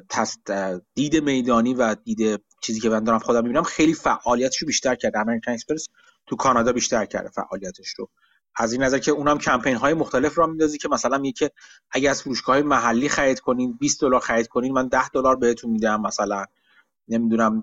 [0.09, 0.51] تست
[0.93, 5.19] دید میدانی و دید چیزی که من دارم خودم می‌بینم خیلی فعالیتش رو بیشتر کرده.
[5.19, 5.87] American Express
[6.27, 8.09] تو کانادا بیشتر کرده فعالیتش رو.
[8.55, 11.51] از این نظر که اونم کمپین های مختلف را میندازی که مثلا میگه که
[11.91, 16.01] اگه از فروشگاه محلی خرید کنین 20 دلار خرید کنین من 10 دلار بهتون میدم
[16.01, 16.45] مثلا.
[17.07, 17.61] نمی‌دونم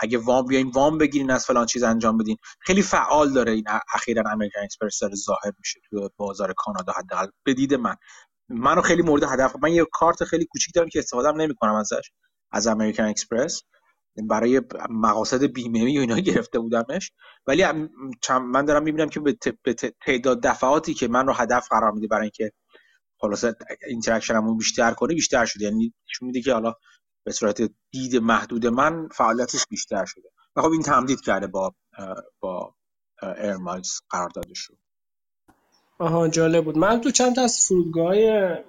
[0.00, 2.36] اگه وام بیاین وام بگیرین از فلان چیز انجام بدین.
[2.60, 3.64] خیلی فعال داره این
[3.94, 7.26] اخیرا American Express داره ظاهر میشه تو بازار کانادا حداقل.
[7.44, 7.96] به دید من.
[8.48, 12.10] منو خیلی مورد هدف من یه کارت خیلی کوچیک دارم که استفاده نمی‌کنم ازش
[12.52, 13.62] از American Express
[14.16, 17.12] برای مقاصد بیمه و اینا گرفته بودمش.
[17.46, 17.64] ولی
[18.30, 19.36] من دارم می‌بینم که به
[20.06, 22.52] تعداد دفعاتی که من رو هدف قرار میده برای اینکه
[23.20, 23.56] خلاصه
[23.88, 25.64] interaction مون بیشتر کنه بیشتر شده.
[25.64, 26.74] یعنی نشون میده که حالا
[27.24, 30.28] به صورت دید محدود من فعالیتش بیشتر شده.
[30.56, 31.74] و خب این تمدید کرده با
[32.40, 32.74] با
[33.22, 34.76] Air Miles قراردادش رو.
[35.98, 36.78] آها جالب بود.
[36.78, 38.14] من تو چند تا از فرودگاه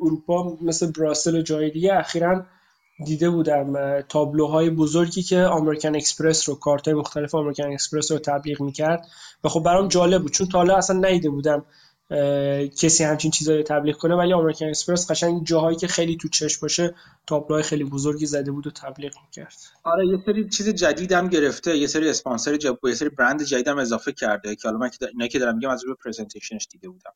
[0.01, 2.45] اروپا مثل Brussels و جای دیگه اخیرا
[3.05, 9.07] دیده بودم تابلوهای بزرگی که American Express رو کارت مختلف American Express رو تبلیغ می‌کرد
[9.43, 10.31] و خب برام جالب بود.
[10.31, 11.65] چون تا حالا اصلا ندیده بودم
[12.77, 16.95] کسی همچین چیزایی تبلیغ کنه ولی American Express قشنگ جاهایی که خیلی تو چشم باشه
[17.27, 19.55] تابلوهای خیلی بزرگی زده بود و تبلیغ می‌کرد.
[19.83, 23.67] آره یه سری چیز جدید هم گرفته یه سری اسپانسر جدید یه سری برند جدید
[23.67, 26.67] هم اضافه کرده که حالا من که اینا که دارم میگم از روی presentation ش
[26.71, 27.13] دیده بودم.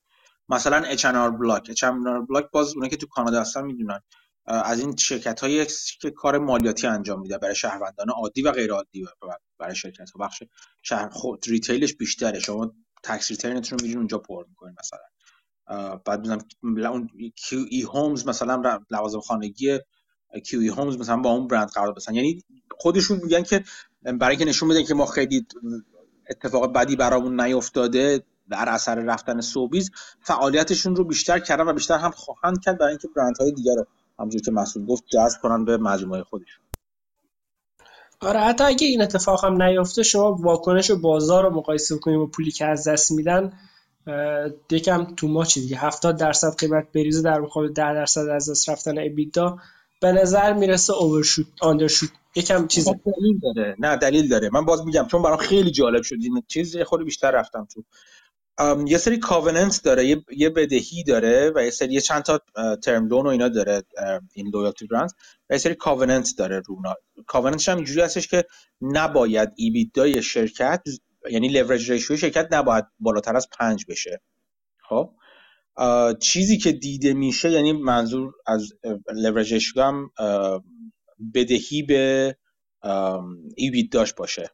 [0.49, 1.73] مثلا H&R Block.
[1.73, 3.99] H&R Block باز اونایی که تو کانادا هستن می‌دونن.
[4.47, 5.65] از این شرکت هایی
[6.01, 9.05] که کار مالیاتی انجام میده برای شهروندان عادی و غیر عادی
[9.59, 10.43] برای شرکت ها بخش
[10.83, 12.39] شهر خود retail ش بیشتره.
[12.39, 12.73] شما
[13.03, 14.99] tax return تون رو میرین اونجا پر می‌کنین مثلا.
[16.05, 19.79] بعد مثلا اون QE Homes مثلا لوازم خانگی
[20.45, 22.43] QE Homes مثلا با اون برند قرارداد بستن یعنی
[22.77, 23.63] خودشون میگن که
[24.01, 25.47] برای اینکه نشون بدن که ما خیلی
[26.29, 29.91] اتفاق بدی برامون نیفتاده در اثر رفتن سوبیز
[30.21, 33.87] فعالیتشون رو بیشتر کردن و بیشتر هم خواهند کرد برای اینکه برندهای دیگر رو
[34.19, 36.64] همونجور که مسئول گفت جذب کنن به مجموعه خودشون.
[38.22, 42.52] آره حتی اگه این اتفاق هم نیفته شما واکنش بازار رو مقایسه کنیم با پولی
[42.52, 43.53] که از دست میدن
[44.72, 45.77] یکم تو ما چی دیگه.
[45.77, 49.57] 70 درصد قیمت بریزه در مقابل 10 درصد از دست رفتن ابیدا
[50.02, 53.76] به نظر می‌رسه اوورشوت آندرشوت یکم چیز دلیل داره.
[53.80, 54.49] نه دلیل داره.
[54.53, 57.84] من باز میگم چون برام خیلی جالب شد این چیز خود بیشتر رفتم تو
[58.88, 62.41] یه سری covenant داره یه, یه بدهی داره و یه سری یه چند تا
[62.84, 63.84] term loan و اینا داره
[64.34, 65.11] این Loyalty Ventures
[65.49, 66.95] و یه سری covenant داره و اونا
[67.27, 68.45] covenant ش هم اینجوری هستش که
[68.81, 70.84] نباید EBITDA ی شرکت
[71.29, 74.21] یعنی لورج ریشیو شرکت نباید بالاتر از پنج بشه.
[74.89, 75.13] خب؟
[76.19, 78.73] چیزی که دیده میشه یعنی منظور از
[79.13, 80.11] لورج ریشیو هم
[81.34, 82.35] بدهی به
[83.55, 84.49] ایبید داشت باشه.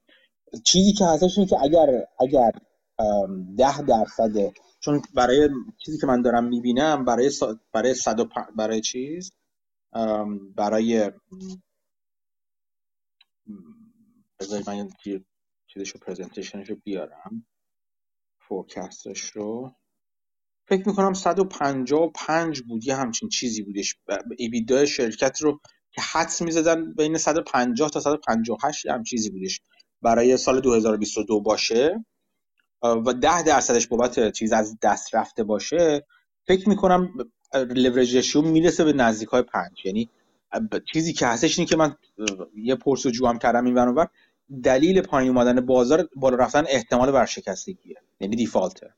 [0.65, 1.88] چیزی که هستش اینه که اگر
[2.19, 2.51] اگر
[3.57, 7.31] ده درصد چون برای چیزی که من دارم می‌بینم برای
[7.73, 9.31] برای صد و برای چیز؟
[10.55, 11.11] برای
[14.39, 14.89] بذارید من
[15.67, 17.45] چیزشو پرزنتیشنش رو بیارم.
[18.39, 19.75] فورکستش رو.
[20.67, 23.95] فکر می‌کنم 155 بود یه همچین چیزی بودش.
[24.37, 25.59] ایبیدا شرکت رو
[25.91, 29.61] که حدس می‌زدن بین 150 تا 158 هم چیزی بودش.
[30.01, 32.05] برای سال 2022 باشه.
[32.84, 36.05] و 10 درصدش بابت چیز از دست رفته باشه
[36.47, 37.14] فکر می‌کنم
[37.53, 40.10] لورج می‌رسه به نزدیک های 5 یعنی
[40.93, 41.95] چیزی که هستش اینه که من
[42.55, 44.07] یه پرسجو هم کردم این برابر
[44.64, 47.97] دلیل پایین اومدن بازار بالا رفتن احتمال ورشکستگیه.
[48.19, 48.89] یعنی دیفالته.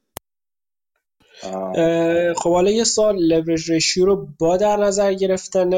[2.35, 5.69] خب حالا یه سوال لورج ریشیو رو با در نظر گرفتن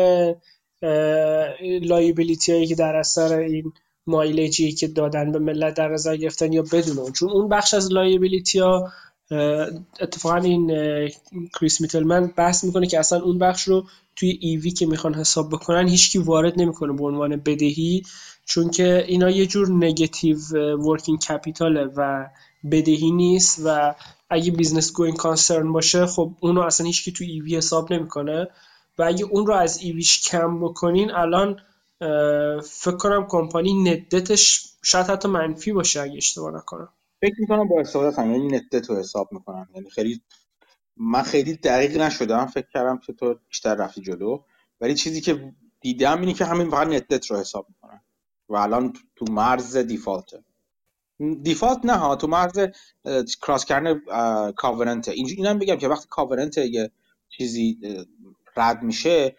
[1.81, 3.73] liability هایی که در اثر این
[4.07, 7.73] mileage ی که دادن به ملت در نظر گرفتن یا بدون اون چون اون بخش
[7.73, 8.91] از liability ها
[9.99, 10.71] اتفاقا این
[11.59, 13.85] کریس میتلمن بحث می‌کنه که اصلا اون بخش رو
[14.15, 18.03] توی EV که می‌خوان حساب بکنن هیچکی وارد نمی‌کنه به عنوان بدهی
[18.45, 20.37] چون که اینا یه جور negative
[20.75, 22.25] working capital ه و
[22.71, 23.95] بدهی نیست و
[24.29, 28.47] اگه business going concern باشه خب اونو اصلا هیچکی تو EV حساب نمی‌کنه.
[28.97, 31.59] و اگه اون رو از EV ش کم بکنین الان
[32.63, 36.89] فکر کنم company net debt ش شاید حتی منفی باشه اگه اشتباه نکنم.
[37.21, 39.69] فکر می‌کنم با استفاده هم یعنی net debt رو حساب می‌کنم.
[39.75, 40.21] یعنی خیلی
[40.97, 44.39] من خیلی دقیق نشدم فکر کردم که تو بیشتر رفتی جلو.
[44.81, 48.01] ولی چیزی که دیدم اینه که همین فقط net debt رو حساب می‌کنن
[48.49, 50.43] و الان تو مرز دیفالته
[51.43, 52.59] دیفالت نه ها تو مرز
[53.41, 54.01] کراس کردن
[54.51, 55.07] کاورنت.
[55.07, 56.91] اینم بگم که وقتی کاورنت یه
[57.29, 57.77] چیزی
[58.57, 59.35] رد میشه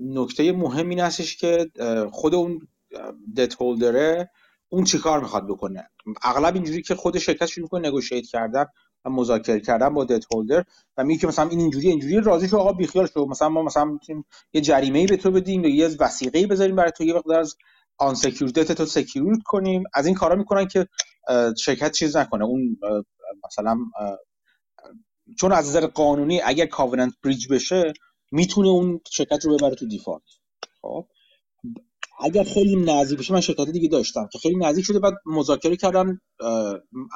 [0.00, 1.70] نکته مهم این هستش که
[2.12, 2.68] خود اون
[3.36, 4.30] دت هولدره
[4.68, 5.90] اون چیکار می‌خواد بکنه؟
[6.22, 8.66] اغلب اینجوری که خود شرکت شروع کنه نگوشیت کردن
[9.04, 10.64] و مذاکره کردن با دت هولدر
[10.96, 13.26] و میگه که مثلا این اینجوری اینجوری راضی شو آقا بیخیال شو.
[13.26, 16.90] مثلا ما مثلا می‌تونیم یه جریمه ای به تو بدیم یا یه وثیقه بذاریم برای
[16.90, 17.56] تو یه وقت از
[17.98, 19.84] آن security تو secure ت کنیم.
[19.94, 20.88] از این کارا می‌کنن که
[21.58, 22.44] شرکت چیز نکنه.
[22.44, 22.78] اون
[23.46, 23.78] مثلا
[25.38, 27.92] چون از نظر قانونی اگر covenant breach بشه
[28.32, 30.22] می‌تونه اون شرکت رو ببره تو default.
[30.82, 31.06] خب.
[32.20, 36.20] اگر خیلی نزدیک بشه من شرکت دیگه داشتم که خیلی نزدیک شده بعد مذاکره کردن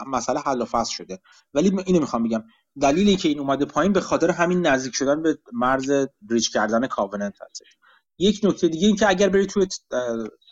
[0.06, 1.18] مسئله حل و فصل شده.
[1.54, 2.44] ولی اینو می‌خوام بگم.
[2.80, 7.34] دلیلی که این اومده پایین به خاطر همین نزدیک شدن به مرز بریج کردن کاوننت
[7.42, 7.76] هستش
[8.18, 9.66] یک نکته دیگه این که اگر بری توی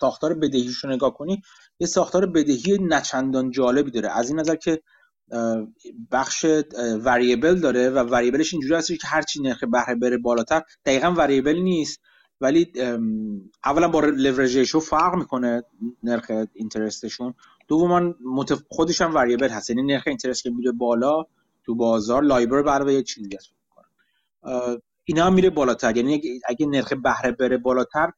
[0.01, 1.43] ساختار بدهیش رو نگاه کنی
[1.81, 4.09] یه ساختار بدهی نچندان جالبی داره.
[4.09, 4.83] از این نظر که
[6.13, 6.47] بخش
[7.05, 12.01] وریبل داره و وریبلش اینجوری هست که هرچی نرخ بهره بره بالاتر دقیقا وریبل نیست.
[12.41, 12.73] ولی
[13.65, 15.63] اولا با لورج فرق می‌کنه
[16.03, 17.35] نرخ اینترستشون
[17.69, 18.63] دوما متف...
[18.69, 19.71] خودش هم وریبل هست.
[19.71, 21.25] یعنی نرخ اینترست که میره بالا
[21.65, 23.53] تو بازار لایبر برای یه چیزی هست
[25.05, 25.97] اینا هم میره بالاتر.
[25.97, 28.13] یعنی اگه نرخ بهره بره بالاتر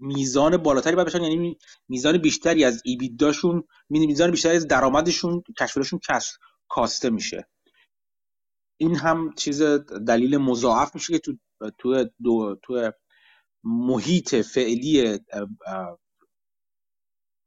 [0.00, 1.58] میزان بالاتری باید بشن یعنی
[1.88, 6.32] میزان بیشتری از ایبیداشون میزان بیشتری از درآمدشون کشفلشون کس
[6.68, 7.48] کاسته میشه.
[8.76, 9.62] این هم چیز
[10.06, 11.32] دلیل مضاعف میشه که تو
[11.78, 12.92] تو دو تو
[13.64, 15.18] محیط فعلی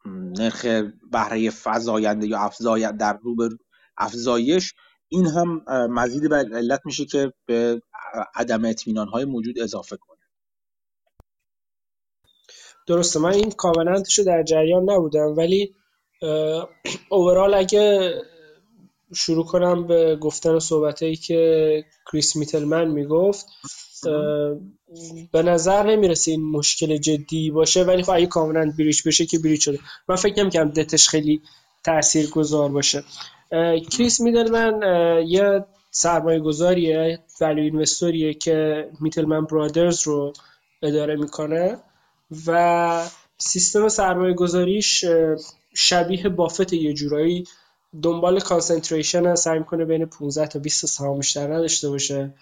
[0.05, 0.65] نرخ
[1.11, 3.49] بهره فزاینده یا افزاینده در رو
[3.97, 4.73] افزایش
[5.09, 7.81] این هم مزید بر علت میشه که به
[8.35, 10.18] عدم اطمینان های موجود اضافه کنه.
[12.89, 15.75] درسته من این کامنتش رو در جریان نبودم ولی
[17.09, 18.13] اوورال اگه
[19.15, 23.45] شروع کنم به گفتن صحبت که کریس میتلمن می‌گفت
[25.31, 29.65] به نظر نمی‌رسه این مشکل جدی باشه ولی خب اگه کاملا breach بشه که breach
[29.65, 29.79] شده.
[30.07, 31.41] من فکر نمی‌کنم دتش خیلی
[31.83, 33.03] تأثیر گذار باشه
[33.91, 34.81] کریس میتلمن
[35.27, 40.33] یه سرمایه گذاریه value investorیه که میتلمن برادرز رو
[40.81, 41.77] اداره می‌کنه.
[42.47, 45.05] و سیستم سرمایه گذاریش
[45.73, 47.43] شبیه بافته یه جورایی.
[48.01, 52.33] دنبال concentration سعی می‌کنه بین 15 تا 20 سهام بیشتر نداشته باشه.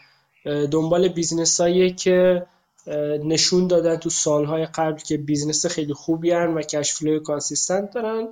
[0.46, 2.46] دنبال business هایی که
[3.24, 8.28] نشون دادن تو سالهای قبل که business خیلی خوبی هن و cash flowی consistent دارن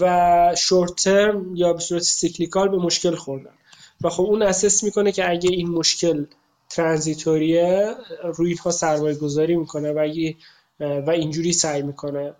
[0.00, 3.54] و short term یا به صورت cyclical به مشکل خوردن.
[4.02, 6.24] و خب اون assess می‌کنه که اگه این مشکل
[6.70, 7.94] transitoryه
[8.24, 9.98] روی اینها سرمایه گذاری می‌کنه و
[10.80, 12.34] و اینجوری سعی می‌کنه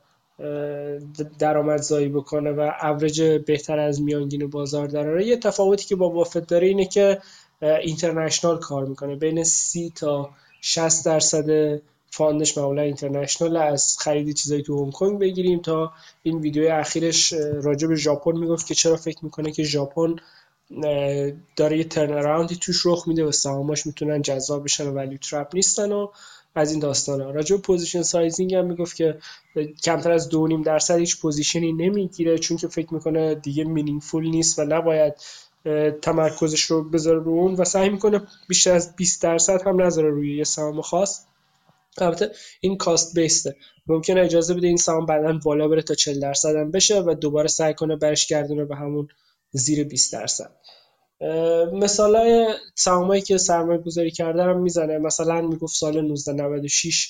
[1.38, 6.66] درآمدزایی بکنه و اوریج بهتر از میانگین بازار داره یه تفاوتی که با بافت داره
[6.66, 7.18] اینه که
[7.62, 9.16] international کار می‌کنه.
[9.16, 10.30] بین سی تا
[10.60, 11.80] 60 درصد
[12.10, 15.92] fundش معمولا international از خرید چیزایی تو هنگ کنگ بگیریم تا
[16.22, 17.32] این ویدیو اخیرش
[17.62, 20.16] راجع به ژاپن می‌گفت که چرا فکر می‌کنه که ژاپن
[21.56, 25.92] داره یه turn توش رخ میده و سهاماش می‌تونن جذاب بشن و value trap نیستن
[25.92, 26.08] و
[26.54, 29.18] از این داستان ها راجع position sizing هم می‌گفت که
[29.84, 34.58] کمتر از دو نیم درصد هیچ positionی نمی‌گیره چون که فکر می‌کنه دیگه meaningful نیست
[34.58, 35.14] و نباید
[36.02, 40.36] تمرکزش رو بذاره رو اون و سعی می‌کنه بیشتر از 20 درصد هم نذاره روی
[40.36, 41.24] یه سهام خاص.
[41.98, 43.56] البته این کاست بیسته
[43.86, 47.48] ممکنه اجازه بده این سهام بعدا بالا بره تا 40 درصد هم بشه و دوباره
[47.48, 49.08] سعی کنه برش گردونه به همون
[49.52, 50.50] زیر 20 درصد.
[51.72, 54.98] مثال های سهامایی که سرمایه گذاری کرده هم می‌زنه.
[54.98, 57.08] مثلا می‌گفت سال 1996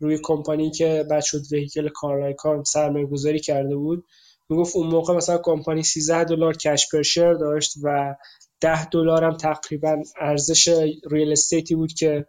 [0.00, 4.04] روی کمپانی که بعد شد وهیکل کارلایکان سرمایه گذاری کرده بود
[4.48, 8.14] می‌گفت اون موقع مثلا کمپانی 13 دلار کش پر داشت و
[8.60, 10.68] 10 دلار هم تقریبا ارزش
[11.10, 12.26] ریل استیتی بود که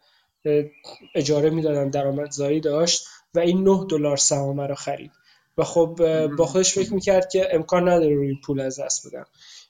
[1.15, 5.11] اجاره می‌دادن درآمدزایی داشت و این 9 دلار سهام رو خرید.
[5.57, 5.99] و خب
[6.37, 9.25] با خودش فکر می‌کرد که امکان نداره روی پول از دست بدم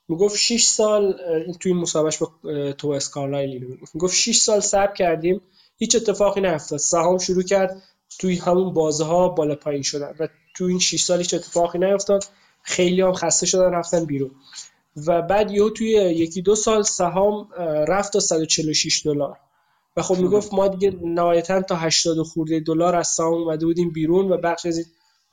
[0.07, 1.19] می‌گفت 6 سال
[1.59, 2.31] توی مسابقش با
[2.77, 5.41] تو اسکارلایل می‌گفت می‌گفت 6 سال صبر کردیم
[5.77, 6.79] هیچ اتفاقی نیفتاد.
[6.79, 7.83] سهام شروع کرد
[8.19, 12.23] توی همون بازه ها بالا پایین شدن و توی این 6 سال هیچ اتفاقی نیفتاد.
[12.61, 14.31] خیلی هم خسته شدن رفتن بیرون.
[15.07, 17.49] و بعد یهو توی یکی دو سال سهام
[17.87, 19.37] رفت تا 146 دلار.
[19.97, 24.31] و خب می‌گفت ما دیگه نهایتا تا 80 خورده دلار از سهام اومده بودیم بیرون
[24.31, 24.85] و بخش از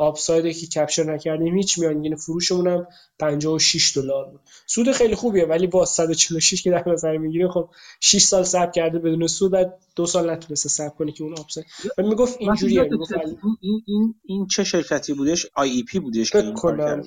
[0.03, 2.87] آپساید که کپچر نکردیم هیچ میانگین فروشمون هم
[3.19, 4.41] 56 دلار بود.
[4.67, 7.71] سود خیلی خوبیه ولی با 146 که در نظر می‌گیره خب
[8.01, 11.67] 6 سال صبر کرده بدون سود بعد دو سال نتونسته صبر کنه که اون آپساید
[11.99, 13.13] و می‌گفت اینجوریه می‌گفت
[13.61, 17.03] این, این این چه شرکتی بودش؟ آی ای پی بودش فکر کنم.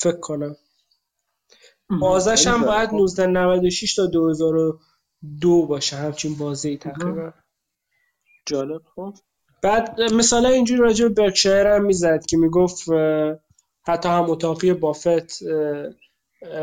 [0.00, 0.56] فکر کنم.
[2.00, 7.32] بازش هم باید 1996 تا 2002 باشه همچین بازی تقریبا.
[8.46, 8.82] جالب.
[8.94, 9.14] خب.
[9.62, 12.84] بعد مثلا اینجوری راجع به برکشایر هم می‌زد که می‌گفت
[13.82, 15.42] حتی هم متاقی بافت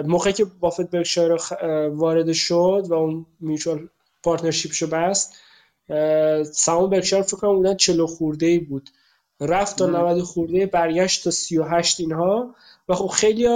[0.06, 1.38] موقعی که بافت برکشایر
[1.90, 3.90] وارد شد و اون میوچوال
[4.24, 5.36] پارتنرشیپشو بست
[6.52, 8.90] سهام برکشایر فکر کنم بودن 40 خورده ای بود.
[9.42, 12.56] رفت تا 90 خورده برگشت تا 38 اینها
[12.90, 13.48] و خب خیلی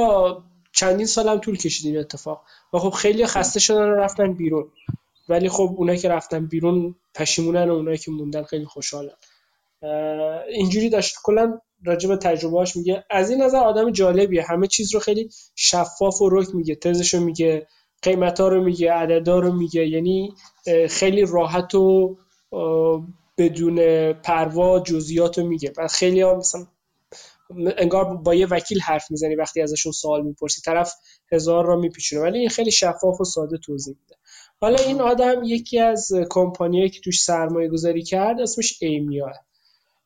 [0.72, 2.44] چندین سال هم طول کشید این اتفاق.
[2.74, 4.72] و خب خیلی خسته شدن و رفتن بیرون.
[5.30, 9.14] ولی خب اونایی که رفتن بیرون پشیمونن و اونایی که موندن خیلی خوشحالن.
[10.48, 11.16] اینجوری داشت.
[11.24, 13.06] کلا راجع به تجربهاش میگه.
[13.10, 14.44] از این نظر آدم جالبیه.
[14.44, 16.76] همه چیز رو خیلی شفاف و رک میگه.
[16.76, 17.68] تزش رو میگه.
[18.02, 18.94] قیمت ها رو میگه.
[18.94, 19.88] عددا رو میگه.
[19.88, 20.34] یعنی
[20.90, 22.18] خیلی راحت و
[23.38, 25.74] بدون پروا جزئیات رو میگه.
[25.78, 26.68] و خیلی هم مثلا
[27.78, 30.62] انگار با یه وکیل حرف می‌زنی وقتی ازشون سوال می‌پرسی.
[30.62, 30.94] طرف
[31.32, 32.22] هزار را میپیچونه.
[32.22, 34.16] ولی این خیلی شفاف و ساده توضیح میده.
[34.62, 39.32] حالا این آدم یکی از کمپانیایی که توش سرمایه گذاری کرد اسمش ایمیا.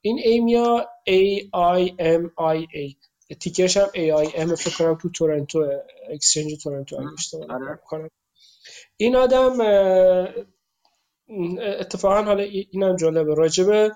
[0.05, 1.41] این Aimia A
[1.79, 2.95] I M I A.
[3.39, 5.67] tickerش هم A I M فکر کنم تو تورنتو
[6.09, 6.97] exchange تورنتو
[7.85, 8.09] کنم
[8.97, 9.61] این آدم
[11.79, 13.35] اتفاقا حالا اینم جالبه.
[13.35, 13.91] راجبه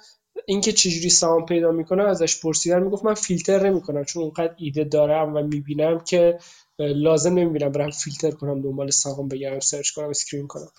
[0.45, 5.35] اینکه چجوری سهام پیدا می‌کنه ازش پرسیدن می‌گفت من فیلتر نمی‌کنم چون اونقدر ایده دارم
[5.35, 6.39] و می‌بینم که
[6.79, 10.71] لازم نمی‌بینم برم فیلتر کنم دنبال سهام بگردم search کنم screen کنم.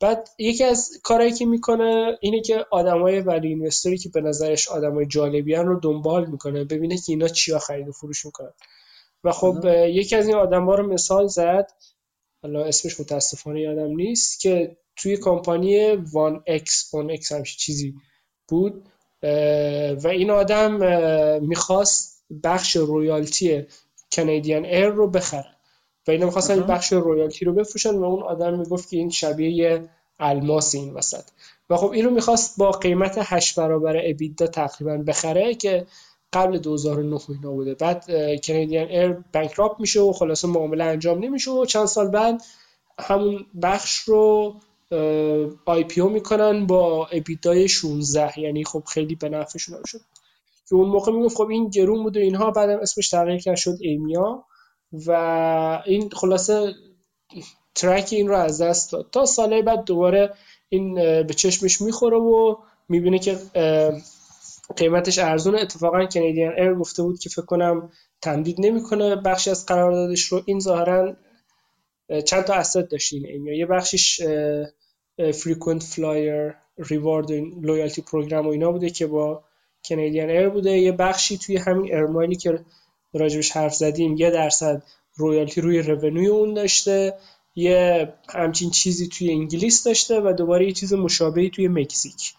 [0.00, 5.06] بعد یکی از کارهایی که می‌کنه اینه که آدمای value investorی که به نظرش آدمای
[5.06, 8.52] جالبیان رو دنبال می‌کنه ببینه که اینا چیا خرید و فروش می‌کنن.
[9.24, 11.70] و خب یکی از این آدما رو مثال زد
[12.42, 17.94] حالا اسمش متاسفانه یادم نیست که توی کمپانی One X One X همچین چیزی
[18.48, 18.88] بود
[20.04, 20.72] و این آدم
[21.40, 23.66] می‌خواست بخش رویالتی
[24.12, 25.53] کنیدین ایر رو بخره.
[26.08, 29.50] و اینا می‌خواستن این بخش royalty رو بفروشن و اون آدم می‌گفت که این شبیه
[29.50, 31.24] یه الماس این وسط.
[31.70, 35.86] و خب اینو می‌خواست با قیمت 8 برابر EBITDA تقریبا بخره که
[36.32, 37.74] قبل 2009 اینا بوده.
[37.74, 38.04] بعد
[38.44, 42.42] Canadian Air bankrupt میشه و خلاصه معامله انجام نمیشه و چند سال بعد
[42.98, 44.54] همون بخش رو
[45.64, 50.00] IPO می‌کنن با EBITDAی 16 یعنی خب خیلی به نفعشون شد
[50.68, 54.44] که اون موقع می‌گفت خب این گرون بوده اینها بعدم اسمش تغییر کرد شد Aimia.
[55.06, 56.74] و این خلاصه
[57.74, 59.08] track این رو از دست داد.
[59.12, 60.34] تا ساله بعد دوباره
[60.68, 62.56] این به چشمش می‌خوره و
[62.88, 63.38] می‌بینه که
[64.76, 65.60] قیمتش ارزونه.
[65.60, 67.90] اتفاقا Canadian Air گفته بود که فکر کنم
[68.22, 70.42] تمدید نمی‌کنه بخشی از قراردادش رو.
[70.46, 71.16] این ظاهرا
[72.24, 74.20] چند تا asset داشتین این یه بخشش
[75.34, 77.30] frequent flyer reward
[77.62, 79.44] loyalty program و اینا بوده که با
[79.84, 80.78] Canadian Air بوده.
[80.78, 82.58] یه بخشی توی همین Air Milesی که
[83.18, 84.82] راجبش حرف زدیم یه درصد
[85.16, 87.14] royalty روی revenueی اون داشته
[87.54, 92.34] یه همچین چیزی توی انگلیس داشته و دوباره یه چیز مشابهی توی مکزیک.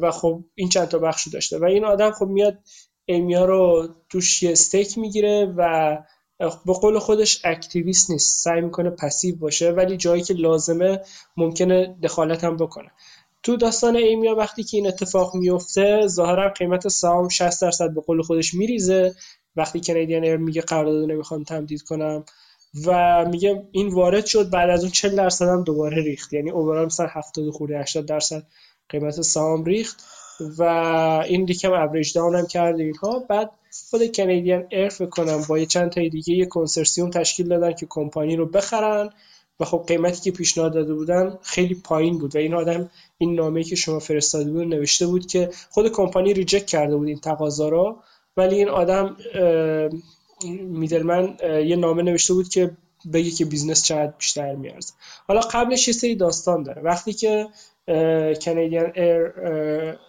[0.00, 1.58] و خب این چند تا بخشی داشته.
[1.58, 2.58] و این آدم خب میاد
[3.04, 5.96] Aimia رو توش یه stake می‌گیره و
[6.38, 8.44] به قول خودش activist نیست.
[8.44, 11.00] سعی می‌کنه passive باشه ولی جایی که لازمه
[11.36, 12.90] ممکنه دخالت هم بکنه.
[13.42, 18.22] تو داستان Aimia وقتی که این اتفاق میفته ظاهرا قیمت سهام 60 درصد به قول
[18.22, 19.14] خودش میریزه.
[19.58, 22.24] وقتی Canadian Air میگه قرارداد نمی‌خوام تمدید کنم.
[22.86, 26.32] و میگه این وارد شد بعد از اون 40 درصد هم دوباره ریخت.
[26.32, 28.46] یعنی overall مثلا 70 خورده 80 درصد
[28.88, 30.04] قیمت سهام ریخت
[30.58, 30.62] و
[31.28, 33.18] این دیگه هم average down هم کرد اینها.
[33.28, 33.50] بعد
[33.90, 38.36] خود Canadian Air کنم با یه چند تا دیگه یه کنسرسیوم تشکیل دادن که کمپانی
[38.36, 39.10] رو بخرن
[39.60, 43.64] و خب قیمتی که پیشنهاد داده بودن خیلی پایین بود و این آدم این نامه‌ای
[43.64, 48.02] که شما فرستاده بود نوشته بود که خود کمپانی reject کرده بود این تقاضا رو.
[48.38, 49.16] ولی این آدم
[50.60, 52.70] میتلمن یه نامه نوشته بود که
[53.12, 54.92] بگه که business چقدر بیشتر میارزه.
[55.28, 56.82] حالا قبلش یه سری داستان داره.
[56.82, 57.46] وقتی که
[58.42, 59.32] Canadian Air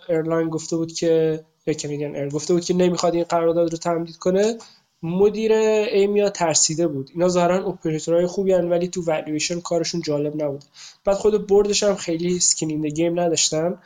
[0.10, 1.44] airline گفته بود که
[1.80, 4.58] Canadian Air گفته بود که نمی‌خواد این قرارداد رو تمدید کنه
[5.04, 7.10] مدیر Aimia ترسیده بود.
[7.14, 10.64] اینا ظاهرا operatorهای خوبی هن ولی تو والویشن کارشون جالب نبود
[11.06, 13.78] بعد خود boardش هم خیلی skin in the game نداشتن.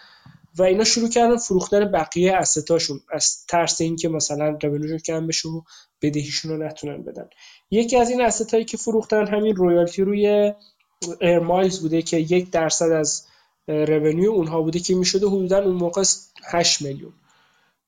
[0.58, 5.62] و اینا شروع کردن فروختن بقیه assetاشون از ترس اینکه مثلا revenueشون کم بشه و
[6.02, 7.30] بدهیشون رو نتونن بدن.
[7.72, 10.54] یکی از این هایی که فروختن همین royalty روی
[11.22, 13.28] Air Miles بوده که یک درصد از
[13.68, 16.04] revenue اونها بوده که می‌شده حدودا اون موقع
[16.46, 17.14] 8 میلیون.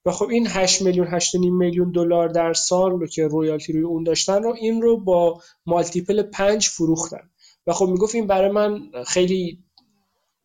[0.05, 4.03] و خب این 8 میلیون 8 میلیون دلار در سال رو که royalty روی اون
[4.03, 7.29] داشتن رو این رو با multiple 5 فروختن.
[7.67, 9.59] و خب می‌گفت این برای من خیلی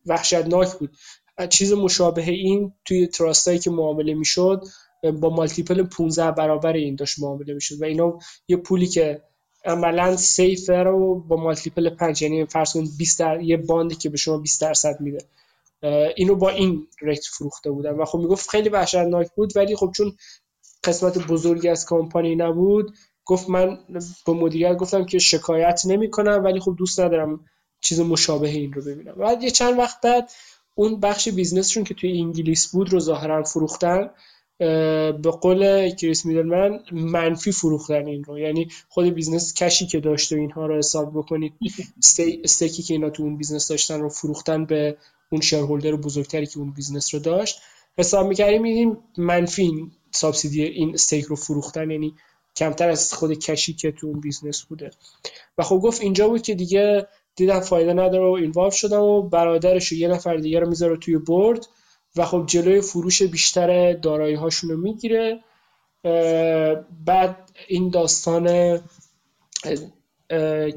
[0.05, 0.97] وحشتناک بود.
[1.47, 4.63] چیز مشابه این توی trust ایی که معامله می‌شد
[5.21, 9.21] با multiple 15 برابر این داشت معامله می‌شد و اینا یه پولی که
[9.65, 13.41] عملا safe رو با multiple 5 یعنی فرض کن 20 در...
[13.41, 15.25] یه bond ی که به شما 20 درصد میده.
[16.15, 20.13] اینو با این rate فروخته بودن و خب می‌گفت خیلی وحشتناک بود ولی خب چون
[20.83, 22.93] قسمت بزرگی از کمپانی نبود
[23.25, 23.79] گفت من
[24.25, 27.45] به مدیریت گفتم که شکایت نمی کنم ولی خب دوست ندارم
[27.81, 29.13] چیز مشابه این رو ببینم.
[29.13, 30.31] بعد یه چند وقت بعد
[30.75, 34.09] اون بخش business شون که توی انگلیس بود رو ظاهرا فروختن
[35.11, 38.39] به قول کریس میتلمن منفی فروختن این رو.
[38.39, 41.53] یعنی خود business cash ی که داشته اینها رو حساب بکنید
[42.43, 44.97] stake ی که اینا تو اون business داشتن رو فروختن به
[45.31, 47.61] اون shareholder بزرگتری که اون business رو داشت.
[47.97, 52.13] حساب می‌کردیم میدیم منفی subsidy این stake رو فروختن یعنی
[52.55, 54.91] کمتر از خود cash ی که تو اون business بوده.
[55.57, 59.91] و خب گفت اینجا بود که دیگه دیدم فایده نداره و اینوالو شدم و برادرش
[59.91, 61.65] و یه نفر دیگه رو می‌ذاره توی برد
[62.15, 65.39] و خب جلوی فروش بیشتر دارایی هاشون رو می‌گیره
[67.05, 68.79] بعد این داستان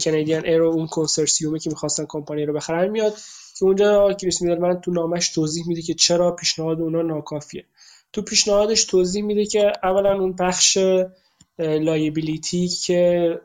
[0.00, 3.14] کنیدین ایر و اون کنسرسیومی که می‌خواستن کمپانی رو بخرن میاد
[3.58, 7.64] که اونجا کریس من تو نامش توضیح میده که چرا پیشنهاد اونا ناکافیه.
[8.12, 10.78] تو پیشنهادش توضیح میده که اولا اون بخش
[11.58, 13.40] liability ی که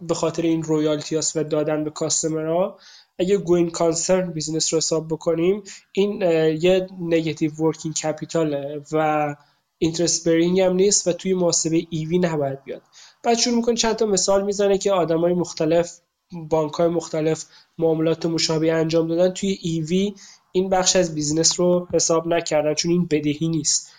[0.00, 2.78] به خاطر این loyalty هست و دادن به customer ها.
[3.18, 5.62] اگه going concern business رو حساب بکنیم
[5.92, 6.20] این
[6.62, 9.36] یه negative working capital ه و
[9.78, 12.82] interest bearing هم نیست و توی محاسبه EV نباید بیاد.
[13.22, 16.00] بعد شروع می‌کنه چند تا مثال می‌زنه که آدمای مختلف
[16.32, 17.44] بانک های مختلف
[17.78, 19.30] معاملات مشابه انجام دادن.
[19.34, 20.14] توی EV
[20.52, 23.92] این بخش از business رو حساب نکردن چون این بدهی نیست.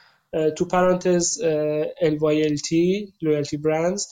[0.58, 1.42] تو پرانتز
[2.02, 2.72] LYLT
[3.22, 4.08] Loyalty Brands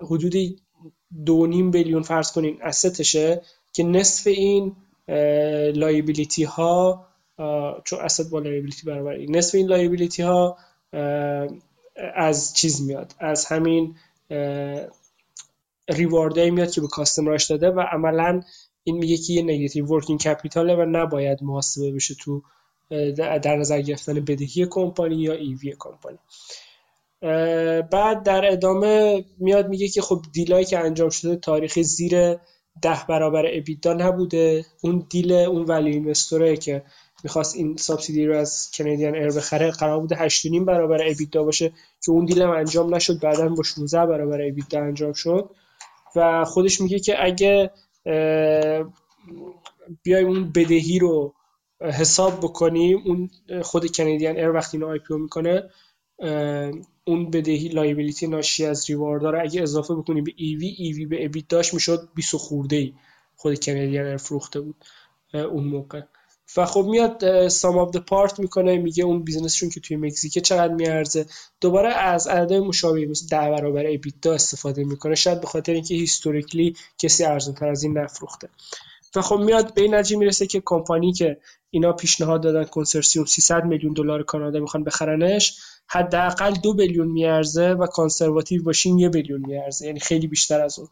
[0.00, 0.34] حدود
[1.26, 4.76] دو نیم billion فرض کنین asset شه که نصف این
[5.74, 7.06] liability ها
[7.84, 10.56] چون asset با liability برابر نصف این liability ها
[12.14, 13.96] از چیز میاد از همین
[15.88, 18.42] reward ایی میاد که به customer اش داده و عملا
[18.84, 22.42] این میگه که یه negative working capital ه و نباید محاسبه بشه تو
[23.16, 26.18] در نظر گرفتن بدهی کمپانی یا ایوی کمپانی.
[27.90, 32.36] بعد در ادامه میاد میگه که خب دیلایی که انجام شده تاریخی زیر
[32.82, 34.64] ده برابر ابیدا نبوده.
[34.82, 36.82] اون دیل اون ولی اینوستوره که
[37.24, 41.72] می‌خواست این سابسیدی رو از کنیدین ایر بخره قرار بوده 8.5 برابر ابیدا باشه
[42.04, 45.50] که اون دیل هم انجام نشد بعدا با 16 برابر ابیدا انجام شد.
[46.16, 47.70] و خودش میگه که اگه
[50.02, 51.34] بیایم اون بدهی رو
[51.80, 53.30] حساب بکنیم اون
[53.62, 55.70] خود Canadian Air وقتی اینو آی می‌کنه
[57.04, 61.48] اون بدهی liability ناشی از reward رو اگه اضافه بکنیم به ایوی ایوی به EBITDA
[61.48, 62.94] ش می‌شد 20 خورده ای
[63.36, 64.76] خود Canadian Air فروخته بود
[65.34, 66.02] اون موقع.
[66.56, 70.74] و خب میاد sum of part می‌کنه میگه اون business شون که توی مکزیکه چقدر
[70.74, 71.26] میارزه.
[71.60, 76.76] دوباره از عدد مشابهی مثل ده برابر EBITDA استفاده می‌کنه شاید به خاطر اینکه historically
[76.98, 78.48] کسی ارزون تر از این نفروخته.
[79.16, 83.64] و خب میاد به این نتیجه می‌رسه که کمپانی که اینا پیشنهاد دادن کنسرسیوم 300
[83.64, 89.86] میلیون دلار کانادا می‌خوان بخرنش حداقل دو billion میارزه و conservative باشین یه billion میارزه
[89.86, 90.88] یعنی خیلی بیشتر از اون.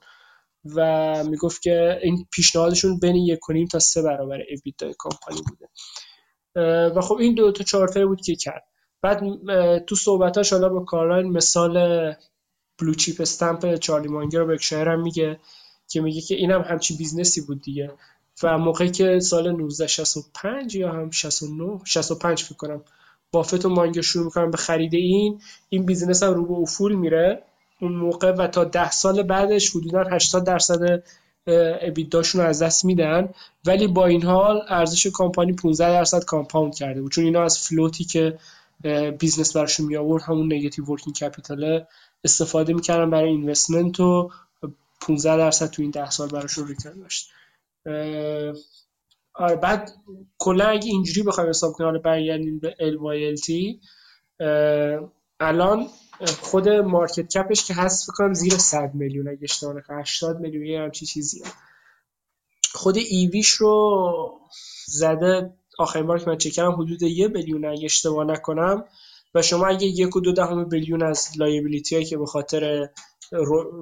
[0.64, 5.68] و می‌گفت که این پیشنهادشون بین یک و نیم تا سه برابر EBITDA کمپانی بوده.
[6.96, 8.64] و خب این دو تا چارتایی بود که کرد.
[9.02, 9.20] بعد
[9.84, 12.14] تو صحبتاش حالا با کارلاین مثال
[12.80, 15.40] Blue Chip Stamp چارلی مانگر رو برکشایر هم میگه
[15.88, 17.92] که میگه که اینم هم همچین business ی بود دیگه.
[18.42, 22.80] و موقعی که سال 1965 یا هم 69 65 فکر کنم
[23.32, 27.42] بافت و مانگر شروع می‌کنن به خرید این این business هم رو به افول میره.
[27.80, 31.02] اون موقع و تا ده سال بعدش حدودا 80 درصد
[31.82, 33.28] EBITDA شون رو از دست میدن.
[33.66, 38.04] ولی با این حال ارزش کمپانی 15 درصد compound کرده چون اینا از float ی
[38.04, 38.38] که
[39.18, 41.84] business براشون می آورد همون negative working capital
[42.24, 44.30] استفاده می‌کردن برای اینوستمنت و
[45.00, 47.30] 15 درصد تو این 10 سال براشون ریترن داشت.
[49.34, 49.92] آره بعد
[50.38, 53.50] کلا اگه اینجوری بخوایم حساب کنیم برگردیم به LYLT
[55.40, 55.86] الان
[56.40, 60.80] خود مارکت کپش که هست کنم زیر 100 میلیون اگه اشتباه نکنم 80 میلیون یه
[60.80, 61.44] همچین چیزیه
[62.74, 64.40] خود ایویش رو
[64.86, 68.84] زده آخرین بار که من چک کردم حدود یه بیلیون اگه اشتباه نکنم.
[69.34, 72.88] و شما اگه یک و دو دهم billion از liability ی که به خاطر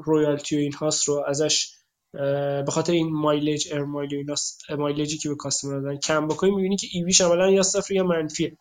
[0.05, 1.73] loyalty و این هاست رو ازش
[2.13, 3.85] به خاطر این mileage air
[4.77, 5.97] mileage ی که به customer دادن.
[5.97, 8.57] کم بکنید می‌بینی که EV ش عملا یا صفر یا منفیه.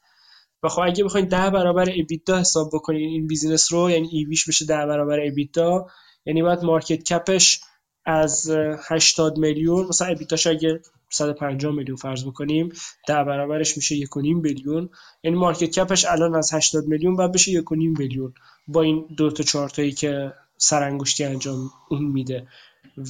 [0.63, 4.49] و خب اگه بخواید ده برابر EBITDA حساب بکنید این business رو یعنی EV ش
[4.49, 5.88] بشه ده برابر EBITDA
[6.26, 7.61] یعنی باید market cap ش
[8.05, 8.49] از
[8.88, 10.81] 80 میلیون مثلا EBITDA ش اگه
[11.11, 12.69] 150 میلیون فرض بکنیم
[13.07, 14.05] ده برابرش میشه 1.5
[14.41, 14.89] بیلیون
[15.23, 18.34] یعنی مارکت کپش الان از 80 میلیون بعد بشه 1.5 بیلیون
[18.67, 22.47] با این دو تا چارتایی که سرانگشتی انجام اون میده.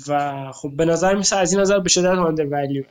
[0.10, 2.84] و خب به نظر میسه از این نظر به شدت آندر ولیو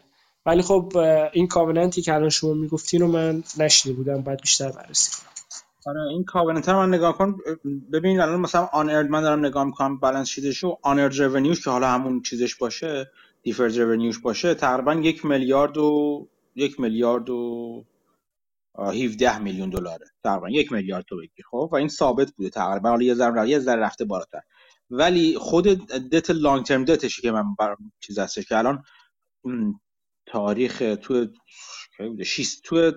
[0.46, 0.92] ولی خب
[1.32, 5.12] این کاوننتی که الان شما می‌گفتین رو من نشنیده بودم بعد بیشتر بررسی
[5.86, 7.36] آره این کاوننت رو من نگاه کن.
[7.92, 11.64] ببینید الان مثلا آن ارد من دارم نگاه می‌کنم بالانس شیتش و آن ارد رونیوش
[11.64, 13.10] که حالا همون چیزش باشه
[13.42, 17.84] دیفرد رونیوش باشه تقریبا یک میلیارد و یک میلیارد و
[18.78, 20.06] 17 میلیون دلاره.
[20.24, 22.88] تقریبا یک میلیارد تو بگیر خب و این ثابت بوده تقریبا.
[22.90, 24.40] حالا یه ذره یه ذره رفته بالاتر.
[24.90, 25.66] ولی خود
[26.10, 28.84] دت لانگ ترم دتشی که من برام چیز هستش که الان
[30.26, 31.26] تاریخ تو
[32.64, 32.92] تو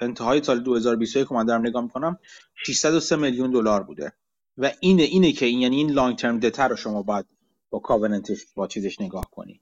[0.00, 2.18] انتهای سال 2021 که من دارم نگاه می‌کنم
[2.66, 4.12] 603 میلیون دلار بوده.
[4.58, 7.26] و اینه اینه که این یعنی این لانگ ترم دت رو شما باید
[7.70, 9.60] با کاوننتش با چیزش نگاه کنی.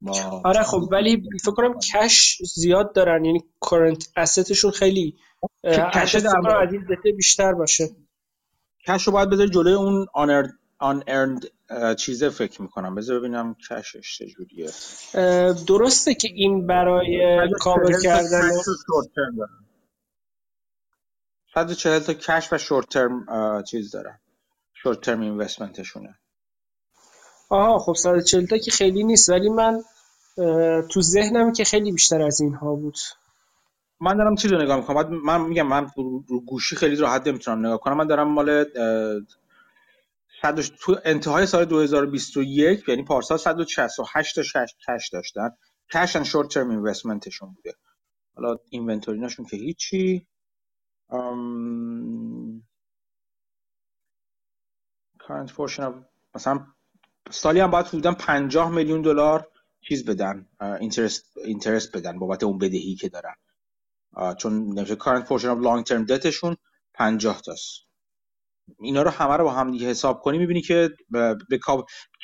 [0.00, 0.42] با...
[0.44, 3.24] آره خب ولی فکر کنم کش زیاد دارن.
[3.24, 5.16] یعنی کورنت اسستشون خیلی
[5.64, 6.24] کش از
[6.72, 7.88] این بیشتر باشه.
[8.86, 10.46] کش رو باید بذاری جلوی اون آنر
[10.84, 11.46] آن ارند
[11.98, 12.94] چیزه فکر می‌کنم.
[12.94, 14.70] بذار ببینم کشش چجوریه
[15.66, 17.20] درسته که این برای
[17.60, 18.50] کاور کردن
[21.54, 23.26] 140 تا کش و شورت ترم
[23.62, 24.18] چیز دارن.
[24.74, 26.14] شورت ترم اینوستمنتشونه.
[27.48, 29.82] آها خب 140 تا که خیلی نیست ولی من
[30.90, 32.96] تو ذهنم که خیلی بیشتر از اینها بود.
[34.00, 35.20] من دارم چیز رو نگاه می‌کنم.
[35.24, 37.96] من میگم من رو گوشی خیلی راحت نمی‌تونم نگاه کنم.
[37.96, 38.64] من دارم مال
[40.52, 44.42] تو انتهای سال 2021 یعنی پارسال 168 تا
[44.88, 45.50] کش داشتن.
[45.92, 47.74] کش ان شورت ترم اینوستمنتشون بوده.
[48.36, 50.26] حالا اینونتوریناشون که هیچی.
[55.20, 55.92] current portion
[56.34, 56.66] مثلا
[57.30, 59.48] سالی هم باید حدودا 50 میلیون دلار
[59.80, 60.48] چیز بدن.
[60.80, 63.34] اینترست اینترست بدن بابت اون بدهی که دارن.
[64.38, 66.56] چون نمیشه current portion of long term debtشون
[66.94, 67.93] 50 تاست.
[68.80, 71.60] اینا رو همه رو با هم دیگه حساب کنی می‌بینی که به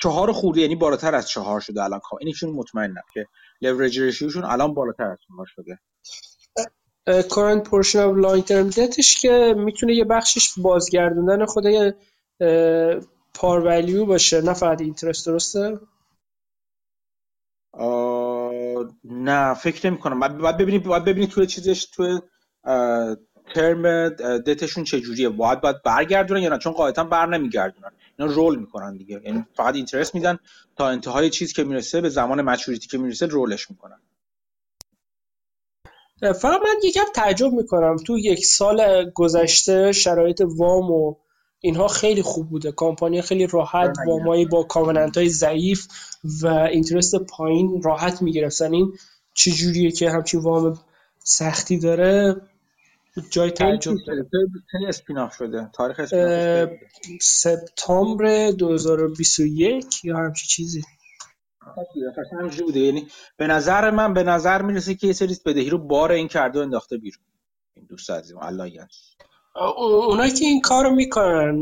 [0.03, 3.27] چهار خورده یعنی بالاتر از چهار شده الان اینشون مطمئنم که
[3.61, 5.79] لورج ریشیوشون الان بالاتر از چهار شده.
[7.11, 11.65] current portion of long term debtش که می‌تونه یه بخشش بازگردوندن خود
[13.35, 14.41] پار ولیو باشه.
[14.41, 15.81] نه فقط اینترست درسته؟
[19.05, 22.21] نه فکر نمی کنم باید ببینید باید ببینید توی چیزش توی
[23.55, 24.09] ترم
[24.39, 27.91] دتشون چجوریه؟ باید باید برگردونن یا نه؟ چون قاعدتا بر نمیگردونن.
[28.19, 29.21] اینا رول می‌کنن دیگه.
[29.25, 30.39] یعنی فقط اینترست میدن
[30.77, 34.01] تا انتهای چیز که می‌رسه به زمان مچوریتی که می‌رسه رولش می‌کنن.
[36.21, 37.97] فقط من یکم تعجب می‌کنم.
[37.97, 41.15] تو یک سال گذشته شرایط وام و
[41.61, 42.73] اینها خیلی خوب بوده.
[42.73, 45.87] کامپانی خیلی راحت وامایی با کامننت های ضعیف
[46.43, 48.73] و اینترست پایین راحت می‌گرفتن.
[48.73, 48.93] این
[49.35, 50.79] چجوریه که همچین وام
[51.19, 52.37] سختی داره؟
[53.31, 54.27] جای تعجب داره
[54.89, 56.01] اسپیناف شده؟ تاریخ
[57.21, 60.83] سپتامبر 2021 یا همچین چیزی.
[62.39, 62.81] همینجوری بوده.
[62.81, 66.61] یعنی به نظر من به نظر می‌رسه که یه سری بدهی رو بار این کرده
[66.61, 67.25] انداخته بیرون.
[67.77, 68.87] این دوست عزیزم الله
[69.77, 71.61] اونا که این کارو می‌کنن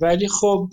[0.00, 0.68] ولی خب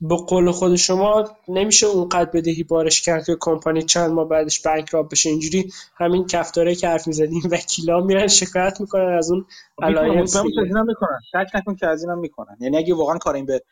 [0.00, 4.90] به قول خود شما نمیشه اونقدر بدهی بارش کرد که کمپانی چند ماه بعدش بانک
[4.90, 5.30] را بشه.
[5.30, 9.46] اینجوری همین کفتاره که حرف می‌زدیم وکیلا میرن شکایت می‌کنن از اون
[9.82, 12.56] Alliance می‌کنن شک نکن که از اینم می‌کنن.
[12.60, 13.62] یعنی اگه واقعا کار این به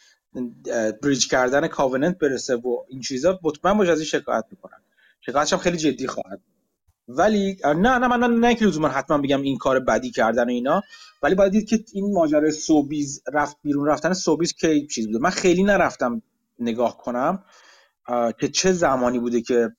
[1.02, 4.78] breach کردن covenant برسه و این چیزا مطمئن باش از این شکایت می‌کنن.
[5.20, 6.40] شکایتش هم خیلی جدی خواهد
[7.16, 10.82] ولی نه نه من نه, که لزوما حتما بگم این کار بدی کردن و اینا
[11.22, 15.18] ولی باید دید که این ماجرای Sobeys رفت بیرون رفتن Sobeys که چیز بوده.
[15.18, 16.22] من خیلی نرفتم
[16.58, 17.44] نگاه کنم
[18.38, 19.70] که چه زمانی بوده که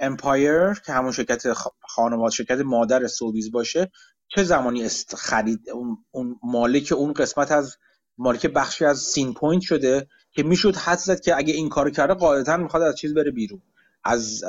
[0.00, 3.90] Empire که همون شرکت خانواده شرکت مادر Sobeys باشه
[4.28, 5.60] چه زمانی خرید
[6.10, 7.76] اون مالک اون قسمت از
[8.18, 12.14] مالک بخشی از Scene Point شده که می‌شد حدس زد که اگه این کارو کرده
[12.14, 13.62] قاعدتا می‌خواد از چیز بره بیرون.
[14.04, 14.44] از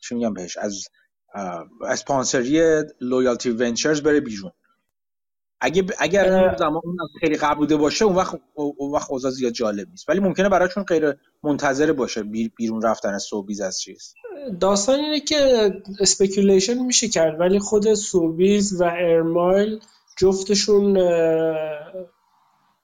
[0.00, 0.84] چی میگم بهش از
[1.86, 4.52] اسپانسری Loyalty Ventures بره بیرون.
[5.60, 6.82] اگه اگر اون زمان
[7.20, 10.08] خیلی قبل بوده باشه اون وقت اون وقت اوضاع زیاد جالب نیست.
[10.08, 12.22] ولی ممکنه براشون غیر منتظره باشه
[12.56, 14.14] بیرون رفتن Sobeys از چیز.
[14.60, 15.70] داستان اینه که
[16.00, 19.80] speculation میشه کرد ولی خود Sobeys و Air Miles
[20.18, 20.96] جفتشون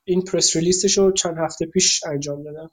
[0.05, 2.69] این press release ش رو چند هفته پیش انجام دادن.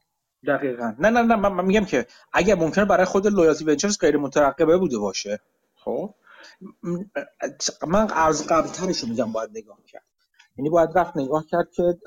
[0.48, 0.96] دقیقا.
[1.00, 4.98] نه نه نه من میگم که اگر ممکنه برای خود Loyalty Ventures غیر مترقبه بوده
[4.98, 5.40] باشه.
[5.76, 6.14] خب؟
[7.88, 10.04] من از قبلترش رو میگم باید نگاه کرد.
[10.58, 11.98] یعنی باید رفت نگاه کرد که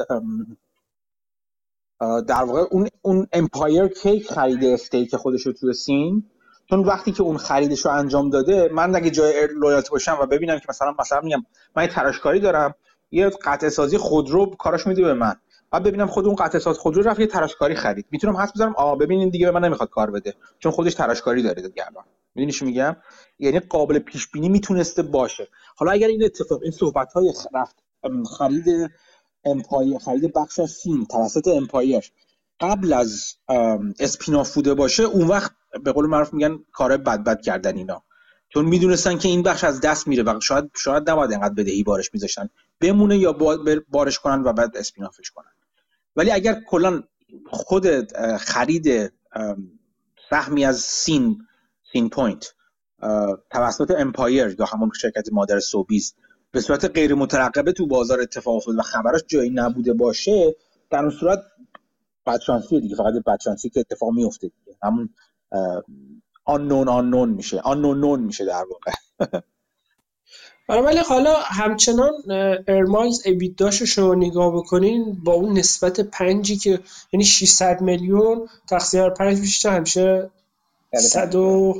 [2.01, 6.30] در واقع اون اون Empire کی خریده stake خودش رو توی Scene
[6.70, 10.59] چون وقتی که اون خریدش رو انجام داده من اگه جای Loyalty باشم و ببینم
[10.59, 11.44] که مثلا مثلا میگم
[11.77, 12.74] من یه تراشکاری دارم
[13.10, 15.35] یه قطعه سازی خودرو کاراش میده به من.
[15.70, 18.07] بعد ببینم خود اون قطعه ساز خودرو رفت یه تراشکاری خرید.
[18.11, 20.35] می‌تونم حدس بزنم آ ببینین دیگه به من نمی‌خواد کار بده.
[20.59, 22.05] چون خودش تراشکاری داره دیگه الان.
[22.35, 22.97] می‌دونی میگم؟
[23.39, 25.49] یعنی قابل پیش بینی می‌تونسته باشه.
[25.77, 27.77] حالا اگر این اتفاق این صحبت های رفت
[28.39, 28.90] خرید
[29.44, 32.12] Empire خرید بخش از Scene توسط Empire
[32.61, 33.35] قبل از
[33.98, 35.53] spin-off بوده باشه اون وقت
[35.85, 38.03] به قول معروف میگن کار بد بد کردن اینا.
[38.49, 42.15] چون می‌دونستن که این بخش از دست میره و شاید شاید نباید انقدر بدهی بارش
[42.15, 42.49] میذاشتن.
[42.81, 43.36] بمونه یا
[43.89, 45.51] بارش کنن و بعد spin-off ش کنن.
[46.19, 47.03] ولی اگر کلا
[47.47, 47.86] خود
[48.36, 49.12] خرید
[50.31, 51.39] سهمی از Scene
[51.93, 52.55] Scene point
[53.51, 56.14] توسط Empire یا همون شرکت مادر Sobeys
[56.51, 60.57] به صورت غیر مترقبه تو بازار اتفاق افتاد و خبرش جایی نبوده باشه
[60.90, 61.39] در اون صورت
[62.27, 64.78] بدشانسی دیگه فقط بدشانسی که اتفاق میفته دیگه.
[64.82, 65.09] همون
[66.45, 68.93] آنون آنون میشه آنونون میشه در واقع.
[70.69, 72.12] ولی حالا همچنان
[72.68, 76.81] Air Miles EBITDA ش شما نگاه بکنین با اون نسبت پنجی که
[77.12, 80.31] یعنی 600 میلیون تقسیم پنج میشه همیشه
[80.95, 81.74] 100 و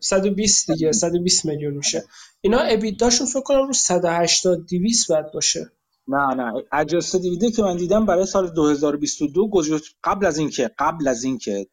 [0.00, 2.04] 120 دیگه 120 میلیون میشه.
[2.40, 5.70] اینا ابیداشون فکر کنم رو 180 200 بعد باشه.
[6.08, 11.08] نه نه اجاسته دیویده که من دیدم برای سال 2022 گذشت قبل از اینکه قبل
[11.08, 11.66] از اینکه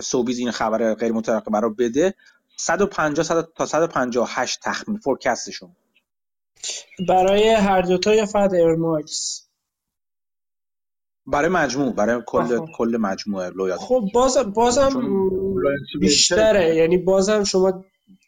[0.00, 2.14] سوبیز این خبر غیر مترقبه رو بده
[2.60, 5.76] 150 تا 158 تخمین فورکستشون
[7.08, 9.40] برای هر دوتا یا فقط ایرمایلز
[11.26, 13.84] برای مجموع برای کل کل مجموعه loyalty.
[13.84, 15.20] خب باز بازم
[16.00, 16.76] بیشتره.
[16.76, 17.84] یعنی بازم شما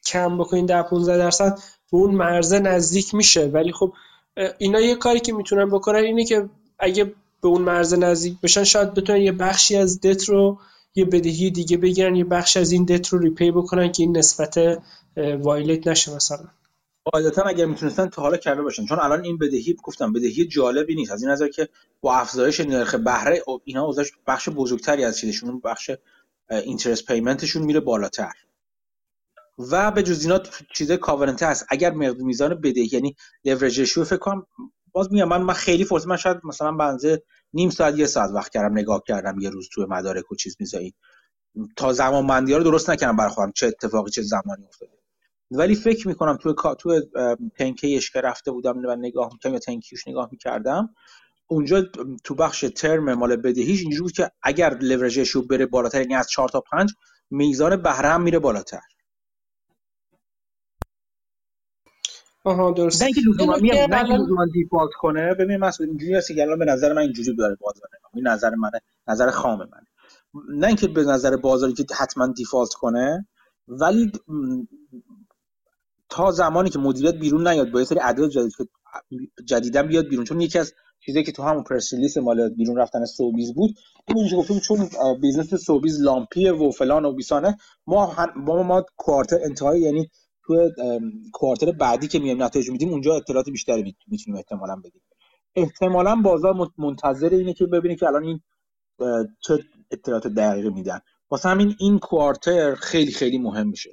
[0.07, 1.59] کم بکنین در 15 درصد
[1.93, 3.47] به اون مرزه نزدیک میشه.
[3.47, 3.93] ولی خب
[4.59, 6.49] اینا یه کاری که می‌تونن بکنن اینه که
[6.79, 7.05] اگه
[7.43, 10.59] به اون مرزه نزدیک بشن شاید بتونن یه بخشی از دت رو
[10.95, 14.83] یه بدهی دیگه بگیرن یه بخش از این دت رو repay بکنن که این نسبت
[15.17, 16.45] violate نشه مثلا.
[17.05, 21.13] قاعدتا اگر می‌تونستن تا حالا کرده باشن چون الان این بدهی گفتم بدهی جالبی نیست.
[21.13, 21.69] از این نظر که
[22.01, 25.91] با افزایش نرخ بهره اینا اوضاعش بخش بزرگتری از چیزشون بخش
[26.51, 28.33] اینترست پیمنتشون میره بالاتر.
[29.59, 30.41] و به جز اینا
[30.75, 34.47] چیز کاورنته هست اگر میزان بدهی یعنی لورج فکر کنم
[34.93, 37.23] باز میگم من من خیلی فرصت من شاید مثلا بنزه
[37.55, 40.95] نیم ساعت یه ساعت وقت کردم نگاه کردم یه روز توی مدارک و چیز می‌ذاری
[41.77, 44.93] تا زمان بندی ها رو درست نکردم برای چه اتفاقی چه زمانی افتاده.
[45.51, 47.01] ولی فکر می‌کنم توی تو
[47.57, 50.95] تنکیش که رفته بودم و نگاه می‌کردم یا تنکیش نگاه می‌کردم
[51.47, 51.83] اونجا
[52.25, 56.49] تو بخش ترم مال بدهیش اینجوری که اگر لورجش رو بره بالاتر یعنی از 4
[56.49, 56.93] تا 5
[57.31, 58.81] میزان بهره میره بالاتر.
[62.45, 63.03] آها درست.
[63.03, 65.35] نه اینکه لزوما میگم نه لزوما دیفالت کنه.
[65.35, 68.81] ببین مسعود اینجوری هست که الان به نظر من اینجوری داره بازار این نظر منه.
[69.09, 69.87] نظر خام منه.
[70.49, 73.27] نه اینکه به نظر بازاری که حتما دیفالت کنه
[73.69, 74.13] ولی
[76.09, 78.65] تا زمانی که مدیریت بیرون نیاد با یه سری عدد جدید که
[79.45, 83.05] جدیدا بیاد بیرون چون یکی از چیزی که تو همون press release مال بیرون رفتن
[83.05, 83.75] Sobeys بود
[84.07, 84.89] این گفتم چون
[85.21, 87.57] business Sobeys lumpy ه و فلان و بیسانه
[87.87, 90.11] ما ما ما quarter انتهای یعنی
[90.45, 90.71] تو
[91.33, 95.03] quarter بعدی که میایم نتایج میدیم اونجا اطلاعات بیشتری می‌تونیم احتمالا بدیم.
[95.57, 98.41] احتمالا بازار منتظر اینه که ببینه که الان این
[99.41, 101.01] چه اطلاعات دقیقی میدن.
[101.31, 103.91] واسه همین این quarter خیلی خیلی مهم میشه.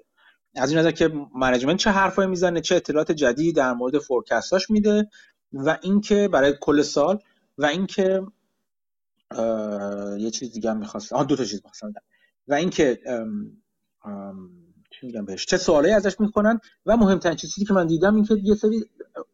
[0.56, 4.70] از این نظر که management چه حرفایی می‌زنه چه اطلاعات جدیدی در مورد forecast اش
[4.70, 5.10] میده
[5.54, 7.20] و اینکه برای کل سال
[7.58, 8.22] و اینکه
[10.20, 11.94] یه چیز دیگه هم می‌خواست آها دو تا چیز می‌خواستم
[12.48, 13.00] و اینکه
[15.02, 15.46] چی بهش.
[15.46, 18.86] چه سوالی ازش می‌کنن و مهمترین چیزی که من دیدم این که یه سری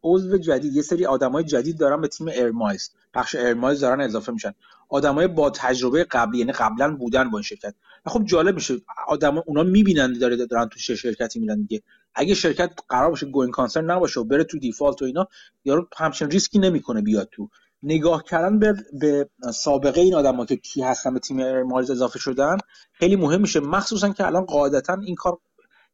[0.02, 4.00] عضو جدید یه سری آدمای جدید دارن به تیم Air Miles بخش Air Miles دارن
[4.00, 4.54] اضافه میشن.
[4.88, 7.74] آدمای با تجربه قبلی یعنی قبلا بودن با این شرکت.
[8.06, 8.74] خب جالب میشه
[9.08, 11.82] آدم اونا می‌بینن داره دارن تو شرکتی میرن دیگه.
[12.14, 15.28] اگه شرکت قرار باشه going concern نباشه و بره تو default و اینا
[15.64, 17.48] یارو همچین ریسکی نمی‌کنه بیاد تو.
[17.82, 22.18] نگاه کردن به, به سابقه این آدما که کی هستن به تیم Air Miles اضافه
[22.18, 22.56] شدن
[22.92, 23.60] خیلی مهم میشه.
[23.60, 25.38] مخصوصا که الان قاعدتا این کار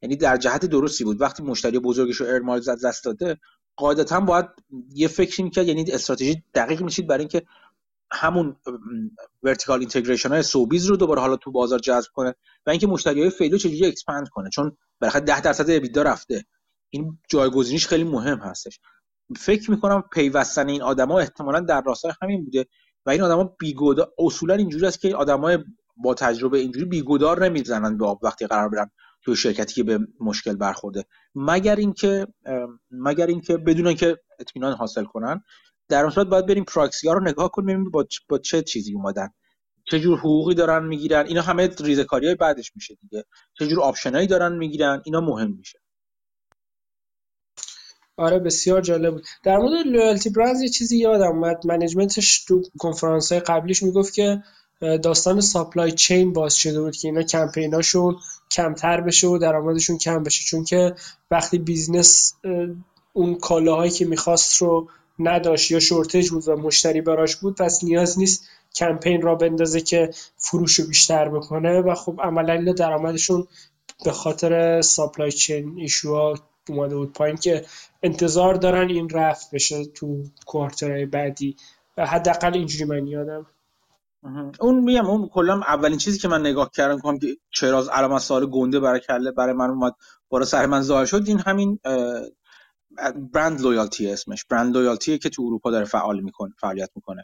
[0.03, 1.21] یعنی در جهت درستی بود.
[1.21, 3.37] وقتی مشتری بزرگش رو Air Miles از دست داده
[3.75, 4.45] قاعدتا باید
[4.93, 7.43] یه فکری می‌کرد یعنی استراتژی دقیق می‌چید برای اینکه
[8.11, 8.55] همون
[9.43, 12.35] vertical integration های Sobeys رو دوباره حالا تو بازار جذب کنه
[12.65, 14.49] و اینکه مشتری های فعلی رو چجوری expand کنه.
[14.49, 16.45] چون بالاخره 10 درصد EBITDA رفته.
[16.89, 18.79] این جایگزینیش خیلی مهم هستش.
[19.37, 22.65] فکر می‌کنم پیوستن این آدما احتمالا در راستای همین بوده
[23.05, 25.59] و این آدما بی‌گدار اصولا اینجوری است که آدمای
[25.97, 28.91] با تجربه اینجوری بی‌گدار نمی‌زنن به وقتی قرار برن
[29.23, 31.05] تو شرکتی که به مشکل برخورده.
[31.35, 32.27] مگر اینکه
[32.91, 35.43] مگر اینکه بدون که اطمینان حاصل کنن
[35.89, 39.29] در صورت باید بریم پراکسی ها رو نگاه کنیم با, با چه چیزی اومدن.
[39.85, 41.25] چه جور حقوقی دارن می‌گیرن.
[41.25, 43.25] اینا همه ریزکاری های بعدش میشه دیگه.
[43.53, 45.01] چه جور option ایی دارن می‌گیرن.
[45.05, 45.79] اینا مهم میشه.
[48.17, 49.23] آره بسیار جالب بود.
[49.43, 51.67] در مورد loyalty brands یه چیزی یادم اومد.
[51.67, 54.43] management ش تو کنفرانس های قبلیش می‌گفت که
[54.83, 58.17] داستان supply chain باز شده بود که اینا کمپیناشون
[58.51, 60.43] کمتر بشه و درآمدشون کم بشه.
[60.43, 60.95] چون که
[61.31, 62.33] وقتی business
[63.13, 64.89] اون کالاهایی که می‌خواست رو
[65.19, 70.09] نداشت یا shortage بود و مشتری براش بود پس نیاز نیست کمپین را بندازه که
[70.37, 73.47] فروش رو بیشتر بکنه و خب عملا درآمدشون
[74.05, 76.35] به خاطر supply chain issue ها
[76.69, 77.65] اومده بود پایین که
[78.03, 81.55] انتظار دارن این رفع بشه تو quarter های بعدی.
[81.97, 83.45] و حداقل اینجوری من یادم.
[84.59, 88.21] اون میگم اون کلا اولین چیزی که من نگاه کردم کنم که چرا از علامت
[88.21, 89.93] سوال گنده برای کله برای من اومد
[90.29, 91.79] بالا سر من ظاهر شد این همین
[93.33, 94.45] BrandLoyalty اسمش.
[94.45, 97.23] BrandLoyalty که تو اروپا داره فعال می‌کنه فعالیت می‌کنه.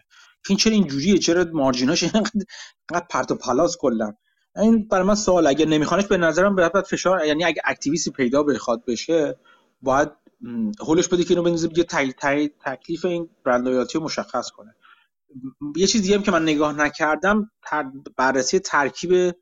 [0.49, 4.13] این چرا اینجوریه؟ چرا margin اش اینقدر پرت و پلاست کلا؟
[4.55, 8.43] این برای من سوال اگه نمیخوانش به نظرم باید فشار یعنی اگه activist ی پیدا
[8.43, 9.35] بخواد بشه
[9.81, 10.09] باید
[10.87, 11.83] هولش بده که اینو بنزه بگه
[12.65, 14.75] تکلیف این برند لویالتی رو مشخص کنه.
[15.75, 17.51] یه چیز دیگه هم که من نگاه نکردم
[18.17, 19.35] بررسی ترکیب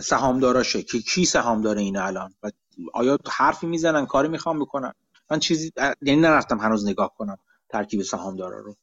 [0.00, 2.50] سهامداراشه که کی سهامدار اینه الان و
[2.94, 4.92] آیا حرفی می‌زنن کاری می‌خوام بکنن؟
[5.30, 5.72] من چیزی
[6.02, 7.38] یعنی نرفتم هنوز نگاه کنم
[7.68, 8.76] ترکیب سهامدارا رو.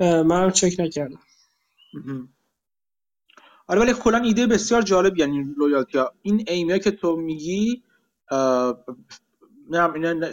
[0.00, 1.18] من چک نکردم.
[3.66, 6.12] آره ولی کلا ایده بسیار جالب یعنی لویالتی ها.
[6.22, 7.82] این ایمی که تو میگی
[9.68, 10.24] نه این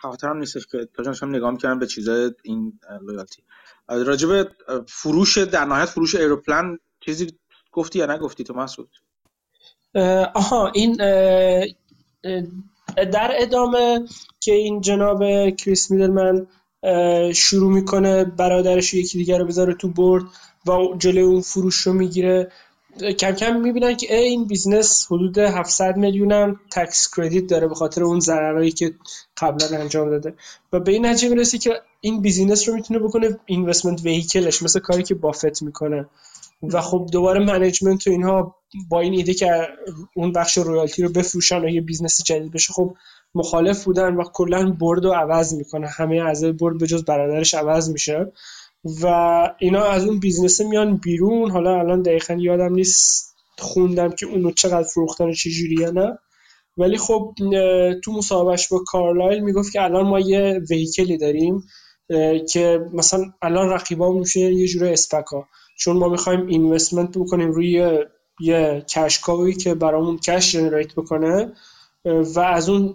[0.00, 3.42] خاطرم نیستش که تا هم نگاه می‌کردم به چیزای این loyalty
[3.88, 4.48] راجب
[4.88, 7.38] فروش در نهایت فروش Aeroplan چیزی
[7.72, 8.90] گفتی یا نگفتی تو مسعود
[10.34, 10.96] آها این
[12.94, 14.06] در ادامه
[14.40, 16.46] که این جناب کریس میدلمن
[17.34, 20.24] شروع می‌کنه برادرش یکی دیگر رو بذاره تو board
[20.66, 22.52] و جلوی اون فروش رو می‌گیره.
[23.00, 28.04] کم کم می‌بینن که این business حدود 700 میلیون هم tax credit داره به خاطر
[28.04, 28.94] اون ضررهایی که
[29.36, 30.34] قبلا انجام داده.
[30.72, 34.80] و به این نتیجه می‌رسی که این business رو می‌تونه بکنه investment vehicle ش مثل
[34.80, 36.06] کاری که بافت می‌کنه.
[36.62, 38.56] و خب دوباره management و اینها
[38.88, 39.68] با این ایده که
[40.14, 42.94] اون بخش loyalty رو بفروشن و یه business جدید بشه خب
[43.34, 45.86] مخالف بودن و کلا board رو عوض می‌کنه.
[45.86, 48.32] همه اعضای board به جز برادرش عوض میشه.
[49.02, 49.06] و
[49.58, 51.50] اینا از اون business میان بیرون.
[51.50, 56.18] حالا الان دقیقا یادم نیست خوندم که اونو چقدر فروختن و چجوریه نه.
[56.76, 57.34] ولی خب
[58.04, 61.62] تو مصاحبهش با کارلایل می‌گفت که الان ما یه ویکلی داریم
[62.52, 65.48] که مثلا الان رقیبا میشه یه جوره اسپکا
[65.78, 67.98] چون ما می‌خوایم اینوستمنت بکنیم روی
[68.40, 71.52] یه کشکاوی که برامون کش جنریت بکنه.
[72.04, 72.94] و از اون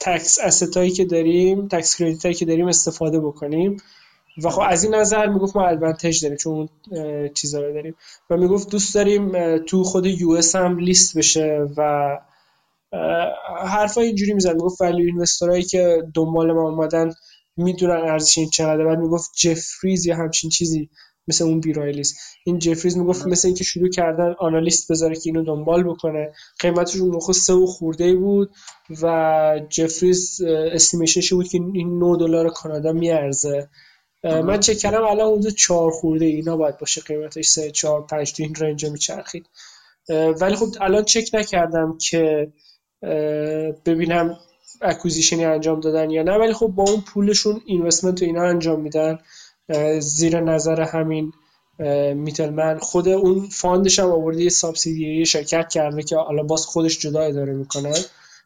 [0.00, 3.76] تکس استایی که داریم تکس کردیت که داریم استفاده بکنیم.
[4.44, 6.68] و خب از این نظر می‌گفت ما ادوانتج داریم چون
[7.34, 7.94] چیزا رو داریم.
[8.30, 12.08] و می‌گفت دوست داریم تو خود US هم لیست بشه و
[13.66, 14.54] حرفا اینجوری می‌زد.
[14.54, 17.10] می‌گفت ولی investor ایی که دنبال ما اومدن
[17.56, 20.90] می‌دونن ارزش این چقدر بعد می‌گفت جفریز یا همچین چیزی
[21.28, 25.82] مثل اون بیرایلیست این جفریز می‌گفت مثل اینکه شروع کردن analyst بذاره که اینو دنبال
[25.82, 26.32] بکنه.
[26.60, 28.50] قیمتش اون موقع سه و خورده بود
[29.02, 30.40] و جفریز
[30.72, 33.68] estimation ش بود که این 9 دلار کانادا میارزه.
[34.24, 38.42] من چک کردم الان حدود چهار خورده اینا باید باشه قیمتش سه چهار پنج تو
[38.42, 39.46] این range میچرخید.
[40.40, 42.52] ولی خب الان چک نکردم که
[43.86, 44.38] ببینم
[44.82, 48.80] acquisition ی انجام دادن یا نه ولی خب با اون پولشون investment و اینا انجام
[48.80, 49.18] میدن.
[49.98, 51.32] زیر نظر همین
[52.14, 56.98] Mittleman خود اون fund ش هم آورده یه subsidiary شرکت کرده که حالا باز خودش
[56.98, 57.92] جدا اداره می‌کنه.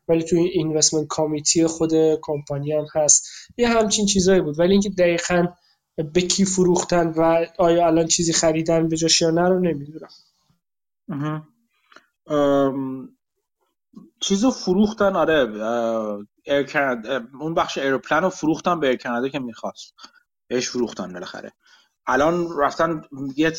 [0.09, 1.93] ولی توی این investment committee خود
[2.23, 3.29] کمپانی هم هست.
[3.57, 4.59] یه همچین چیزایی بود.
[4.59, 5.47] ولی اینکه دقیقا
[5.97, 10.09] به کی فروختن و آیا الان چیزی خریدن به جاش یا نه رو نمی‌دونم.
[14.21, 15.47] چیزو فروختن آره
[17.41, 19.95] اون بخش ایروپلان رو فروختن به ایر که می‌خواست.
[20.49, 21.53] بهش فروختن بالاخره.
[22.07, 23.03] الان رفتن
[23.37, 23.53] یه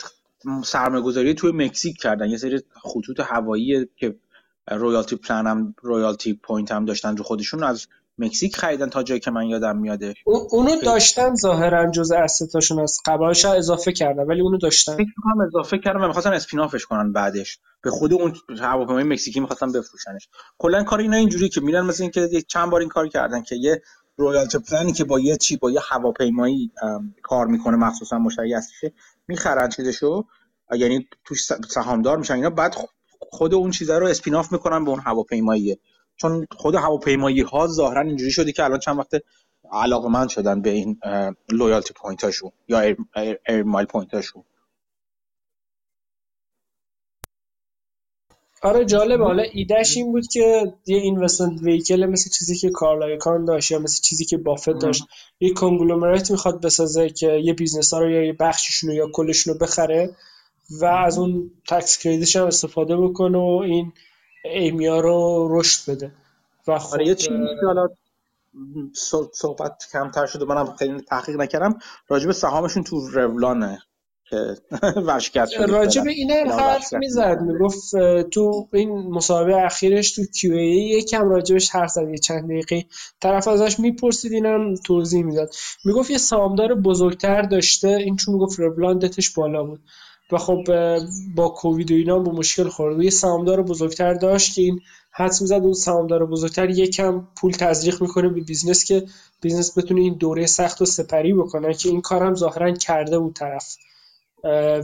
[0.64, 4.20] سرمایه‌گذاری توی مکزیک کردن یه سری خطوط هوایی که
[4.72, 7.88] loyalty plan هم loyalty point هم داشتن رو خودشون از
[8.18, 10.14] مکزیک خریدن تا جایی که من یادم میاده.
[10.26, 14.98] اونو داشتن ظاهرا جز asset اشون از قبلش اضافه کردن ولی اونو داشتن.
[15.26, 17.60] هم اضافه کردن و می‌خواستن spin-off ش کنن بعدش.
[17.82, 20.30] به خود اون هواپیمای مکزیکی می‌خواستن بفروشنش.
[20.58, 23.82] کلا کار اینا اینجوری که میرن مثل اینکه چند بار این کار کردن که یه
[24.18, 26.72] loyalty plan ی که با یه چی با یه هواپیمایی
[27.24, 28.94] کار می‌کنه مخصوصا مشتری اصلیشه
[29.28, 30.26] می‌خرن چیزشو.
[30.78, 32.50] یعنی توش سهامدار میشن اینا.
[32.50, 32.76] بعد
[33.32, 35.80] خود اون چیزا رو spin-off می‌کنن به اون هواپیماییه.
[36.18, 39.12] چون خود هواپیمایی ها ظاهرا اینجوری شده که الان چند وقت
[39.72, 41.00] علاقمند شدن به این
[41.52, 42.98] loyalty point هاشون یا air,
[43.48, 44.44] air mile point هاشون
[48.62, 53.46] آره جالب حالا ایدهش این بود که یه investment vehicle مثل چیزی که Carl Icahn
[53.46, 55.04] داشت یا مثل چیزی که Buffett داشت
[55.40, 59.60] یه conglomerate می‌خواد بسازه که یه business ها رو یا یه بخششون یا کلشون رو
[59.60, 60.16] بخره
[60.82, 63.94] و از اون تکس کریدیش هم استفاده بکنه و این
[64.54, 66.12] ایمیا رو رشد بده.
[66.68, 67.88] و خب آره یه چیزی حالا
[69.34, 73.82] صحبت کمتر شده منم خیلی تحقیق نکردم راجب سهامشون تو رولانه
[75.08, 77.96] ورشکست راجب این هم حرف می‌زد می‌گفت
[78.32, 82.86] تو این مسابقه اخیرش تو کیو ای یکم راجبش حرف زد یه چند دقیقه
[83.22, 85.50] طرف ازش می‌پرسید اینم توضیح می‌داد.
[85.86, 89.80] می‌گفت یه سهامدار بزرگتر داشته این چون می‌گفت Revlon دتش بالا بود.
[90.32, 90.64] و خب
[91.36, 93.04] با کووید و اینا با مشکل خورد.
[93.04, 94.80] یه سهامدار بزرگتر داشت که این
[95.12, 99.04] حدس می‌زد اون سهامدار بزرگتر یکم پول تزریق می‌کنه به business که
[99.42, 103.76] business بتونه این دوره سخت و سپری بکنه که این کارم ظاهرا کرده بود طرف.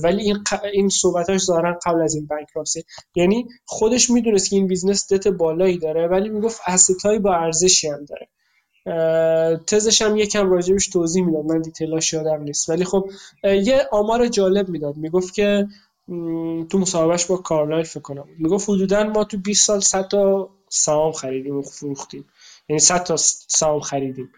[0.03, 0.64] ولی این ق...
[0.74, 2.84] این صحبتاش ظاهرا قبل از این bankruptcy
[3.15, 8.06] یعنی خودش می‌دونست که این business debt بالایی داره ولی می‌گفت asset با ارزشی هم
[8.06, 8.28] داره.
[9.68, 11.46] تزش هم یکم راجبش توضیح می‌داد.
[11.46, 12.70] من دیتیلاش یادم نیست.
[12.70, 13.10] ولی خب
[13.44, 14.98] یه آمار جالب می‌داد.
[14.98, 15.68] می‌گفت که
[16.70, 21.12] تو مصاحبهش با کارلایل فکر کنم می‌گفت حدودا ما تو 20 سال 100 تا سهام
[21.12, 22.26] خریدیم و فروختیم.
[22.70, 23.16] یعنی 100 تا
[23.48, 24.30] سهام خریدیم.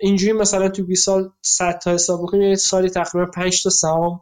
[0.00, 4.20] اینجوری مثلا تو 20 سال 100 تا حساب بکنیم یعنی سالی تقریبا 5 تا سهام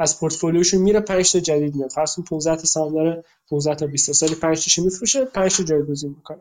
[0.00, 1.90] از پورتفولیوشون میره 5 تا جدید میاد.
[1.90, 5.56] فرض کن 15 تا سهام داره 15 تا 20 تا سالی 5 تاشو میفروشه 5
[5.56, 6.40] تا جایگزین می‌کنه.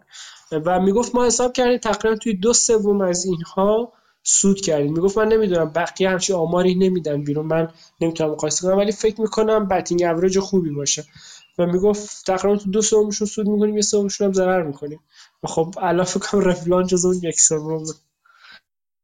[0.65, 4.93] و می‌گفت ما حساب کردیم تقریبا توی دو سوم از اینها سود کردیم.
[4.93, 7.45] می‌گفت من نمی‌دونم بقیه همچی آماری نمیدن بیرون.
[7.45, 7.69] من
[8.01, 11.05] نمی‌تونم مقایسه کنم ولی فکر می‌کنم بتینگ اوریج خوبی باشه.
[11.57, 14.99] و می‌گفت تقریبا تو دو سومشون سود می‌کنیم یه سومشون هم ضرر می‌کنیم.
[15.43, 17.83] خب الان فکر کنم رفلان جز اون یک سوم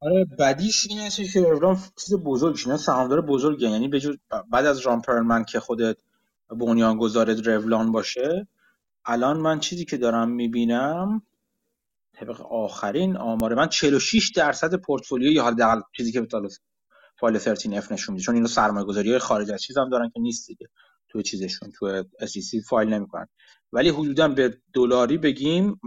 [0.05, 4.01] آره بدیش این هست که رفلان چیز بزرگش اینا سهامدار بزرگه یعنی به
[4.51, 5.97] بعد از رام پرلمن که خودت
[6.49, 8.47] بنیانگذار رولان باشه
[9.05, 11.21] الان من چیزی که دارم می‌بینم
[12.13, 16.27] طبق آخرین آمار من 46 درصد پورتفولیو یا حداقل چیزی که
[17.19, 18.25] فایل 13 اف نشون میده.
[18.25, 20.67] چون اینو سرمایه گذاری خارج از چیز هم دارن که نیست دیگه.
[21.09, 23.27] توی چیزشون توی SEC فایل نمی‌کنن.
[23.71, 25.79] ولی حدودا به دلاری بگیم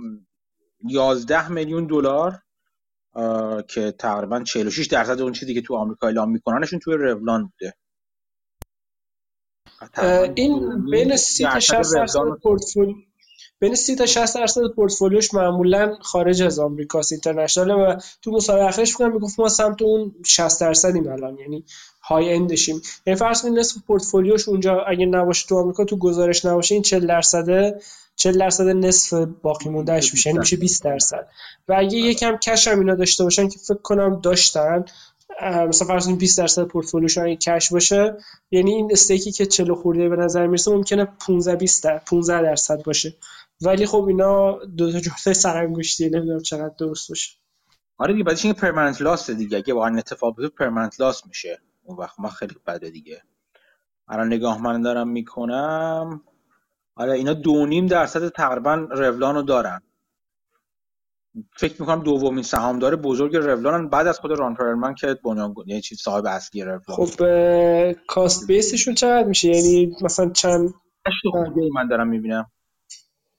[0.85, 2.43] 11 میلیون دلار
[3.69, 7.75] که تقریبا 46 درصد اون چیزی که تو آمریکا اعلام میکننشون توی رولان بوده.
[10.35, 12.95] این بین 30 تا 60 درصد پورتفولیو
[13.61, 17.71] بین 30 تا 60 درصد پورتفولیوش معمولا خارج از آمریکاست اینترنشنال.
[17.71, 21.65] و تو مسابقه آخرش میگم می‌گفت ما سمت اون 60 درصدیم الان یعنی
[22.03, 22.83] های اندشیم.
[23.07, 27.07] یعنی فرض کنید نصف پورتفولیوش اونجا اگه نباشه تو آمریکا تو گزارش نباشه این 40
[27.07, 27.81] درصده
[28.19, 29.13] 40 درصد نصف
[29.43, 31.29] باقی موندهش میشه یعنی میشه 20 درصد.
[31.69, 34.85] و اگه یکم کش هم اینا داشته باشن که فکر کنم داشتن
[35.43, 38.17] مثلا فرض کنید 20 درصد پورتفولیوشون اگه کش باشه
[38.51, 43.17] یعنی این استیکی که 40 خورده به نظر می‌رسه ممکنه 15 20 15 درصد باشه.
[43.61, 47.31] ولی خب اینا دو تا جفت سرانگشتی نمی‌دونم چقدر درست باشه.
[47.99, 51.61] آره دیگه بعدش این پرمننت لاس دیگه اگه واقعا اتفاق بیفته پرمننت لاس میشه.
[51.85, 53.23] اون وقت ما خیلی بده دیگه.
[54.09, 56.23] الان نگاه من دارم می‌کنم.
[56.99, 59.83] آره اینا دو نیم درصد تقریبا رولان رو دارن.
[61.57, 66.01] فکر می‌کنم دومین سهامدار بزرگ رولان بعد از خود ران پرلمن که بنیان یعنی چیز
[66.01, 66.83] صاحب اصلی رولان.
[66.87, 67.23] خب
[68.07, 70.75] کاست بیسشون چقدر میشه؟ یعنی مثلا چند
[71.75, 72.51] من دارم می‌بینم.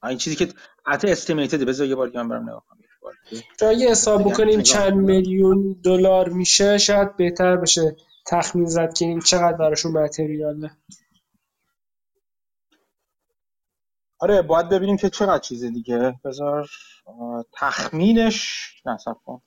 [0.03, 0.47] این چیزی که
[0.85, 2.79] حتی استیمیتد بذار یه بار من برم نگاه کنم.
[3.69, 7.95] اگه حساب بکنیم چند میلیون دلار میشه شاید بهتر بشه
[8.27, 10.71] تخمین زد که این چقدر براشون متریاله
[14.19, 16.19] آره باید ببینیم که چقدر چیز دیگه.
[16.25, 16.69] بذار
[17.53, 19.41] تخمینش نصب کن.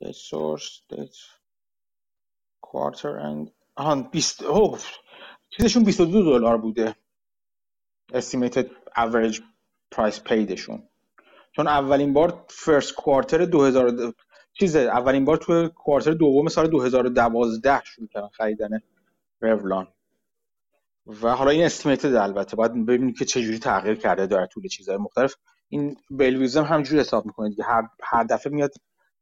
[0.00, 1.14] date source date
[2.60, 4.80] quarter end آهان 20 اوه
[5.50, 6.96] چیزشون 22 دلار بوده.
[8.12, 9.42] Estimated average
[9.90, 10.88] price paid شون
[11.52, 14.14] چون اولین بار first quarter 2000
[14.52, 18.80] چیز اولین بار تو quarter دوم سال 2012 شروع کردن خریدن
[19.40, 19.88] Revlon
[21.06, 24.98] و حالا این estimated البته باید ببینید که چه جوری تغییر کرده در طول چیزهای
[24.98, 25.34] مختلف.
[25.68, 27.64] این WhaleWisdom همجوری حساب می‌کنه دیگه.
[27.64, 28.72] هر هر دفعه میاد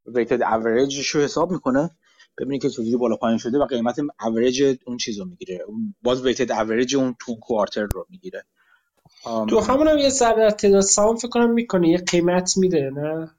[0.07, 1.91] weighted average ش رو حساب می‌کنه.
[2.39, 5.59] ببینید که چجوری بالا پایین شده و قیمت اوریج اون چیز رو می‌گیره
[6.03, 8.45] باز weighted average اون تو quarter رو می‌گیره.
[9.25, 11.89] تو همون هم یه ذره تعداد سهام فکر کنم می‌کنه.
[11.89, 13.38] یه قیمت میده نه؟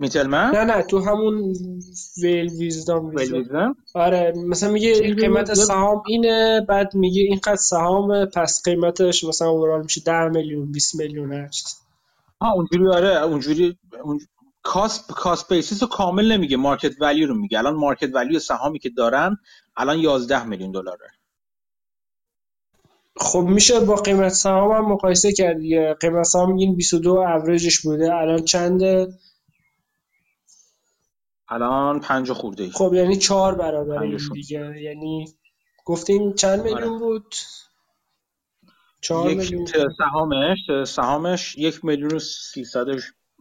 [0.00, 1.54] Mittleman نه نه تو همون
[2.22, 9.48] WhaleWisdom Wisdom؟ آره مثلا میگه قیمت سهام اینه بعد میگه اینقدر سهام پس قیمتش مثلا
[9.48, 11.50] overall میشه 10 میلیون 20 میلیون هر
[12.40, 14.20] ها اونجوری آره اونجوری اون...
[14.62, 17.58] cost cost basis رو کامل نمیگه market value رو میگه.
[17.58, 19.36] الان market value سهامی که دارن
[19.76, 21.10] الان 11 میلیون دلاره.
[23.16, 25.96] خب میشه با قیمت سهام هم مقایسه کرد دیگه.
[26.00, 29.08] قیمت سهام میگین 22 اوریجش بوده الان چنده؟
[31.50, 32.70] الان پنج خورده ای.
[32.70, 34.80] خب یعنی چهار برابر این دیگه.
[34.82, 35.34] یعنی
[35.84, 36.98] گفتیم چند میلیون آره.
[36.98, 37.34] بود؟
[39.00, 39.66] چهار میلیون.
[39.98, 42.86] سهامش سهامش یک میلیون و سیصد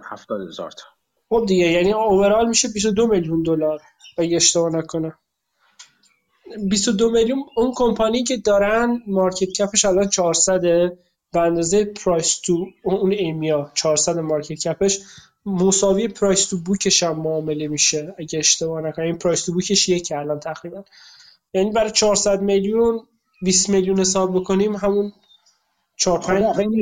[0.03, 0.84] هفتاد هزار تا.
[1.30, 3.81] خب دیگه یعنی overall میشه 22 میلیون دلار
[4.18, 5.14] اگه اشتباه نکنم.
[6.69, 10.61] 22 میلیون اون کمپانی که دارن market cap ش الان 400
[11.31, 14.99] به اندازه price تو اون Aimia 400 market cap ش.
[15.45, 19.06] مساوی price to book ش هم معامله میشه اگه اشتباه نکنم.
[19.06, 20.84] این price to book ش یک الان تقریبا.
[21.53, 23.07] یعنی برای 400 میلیون
[23.41, 25.14] 20 میلیون حساب بکنیم همون
[25.95, 26.74] 4 5 این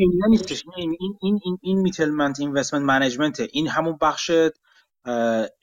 [0.78, 4.32] این این این این Mittleman Investment Management این همون بخش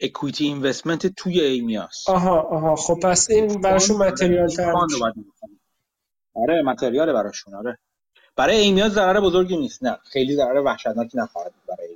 [0.00, 4.72] equity investment توی Aimia ست آها آها خب پس این براشون material تر
[6.34, 7.78] آره material براشون آره.
[8.36, 9.84] برای ایمیا ضرر بزرگی نیست.
[9.84, 11.88] نه خیلی ضرر وحشتناکی نخواهد برای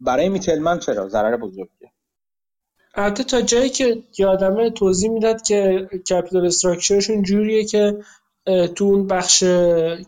[0.00, 1.90] برای میتلمن چرا؟ ضرر بزرگیه.
[2.94, 7.96] البته تا جایی که یادمه توضیح می‌داد که کپیتال استراکچرشون جوریه که
[8.74, 9.40] تو اون بخش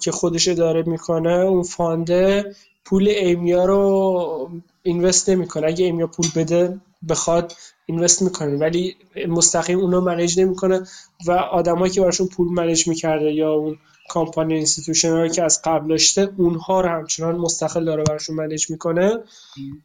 [0.00, 2.54] که خودش اداره می‌کنه اون فانده
[2.84, 4.50] پول ایمیا رو
[4.82, 5.66] اینوست نمی‌کنه.
[5.66, 7.52] اگه ایمیا پول بده بخواد
[7.86, 8.56] اینوست می‌کنه.
[8.56, 8.96] ولی
[9.28, 10.86] مستقیم اونو منیج نمی‌کنه
[11.26, 13.78] و آدمایی که براشون پول manage می‌کرده یا اون
[14.09, 19.18] company institution که از قبل داشته اونها رو همچنان مستقل داره براشون manage می‌کنه.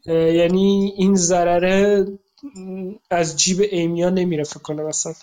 [0.06, 2.06] یعنی این ضرره
[3.10, 5.14] از جیب Aimia نمیره فکر کنم مثلا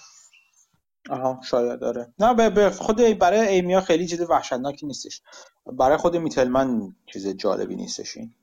[1.11, 5.23] آها شاید داره نه به خود برای Aimia خیلی چیز وحشتناکی نیستش.
[5.67, 8.35] برای خود Mittleman چیز جالبی نیستش این.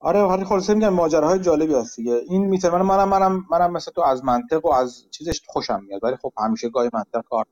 [0.00, 2.20] آره ولی خلاصه میگم ماجراهای جالبی هست دیگه.
[2.28, 6.04] این Mittleman منم منم منم مثل تو از منطق و از چیزش خوشم میاد.
[6.04, 7.46] ولی خب همیشه گاهی منطق کار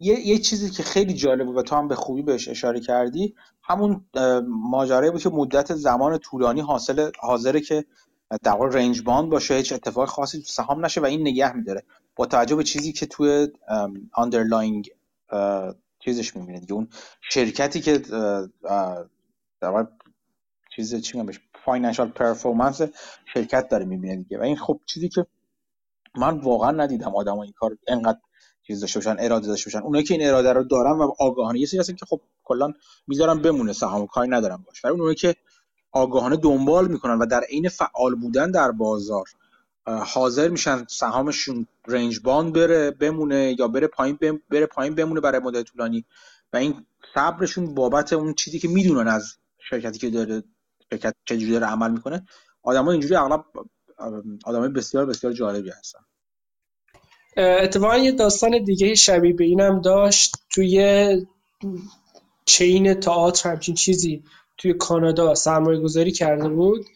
[0.00, 3.34] یه, یه چیزی که خیلی جالب بود و تو هم به خوبی بهش اشاره کردی
[3.62, 4.04] همون
[4.48, 7.84] ماجرایی بود که مدت زمان طولانی حاصل حاضره که
[8.42, 11.84] در واقع range bound باشه هیچ اتفاق خاصی تو سهام نشه و این نگه میداره.
[12.16, 13.48] با توجه به چیزی که توی
[14.12, 14.90] underlying
[15.98, 16.72] چیزش می‌بینه دیگه.
[16.72, 16.88] اون
[17.20, 17.98] شرکتی که
[19.60, 19.84] در واقع
[20.76, 21.32] چیز چی میگم
[21.64, 22.80] financial performance
[23.34, 24.38] شرکت داره می‌بینه دیگه.
[24.38, 25.26] و این خب چیزی که
[26.16, 28.18] من واقعا ندیدم آدم این کار انقدر
[28.68, 29.78] چیز داشته باشن اراده داشته باشن.
[29.78, 32.72] اونایی که این اراده رو دارن و آگاهانه یه سری هستن که خب کلا
[33.06, 34.84] می‌ذارن بمونه سهام کاری ندارن باش.
[34.84, 35.36] ولی اونایی که
[35.92, 39.24] آگاهانه دنبال می‌کنن و در عین فعال بودن در بازار
[39.86, 44.18] حاضر میشن سهامشون رنج باند بره بمونه یا بره پایین
[44.50, 46.04] بره پایین بمونه برای مدت طولانی
[46.52, 49.36] و این صبرشون بابت اون چیزی که می‌دونن از
[49.70, 50.42] شرکتی که داره
[50.90, 52.26] شرکت چجوری داره عمل می‌کنه
[52.62, 53.44] آدمای اینجوری اغلب
[54.44, 56.00] آدمای بسیار بسیار جالبی هستن.
[57.36, 61.26] اتفاقا یه داستان دیگه شبیه به اینم داشت توی
[62.44, 64.24] چین تئاتر همچین چیزی
[64.58, 66.86] توی کانادا سرمایه گذاری کرده بود.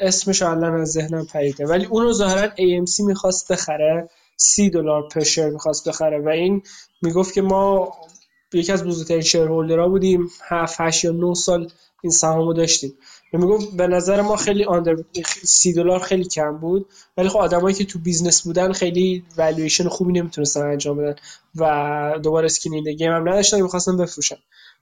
[0.00, 1.66] اسمش الان از ذهنم پریده.
[1.66, 6.62] ولی اون رو ظاهرا AMC می‌خواست بخره سی دلار پرشر می‌خواست بخره و این
[7.02, 7.92] می‌گفت که ما
[8.52, 11.70] یکی از بزرگترین شیرهولدرها بودیم 7 8 یا 9 سال
[12.02, 12.90] این سهامو داشتیم.
[12.90, 12.94] و
[13.38, 14.96] می‌گفت به نظر ما خیلی under
[15.42, 16.86] سی دلار خیلی کم بود.
[17.16, 21.14] ولی خب آدمایی که تو business بودن خیلی والویشن خوبی نمی‌تونستن انجام بدن
[21.56, 24.36] و دوباره skin in the game هم نداشتن می‌خواستن بفروشن.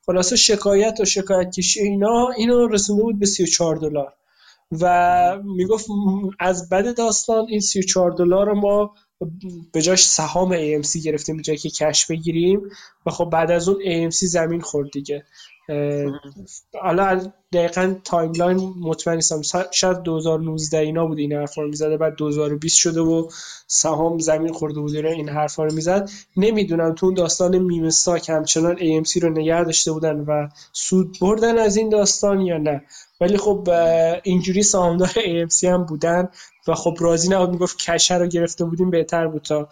[0.06, 4.12] خلاصه شکایت و شکایت کشی اینا اینو رسونده بود به 34 دلار.
[4.80, 5.86] و می‌گفت
[6.40, 8.94] از بد داستان این 34 دلار رو ما
[9.72, 12.62] به جاش سهام AMC گرفتیم به جایی که cash بگیریم.
[13.06, 15.24] و خب بعد از اون AMC زمین خورد دیگه.
[16.82, 19.42] حالا دقیقا timeline مطمئن نیستم.
[19.70, 23.28] شاید 2019 اینا بود این حرفا رو می‌زده بعد 2020 شده و
[23.66, 26.10] سهام زمین خورده بود این حرفا رو می‌زد.
[26.36, 27.90] نمی‌دونم تو اون داستان میم
[28.22, 32.82] که همچنان AMC رو نگه داشته بودن و سود بردن از این داستان یا نه.
[33.20, 33.68] ولی خب
[34.22, 36.28] اینجوری سهامدار AMC هم بودن
[36.68, 39.68] و خب راضی نبود می‌گفت cash ه رو گرفته بودیم بهتر بود تا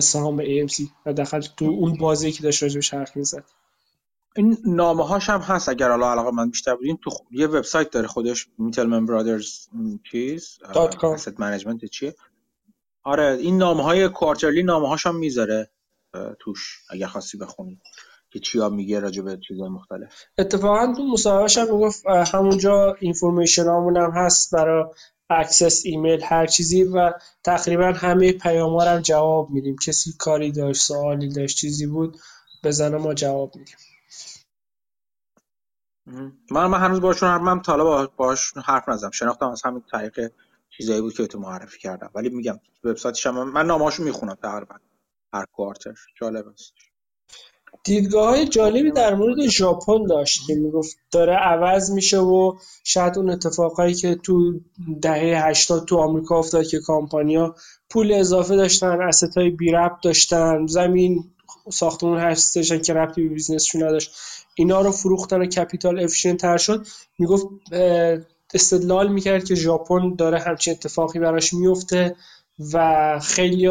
[0.00, 3.44] سهام AMC و دخل تو اون بازی که داشت راجبش حرف می‌زد.
[4.36, 6.98] این نامه هاش هم هست اگر حالا علاقه من بیشتر بودین.
[7.04, 9.68] تو یه وبسایت داره خودش Mittleman Brothers
[10.10, 10.58] چیز
[11.16, 12.14] asset management چیه.
[13.02, 15.70] آره این نامه های quarterly نامه هاش هم می‌ذاره
[16.38, 17.78] توش اگر خاصی بخونید
[18.30, 20.12] که چیا میگه راجع به چیزهای مختلف.
[20.38, 24.84] اتفاقا تو مصاحبهش هم می‌گفت همونجا information همون هم هست برای
[25.30, 27.12] access ایمیل هر چیزی و
[27.44, 29.76] تقریبا همه پیام هم جواب میدیم.
[29.86, 32.16] کسی کاری داشت سوالی داشت چیزی بود
[32.64, 33.76] بزنه ما جواب میدیم.
[36.50, 39.10] من من هنوز باشون حرف من طالب باش حرف نزدم.
[39.10, 40.32] شناختم از همین طریق
[40.76, 42.10] چیزایی بود که تو معرفی کردم.
[42.14, 44.74] ولی میگم وبسایتش هم من نامه‌هاشو می‌خونم تقریبا.
[45.32, 46.72] هر quarter جالب است.
[47.84, 53.30] دیدگاه های جالبی در مورد ژاپن داشت که می‌گفت داره عوض میشه و شاید اون
[53.30, 54.60] اتفاقایی که تو
[55.02, 57.54] دهه 80 تو آمریکا افتاد که کامپانیا
[57.90, 61.24] پول اضافه داشتن asset های بی ربط داشتن زمین
[61.72, 64.14] ساختمون هست که ربطی به business شون نداشت
[64.54, 66.86] اینا رو فروختن و capital efficient تر شد.
[67.18, 67.46] می‌گفت
[68.54, 72.16] استدلال می‌کرد که ژاپن داره همچین اتفاقی براش میفته
[72.72, 73.68] و خیلی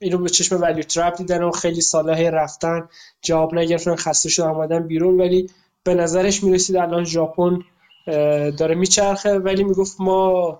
[0.00, 2.88] اینو به چشم value trap دیدن و خیلی ساله رفتن
[3.22, 5.20] جواب نگرفتن خسته شد آمدن بیرون.
[5.20, 5.50] ولی
[5.84, 7.62] به نظرش می‌رسید الان ژاپن
[8.58, 9.38] داره میچرخه.
[9.38, 10.58] ولی می‌گفت ما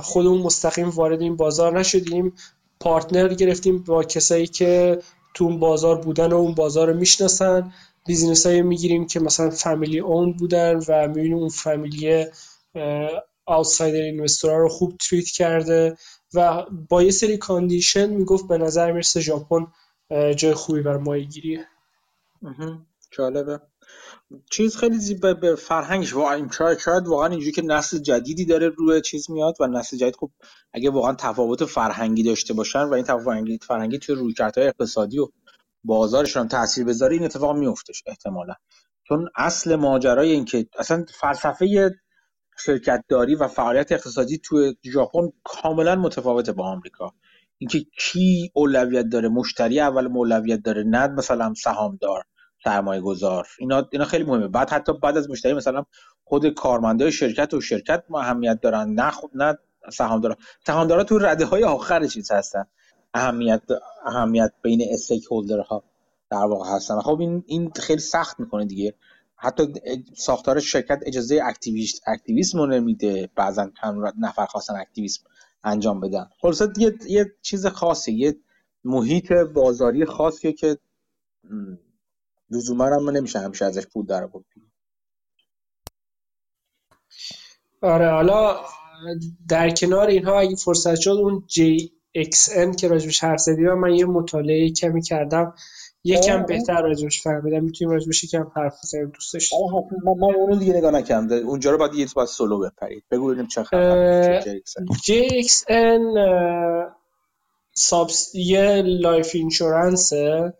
[0.00, 2.32] خودمون مستقیم وارد این بازار نشدیم.
[2.80, 4.98] partner گرفتیم با کسایی که
[5.38, 7.72] تو اون بازار بودن و اون بازار رو می‌شناسن.
[8.06, 12.26] business هایی می‌گیریم که مثلا family owned بودن و می‌بینیم اون family
[13.46, 15.96] outsider investor ها رو خوب treat کرده
[16.34, 19.66] و با یه سری condition می‌گفت به نظر می‌رسه ژاپن
[20.36, 21.66] جای خوبی بر مایه گیریه
[23.10, 23.60] جالبه.
[24.50, 29.00] چیز خیلی زیبا به فرهنگش واقعا شاید شاید واقعا اینجوری که نسل جدیدی داره روی
[29.00, 30.30] چیز میاد و نسل جدید خب
[30.72, 35.28] اگه واقعا تفاوت فرهنگی داشته باشن و این تفاوت فرهنگی توی رویکردهای اقتصادی و
[35.84, 38.54] بازارشون تاثیر بذاره این اتفاق میفتش احتمالا.
[39.08, 41.90] چون اصل ماجرای این که اصلا فلسفه
[42.58, 47.14] شرکت داری و فعالیت اقتصادی توی ژاپن کاملا متفاوته با آمریکا.
[47.58, 52.24] اینکه کی اولویت داره مشتری اول اولویت داره نه مثلا سهامدار.
[52.64, 54.48] سرمایه گذار اینا اینا خیلی مهمه.
[54.48, 55.84] بعد حتی بعد از مشتری مثلا
[56.24, 58.90] خود کارمندای شرکت و شرکت اهمیت دارن.
[58.90, 59.58] نه خود نه
[59.92, 60.36] سهامدارا.
[60.66, 62.64] سهامدارا تو رده های آخر چیز هستن.
[63.14, 63.62] اهمیت
[64.06, 65.84] اهمیت بین استیک هولدرها
[66.30, 67.00] در واقع هستن.
[67.00, 68.94] خب این این خیلی سخت می‌کنه دیگه.
[69.36, 69.72] حتی
[70.16, 73.30] ساختار شرکت اجازه اکتیویست اکتیویسم رو نمیده.
[73.34, 75.22] بعضا چند نفر خواستن اکتیویسم
[75.64, 76.26] انجام بدن.
[76.40, 78.36] خلاصه یه،, یه چیز خاصه یه
[78.84, 80.78] محیط بازاری خاصیه که
[82.50, 84.46] لزوما هم نمیشه همیشه ازش پول در بود
[87.82, 88.56] آره حالا
[89.48, 94.70] در کنار اینها اگه فرصت شد اون JXN که راجبش حرف زدیم من یه مطالعه
[94.70, 95.54] کمی کردم.
[96.04, 97.64] یکم بهتر راجبش فهمیدم.
[97.64, 101.48] می‌تونیم راجبش یکم حرف بزنیم دوستش من اونو دیگه نگاه نکردم.
[101.48, 103.04] اونجا رو باید یه باید سولو بپرید.
[103.10, 104.40] بگو ببینیم چه خبر
[105.06, 106.18] JXN
[107.72, 108.34] subs...
[108.34, 110.54] یه life insurance ه.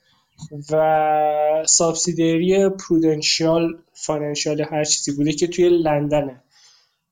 [0.70, 6.42] و subsidiary Prudential Financial هر چیزی بوده که توی لندنه.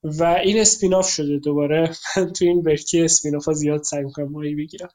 [0.02, 1.90] و این spin-off شده دوباره.
[2.16, 4.88] من تو این برکه spin-off ها زیاد سعی می‌کنم مایی بگیرم.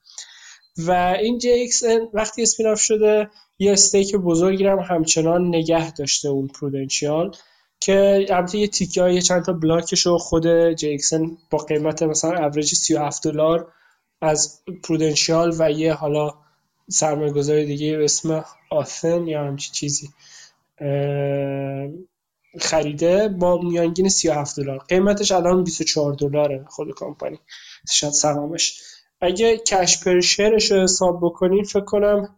[0.78, 0.92] و
[1.22, 3.30] این JXN وقتی spin-off شده
[3.60, 7.36] یه stake بزرگی هم همچنان نگه داشته اون Prudential
[7.80, 12.76] که البته یه تیکه های چند تا بلاکش رو خود JXN با قیمت مثلا اوریج
[12.76, 13.74] 37 دلار
[14.22, 16.34] از پرودنشیال و یه حالا
[16.92, 20.10] سرمایه گذاری دیگه به اسم آثن یا همچی چیزی
[22.60, 24.78] خریده با میانگین 37 دلار.
[24.78, 27.40] قیمتش الان 24 دلاره خود کمپانی.
[27.92, 28.82] شاید سهامش.
[29.22, 32.36] اگه کش پرشرش رو حساب بکنیم فکر کنم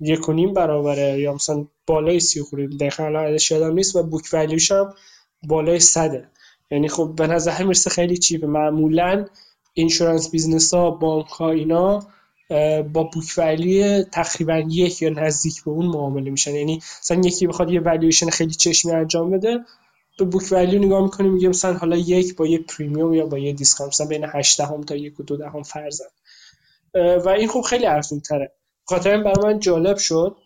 [0.00, 0.20] یک
[0.54, 1.20] برابره.
[1.20, 4.94] یا مثلا بالای سی خورده‌ای دقیقا الان ازش یادم نیست و book value ش هم
[5.42, 6.28] بالای صده.
[6.70, 9.26] یعنی خب به نظر می‌رسه خیلی cheap ه معمولا
[9.74, 12.06] insurance business ها بانک ها اینا
[12.92, 16.54] با book value تقریبا یک یا نزدیک به اون معامله میشن.
[16.54, 19.58] یعنی مثلا یکی بخواد یه ولیوشن خیلی چشمی انجام بده
[20.18, 23.52] به book value نگاه می‌کنیم میگه مثلا حالا یک با یه premium یا با یه
[23.52, 26.04] discount مثلا بین 8 دهم تا یک و دو دهم فرضاً
[27.24, 28.52] و این خب خیلی ارزون تره
[28.84, 30.36] خاطر این برای جالب شد.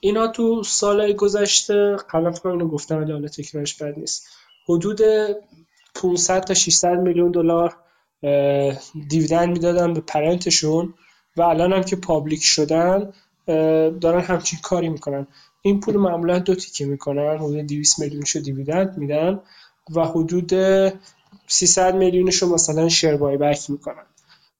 [0.00, 4.26] اینا تو سال گذشته قبلا فکر اینو گفتم ولی حالا تکرارش بد نیست.
[4.68, 5.00] حدود
[5.94, 7.76] 500 تا 600 میلیون دلار
[9.08, 10.94] دیویدند می‌دادن به پرنتشون.
[11.36, 13.12] و الان هم که پابلیک شدن
[14.00, 15.26] دارن همچین کاری می‌کنن.
[15.62, 19.40] این پول معمولا دو تیکه می‌کنن حدود 200 میلیونشو دیویدند میدن
[19.94, 20.52] و حدود
[21.46, 24.06] 300 میلیونشو مثلا share buyback می‌کنن.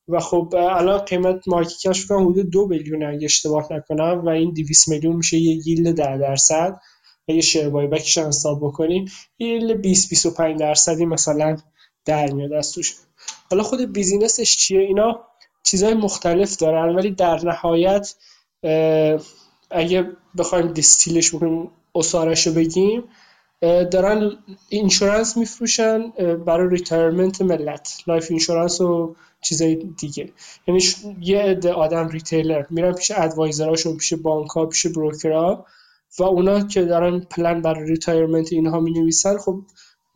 [0.09, 4.23] و خب الان قیمت market cap ش فکر کنم حدود دو billion اگه اشتباه نکنم
[4.25, 6.81] و این 200 میلیون میشه یه yield ده درصد.
[7.29, 9.05] اگه share buyback ش حساب بکنیم
[9.39, 11.57] یه 20 25 درصدی مثلا
[12.05, 12.95] در میاد از توش.
[13.51, 15.21] حالا خود business ش چیه اینا؟
[15.63, 18.15] چیزهای مختلف دارن ولی در نهایت
[19.71, 23.05] اگه بخوایم distill ش بکنیم عصاره‌ش رو بگیم
[23.91, 24.31] دارن
[24.69, 26.11] insurance میفروشن
[26.47, 30.33] برای retirement ملت life insurance و چیزای دیگه.
[30.69, 30.81] یعنی
[31.21, 35.67] یه عده آدم retailer میرن پیش advisor اشون پیش بانک ها پیش broker ها
[36.19, 39.61] و اونا که دارن پلن برای retirement اینها می نویسن خب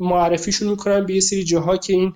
[0.00, 2.14] معرفیشون می‌کنن به یه سری جاها که این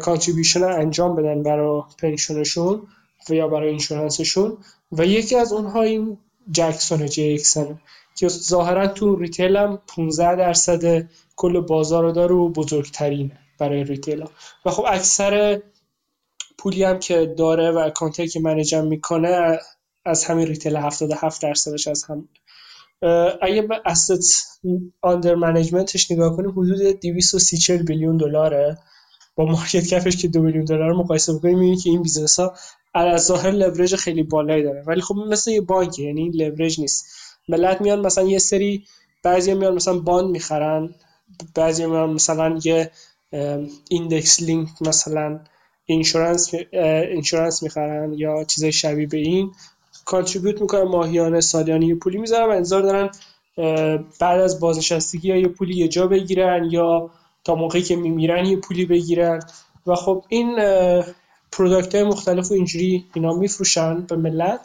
[0.00, 2.82] contribution انجام بدن برای pension شون
[3.30, 4.56] و یا برای insurance شون
[4.92, 6.18] و یکی از اونها این
[6.50, 7.80] جکسون جکسون
[8.16, 14.24] که ظاهرا تو retail هم 15 درصد کل بازار رو داره و بزرگترین برای retail
[14.64, 15.62] و خب اکثر
[16.58, 19.58] پولی هم که داره و account ی که manage هم می‌کنه
[20.04, 22.28] از همین retail 77 درصدش از هم.
[23.42, 24.24] اگه به asset
[25.06, 28.78] under management ش نگاه کنیم حدود 230 billion دلاره.
[29.36, 32.54] با market cap ش که دو billion دلار مقایسه بکنیم می‌بینید که این business ها
[32.94, 34.82] از ظاهر لورج خیلی بالایی داره.
[34.86, 37.06] ولی خب مثل یه بانک یعنی لورج نیست.
[37.48, 38.84] ملت میان مثلا یه سری
[39.22, 40.94] بعضی میان مثلا bond می‌خرن
[41.54, 42.90] بعضی میان مثلا یه
[43.90, 45.40] index link مثلا
[45.86, 49.52] insurance insurance می‌خرن یا چیزای شبیه به این.
[50.04, 53.10] contribute می‌کنن ماهیانه سالیانه یه پولی می‌ذارن و انتظار دارن
[54.20, 57.10] بعد از بازنشستگی یا یه پولی یه جا بگیرن یا
[57.44, 59.40] تا موقعی که میمیرن یه پولی بگیرن.
[59.86, 60.56] و خب این
[61.52, 64.60] product های مختلف و اینجوری اینا میفروشن به ملت.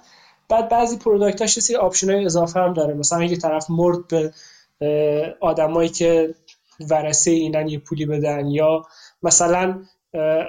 [0.50, 2.94] بعد بعضی product هاش سری option های اضافه هم داره.
[2.94, 4.34] مثلا اگه طرف مرد به
[5.42, 6.36] آدمایی که
[6.90, 8.86] ورثه اینن یه پولی بدن یا
[9.24, 9.84] مثلا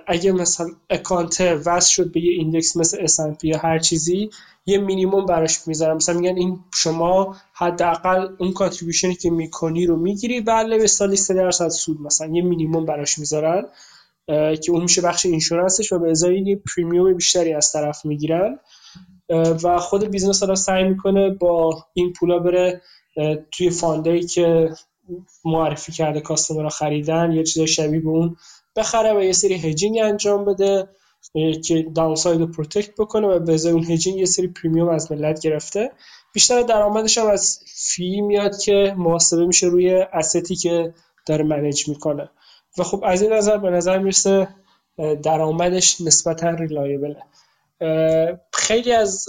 [0.07, 4.31] اگه مثلا account وصل شد به یه index مثل S&P یا هر چیزی
[4.67, 5.97] یه مینیموم براش می‌ذارم.
[5.97, 11.17] مثلا میگن این شما حداقل اون contribution ی که می‌کنی رو می‌گیری بله به سالی
[11.17, 13.65] 3 درصد سود مثلا یه مینیموم براش می‌ذارن
[14.27, 18.59] که اون میشه بخش insurance ش و به ازای یه premium بیشتری از طرف می‌گیرن.
[19.63, 22.83] و خود business حالا سعی می‌کنه با این پولا بره
[23.53, 24.71] توی fund ایی که
[25.45, 28.37] معرفی کرده customer خریدن یا چیزای شبیه به اون
[28.79, 30.89] بخره و یه سری hedging انجام بده
[31.65, 35.91] که downside رو protect بکنه و به اون hedging یه سری premium از ملت گرفته.
[36.33, 40.95] بیشتر درآمدش هم از fee میاد که محاسبه میشه روی asset ی که
[41.27, 42.31] داره manage می‌کنه.
[42.79, 44.49] و خب از این نظر به نظر می‌رسه
[45.23, 47.23] درآمدش نسبتا reliable ه
[48.53, 49.27] خیلی از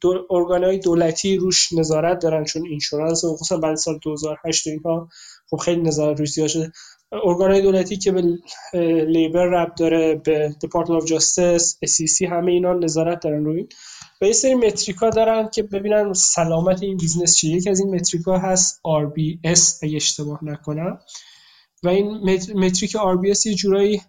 [0.00, 5.08] دو ارگانهای دولتی روش نظارت دارن چون insurance و خصوصا بعد سال 2008 اینها
[5.50, 6.72] خب خیلی نظارت روش زیاد شده
[7.12, 8.22] ارگانهای دولتی که به
[9.06, 13.66] labor ربط داره به Department of Justice SEC همه اینا نظارت دارن روی
[14.20, 17.56] و یه سری metric ا دارن که ببینن سلامت این business چیه.
[17.56, 20.98] یکی از این metric ا هست RBC اگه اشتباه نکنم.
[21.82, 22.06] و این
[22.54, 24.02] metric RBC یه جورایی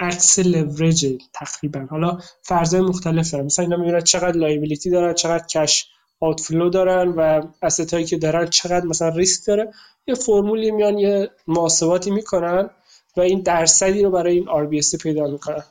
[0.00, 1.86] عکس لورج تقریبا.
[1.90, 5.86] حالا فرضای مختلف دارن مثلا اینا می‌بینن چقدر liability دارن چقدر cash
[6.20, 9.72] outflow دارن و asset هایی که دارن چقدر مثلا ریسک داره.
[10.06, 12.70] یه فرمولی میان یه محاسباتی می‌کنن
[13.16, 15.64] و این درصدی رو برای این RBC پیدا می‌کنن.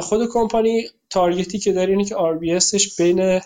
[0.00, 3.40] خود کمپانی target ی که داره اینه که RBC ش بین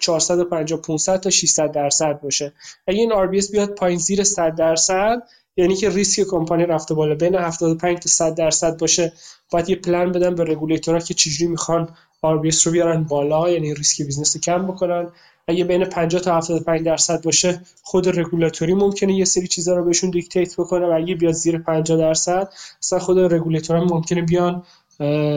[0.00, 2.52] 450 500 تا 600 درصد باشه.
[2.86, 5.22] اگه این RBC بیاد پایین زیر 100 درصد
[5.56, 7.14] یعنی که ریسک کمپانی رفته بالا.
[7.14, 9.12] بین 75 تا 100 درصد باشه.
[9.50, 11.88] باید یه پلن بدن به رگولیتورها که چجوری می‌خوان
[12.26, 15.08] RBC رو بیارن بالا یعنی ریسک business رو کم بکنن.
[15.48, 20.10] اگه بین 50 تا 75 درصد باشه خود رگولاتوری ممکنه یه سری چیزا رو بهشون
[20.10, 22.48] dictate بکنه و اگه بیاد زیر 50 درصد
[22.82, 24.62] اصلا خود رگولاتورها ممکنه بیان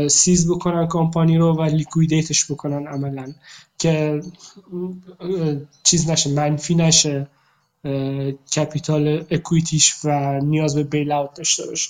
[0.07, 3.33] seize بکنن کمپانی رو و liquidate ش بکنن عملا.
[3.79, 4.21] که
[5.83, 7.27] چیز نشه منفی نشه.
[8.55, 11.89] کپیتال اکویتیش و نیاز به بیل اوت داشته باشه.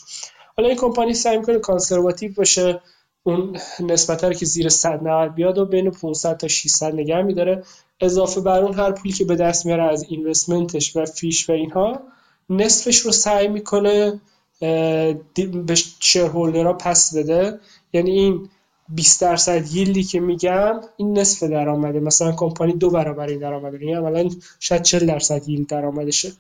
[0.58, 2.82] حالا این کمپانی سعی می‌کنه کانسرواتیو باشه
[3.24, 7.64] اون نسبت رو که زیر 190 بیاد و بین 500 تا 600 نگه میداره.
[8.02, 12.02] اضافه بر اون هر پولی که به دست میاره از اینوستمنتش و فیش و اینها
[12.50, 14.22] نصفش رو سعی می‌کنه
[14.60, 17.60] به شیرهولدرها پس بده.
[17.94, 18.50] یعنی این
[18.90, 22.00] 20 درصد ییلدی که میگم این نصف درآمده.
[22.00, 26.32] مثلا کمپانی دو برابر این درآمده یعنی عملا شاید 40 درصد ییلد درآمدشه.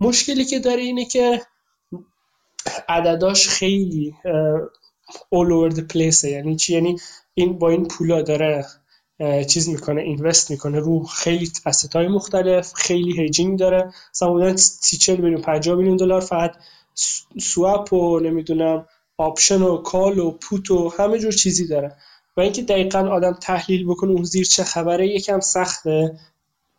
[0.00, 1.42] مشکلی که داره اینه که
[2.88, 4.14] عدداش خیلی
[5.34, 6.96] all over the place یعنی چی؟ یعنی
[7.34, 8.66] این با این پولا داره
[9.48, 10.78] چیز می‌کنه اینوست می‌کنه.
[10.78, 13.92] رو خیلی اسست های مختلف خیلی هیجینگ داره.
[14.14, 16.56] مثلا بودن 30 40 میلیون 50 میلیون دلار فقط
[17.40, 18.86] swap و نمی‌دونم
[19.16, 21.96] option و call و put و همه جور چیزی داره.
[22.36, 26.18] و اینکه دقیقا آدم تحلیل بکنه اون زیر چه خبره یکم سخته.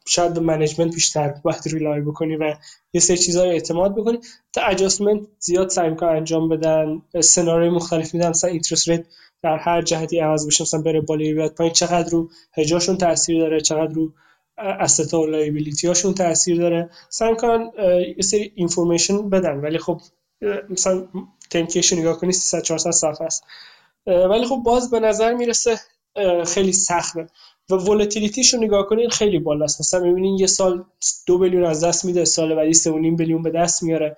[0.08, 2.56] شاید به management بیشتر باید rely بکنی و
[2.94, 4.20] یه سری چیزها رو اعتماد بکنی.
[4.54, 7.02] تا adjustment زیاد سعی می‌کنن انجام بدن.
[7.22, 8.30] سناریوی مختلف میدن.
[8.30, 9.06] مثلا interest rate
[9.44, 10.62] در هر جهتی عوض بشه.
[10.64, 11.74] مثلا بره بالا بیاد پایین.
[11.74, 14.14] چقدر رو هجاشون تاثیر داره؟ چقدر رو
[14.58, 17.72] asset ا و liability هاشون تاثیر داره؟ سعی می‌کنن
[18.18, 19.58] یه سری information بدن.
[19.58, 20.02] ولی خب
[20.70, 21.08] مثلا
[21.56, 23.44] 10-K ایش نگاه کنی 300 400 صفحه است.
[24.08, 25.80] ولی خب باز به نظر می‌رسه
[26.46, 27.28] خیلی سخته.
[27.70, 29.80] و volatility ش رو نگاه کنین خیلی بالاست.
[29.80, 30.84] مثلا می‌بینین یه سال
[31.28, 34.18] دو billion از دست میده سال بعدی سه billion به دست میاره.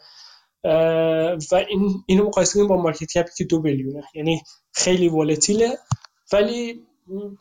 [1.51, 4.41] و این اینو مقایسه کنیم با market cap ی که دو billion ه یعنی
[4.73, 5.77] خیلی volatile ه
[6.33, 6.83] ولی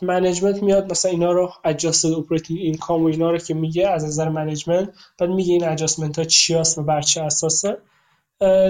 [0.02, 4.28] management میاد مثلا اینا رو adjusted operating income و اینا رو که میگه از نظر
[4.28, 7.78] management بعد میگه این adjustment ها چی هست و بر چه اساسه.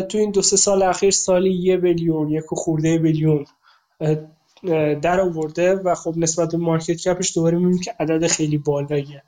[0.09, 3.47] تو این دو سه سال اخیر سالی یه billion یک خورده billion
[5.03, 9.23] در آورده و خب نسبت به market cap ش دوباره می‌بینیم که عدد خیلی بالاییه.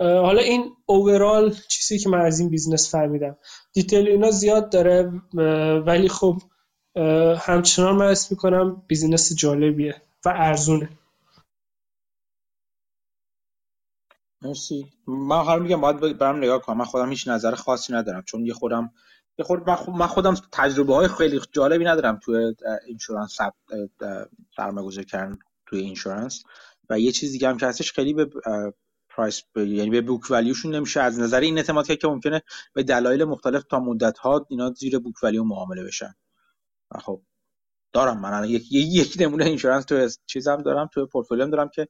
[0.00, 3.36] حالا این overall چیزی که من از این business فهمیدم.
[3.72, 5.12] detail اینا زیاد داره
[5.86, 6.36] ولی خب
[7.38, 10.88] همچنان من assume می‌کنم business جالبیه و ارزونه.
[14.42, 14.86] مرسی.
[15.06, 16.76] من حالا میگم باید برم نگاه کنم.
[16.76, 18.92] من خودم هیچ نظر خاصی ندارم چون یه خودم
[19.88, 22.54] من خودم تجربه های خیلی جالبی ندارم توی
[22.86, 23.38] insurance
[24.56, 26.42] سرمایه گذاری کردن توی insurance
[26.90, 28.30] و یه چیز دیگه هم که هستش خیلی به
[29.08, 31.00] price یعنی به book value شون نمیشه.
[31.00, 32.42] از نظر این اعتماد که ممکنه
[32.74, 36.14] به دلایل مختلف تا مدت ها اینا زیر book value معامله بشن.
[37.00, 37.22] خب
[37.92, 38.20] دارم.
[38.20, 41.88] من یک یک نمونه insurance تو چیزم دارم تو پورتفولیوم دارم که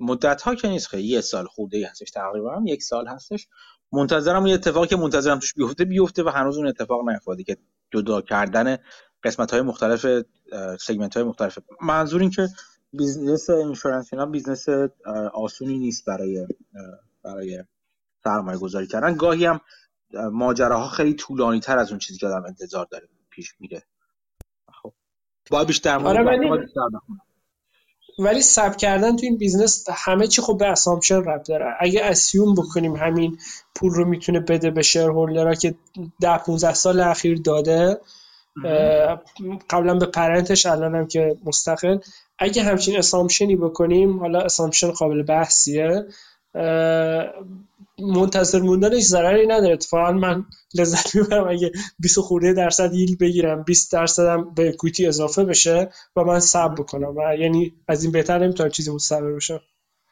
[0.00, 0.88] مدت ها که نیست.
[0.88, 2.62] خیلی یه سال خورده هستش تقریبا.
[2.66, 3.48] یک سال هستش.
[3.92, 7.56] منتظرم یه اتفاقی که منتظرم توش بیفته بیفته و هنوز اون اتفاق نیفتاده که
[7.90, 8.78] جدا کردن
[9.22, 10.06] قسمت های مختلف
[10.80, 11.58] segment های مختلف.
[11.80, 12.48] منظور این که
[12.92, 14.68] business insurance اینا business
[15.34, 16.46] آسونی نیست برای
[17.22, 17.64] برای
[18.24, 19.14] سرمایه گذاری کردن.
[19.14, 19.60] گاهی هم
[20.32, 23.82] ماجراها خیلی طولانی تر از اون چیزی که آدم انتظار داره پیش میره.
[24.82, 24.92] خب.
[25.50, 26.24] باید بیشتر آره
[28.18, 31.74] ولی صبر کردن تو این business همه چی خب به assumption ربط داره.
[31.80, 33.38] اگه assume بکنیم همین
[33.74, 35.74] پول رو می‌تونه بده به shareholder ها که
[36.20, 38.00] ده 15 سال اخیر داده
[39.70, 41.98] قبلا به parent ش الانم که مستقل.
[42.38, 46.04] اگه همچین assumption ی بکنیم حالا assumption قابل بحثیه
[48.00, 49.72] منتظر موندنش ضرری نداره.
[49.74, 50.44] اتفاقا من
[50.74, 56.24] لذت می‌برم اگه 20 خورده درصد ییل بگیرم 20 درصدم به کویتی اضافه بشه و
[56.24, 59.60] من صبر بکنم و یعنی از این بهتر نمی‌تونم چیزی متصور بشم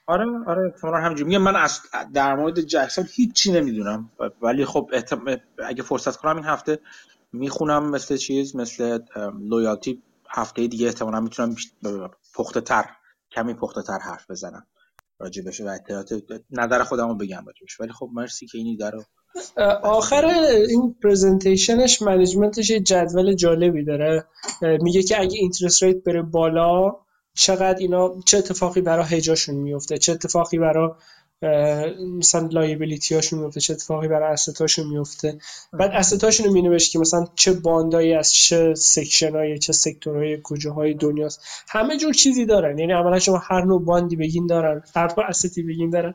[0.07, 1.29] آره آره اتفاقا همینجوری.
[1.29, 1.81] میگم من از
[2.15, 4.11] در مورد جکسون هیچی نمی‌دونم.
[4.43, 4.91] ولی خب
[5.67, 6.79] اگه فرصت کنم این هفته
[7.33, 8.99] می‌خونم مثل چیز مثل
[9.41, 11.57] لویالتی هفته دیگه احتمالا می‌تونم
[12.35, 12.85] پخته تر
[13.31, 14.67] کمی پخته تر حرف بزنم.
[15.19, 16.13] راجع بشه و اطلاعات
[16.51, 18.91] نظر خودم رو بگم راجع ولی خب مرسی که این ایده
[19.83, 20.25] آخر
[20.69, 24.25] این presentation ش management ش یه جدول جالبی داره.
[24.63, 26.93] میگه که اگه interest rate بره بالا
[27.35, 30.91] چقدر اینا چه اتفاقی برای هجاشون میفته؟ چه اتفاقی برای
[32.19, 35.39] مثلا liability هاشون میفته چه اتفاقی برای asset اشون میفته
[35.73, 39.73] بعد asset اشون رو مینوشت که مثلا چه bond ایی از چه section های چه
[39.73, 41.41] sector های کجاهای دنیاست.
[41.69, 42.79] همه جور چیزی دارن.
[42.79, 46.15] یعنی اولا شما هر نوع bond ی بگین دارن هر نوع asset ی بگین دارن.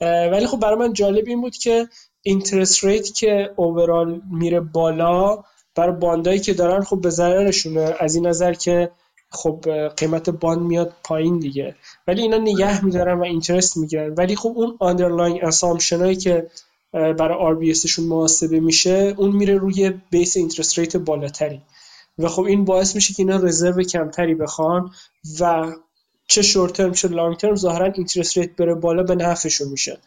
[0.00, 1.88] ولی خب برای من جالب این بود که
[2.22, 5.44] interest rate که overall میره بالا
[5.74, 7.94] برای bond ایی که دارن خب به ضررشونه.
[8.00, 8.90] از این نظر که
[9.34, 9.64] خب
[9.96, 11.74] قیمت bond میاد پایین دیگه.
[12.06, 14.14] ولی اینا نگه میدارن و interest می‌گیرن.
[14.14, 16.50] ولی خب اون underlying assumption هایی که
[16.92, 21.62] برای RBC شون محاسبه میشه اون میره روی base interest rate بالاتری.
[22.18, 24.90] و خب این باعث میشه که اینا reserve کمتری بخوان
[25.40, 25.72] و
[26.26, 29.98] چه short term چه long term ظاهرا interest rate بره بالا به نفعشون میشه.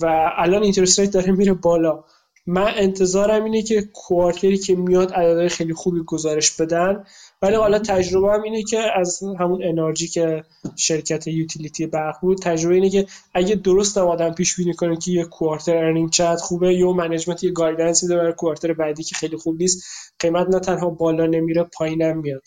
[0.00, 2.04] و الان interest rate داره میره بالا.
[2.46, 7.04] من انتظارم اینه که quarter ی که میاد عددهای خیلی خوبی گزارش بدن.
[7.42, 10.44] ولی حالا تجربه هم اینه که از همون انرژی که
[10.76, 15.10] شرکت utility برق بود تجربه اینه که اگه درست هم آدم پیش بینی کنه که
[15.10, 19.36] یه quarter earning چقدر خوبه یا management یه guidance میده برای quarter بعدی که خیلی
[19.36, 19.84] خوب نیست
[20.18, 22.42] قیمت نه تنها بالا نمیره پایینم میاد.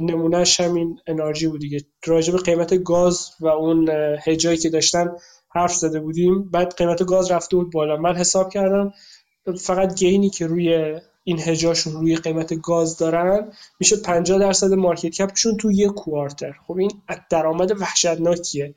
[0.00, 1.80] نمونهش همین انرژی بود دیگه.
[2.06, 3.88] راجب قیمت گاز و اون
[4.26, 5.10] هجایی که داشتن
[5.54, 6.50] حرف زده بودیم.
[6.50, 7.96] بعد قیمت گاز رفته بود بالا.
[7.96, 8.92] من حساب کردم
[9.60, 15.56] فقط گینی که روی این هجاشون روی قیمت گاز دارن میشه 50 درصد مارکت کپشون
[15.56, 16.52] تو یک کوارتر.
[16.66, 16.90] خب این
[17.30, 18.74] درآمد وحشتناکیه.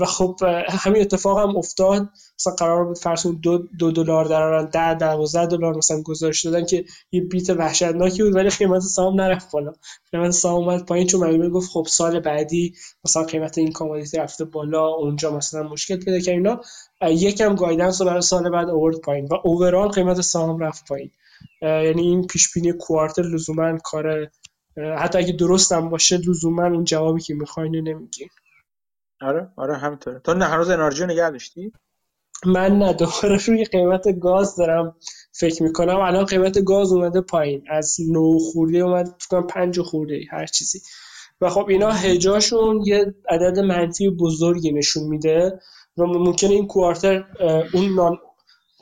[0.00, 0.36] و خب
[0.68, 2.08] همین اتفاق هم افتاد.
[2.38, 6.84] مثلا قرار بود فرض دو, دو دلار درارن ده دوازده دلار مثلا گذاشت دادن که
[7.12, 9.72] یه بیت وحشتناکی بود ولی قیمت سهام نرفت بالا.
[10.12, 14.44] قیمت سهام اومد پایین چون معلومه گفت خب سال بعدی مثلا قیمت این کامودیتی رفته
[14.44, 16.60] بالا اونجا مثلا مشکل پیدا کرد اینا.
[17.02, 21.10] یکم گایدنس رو برای سال بعد آورد پایین و اوورال قیمت سهام رفت پایین.
[21.62, 24.30] یعنی این پیش بینی کوارتر لزوما کار
[24.98, 28.28] حتی اگه درست هم باشه لزوما اون جوابی که می‌خواین نمیگین.
[29.20, 30.18] آره آره همینطوره.
[30.18, 31.72] تو نه هنوز انرژی رو نگه داشتی؟
[32.46, 34.96] من نه دوباره روی قیمت گاز دارم
[35.32, 36.00] فکر می‌کنم.
[36.00, 37.64] الان قیمت گاز اومده پایین.
[37.70, 40.80] از نه خورده اومد فکر پنج خورده هر چیزی.
[41.40, 45.60] و خب اینا هجاشون یه عدد منفی بزرگی نشون میده.
[45.96, 47.24] و ممکنه این quarter
[47.74, 48.18] اون non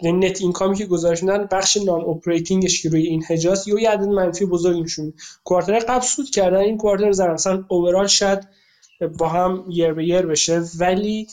[0.02, 0.88] یعنی net income ی که
[1.22, 5.12] میدن بخش non-operating ش که روی این هجاس یه عدد منفی بزرگی نشون
[5.44, 7.32] quarter قبل سود کردن این quarter زدن.
[7.32, 8.48] مثلا overall شاید
[9.18, 10.62] با هم یر به یر بشه.
[10.78, 11.26] ولی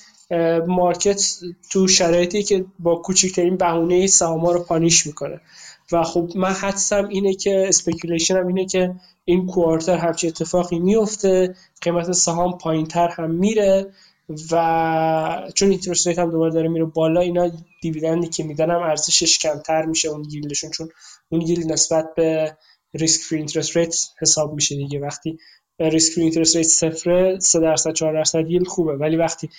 [0.68, 1.24] market
[1.72, 5.42] تو شرایطی که با کوچکترین بهونه سهام رو punish می‌کنه.
[5.92, 11.56] و خب من حدسم اینه که speculation هم اینه که این quarter همچی اتفاقی میفته
[11.82, 13.94] قیمت سهام پایین تر هم میره
[14.52, 17.52] و چون interest rate هم دوباره داره میره بالا اینا
[17.82, 20.90] dividend ی که میدن هم ارزشش کمتر میشه اون yield شون چون
[21.30, 22.58] اون yield نسبت به
[22.94, 25.00] risk free interest rate حساب میشه دیگه.
[25.00, 25.38] وقتی
[25.80, 28.94] risk free interest rate صفره 3 درصد 4 درصد yield خوبه.
[28.94, 29.50] ولی وقتی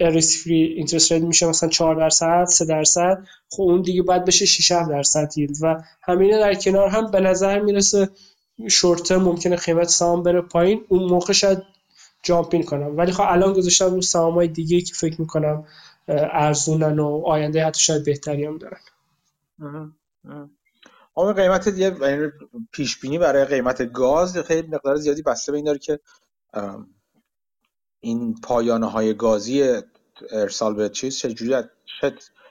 [0.00, 4.46] risk free interest rate میشه مثلا 4 درصد 3 درصد خب اون دیگه باید بشه
[4.46, 5.56] 6 درصد yield.
[5.62, 8.08] و همینه در کنار هم به نظر می‌رسه
[8.70, 10.84] شورت ممکنه قیمت سهام بره پایین.
[10.88, 11.58] اون موقع شاید
[12.22, 12.96] jump in کنم.
[12.96, 15.64] ولی خب الان گذاشتم رو سهام های دیگه که فکر می‌کنم
[16.08, 18.80] ارزونن و آینده حتی شاید بهتری هم دارن.
[21.16, 22.30] اما قیمت یه یعنی
[22.72, 26.00] پیش بینی برای قیمت گاز خیلی مقدار زیادی بسته به این داره که
[28.00, 29.82] این پایانه های گازی
[30.30, 31.68] ارسال به چیز چه جوری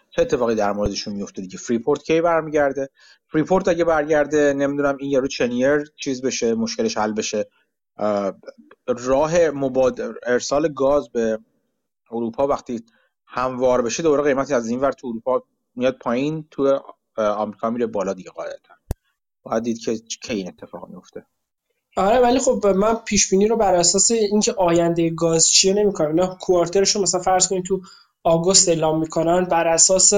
[0.09, 2.89] چه اتفاقی در موردشون میفته دیگه؟ Freeport کی برمیگرده؟
[3.27, 7.49] Freeport اگه برگرده نمی‌دونم این یارو Cheniere چیز بشه مشکلش حل بشه.
[8.87, 10.01] راه مباد...
[10.23, 11.39] ارسال گاز به
[12.11, 12.85] اروپا وقتی
[13.33, 15.43] هموار بشه دوباره قیمتی از این ور تو اروپا
[15.75, 16.79] میاد پایین تو
[17.17, 18.73] آمریکا میره بالا دیگه قاعدتا.
[19.43, 21.25] باید دید که کی این اتفاق میفته.
[21.97, 26.19] آره ولی خب من پیش بینی رو بر اساس اینکه آینده گاز چیه نمی‌کنم.
[26.19, 27.81] نه quarter شو مثلا فرض کنید تو
[28.23, 30.13] آگوست اعلام می‌کنن بر اساس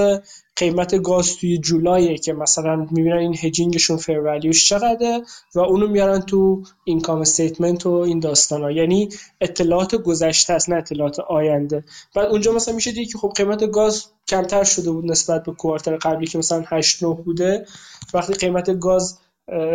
[0.56, 5.22] قیمت گاز توی جولایه که مثلا می‌بینن این hedging شون fair چقدره
[5.54, 9.08] و اونو میارن تو income statement و این داستان ها یعنی
[9.40, 11.84] اطلاعات گذشته است نه اطلاعات آینده.
[12.14, 15.96] بعد اونجا مثلا میشه دید که خب قیمت گاز کمتر شده بود نسبت به کوارتر
[15.96, 17.66] قبلی که مثلا 8 9 بوده.
[18.14, 19.18] وقتی قیمت گاز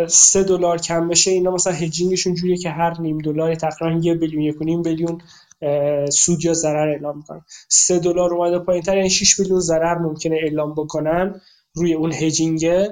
[0.08, 4.42] سه دلار کم بشه اینا مثلا هجینگشون جوریه که هر نیم دلار تقریبا یه بیلیون
[4.42, 5.22] یک نیم بیلیون
[6.10, 7.44] سود یا ضرر اعلام می‌کنن.
[7.68, 11.40] سه دلار اومده پایین تر یعنی 6 میلیون ضرر ممکنه اعلام بکنن
[11.74, 12.86] روی اون هجینگ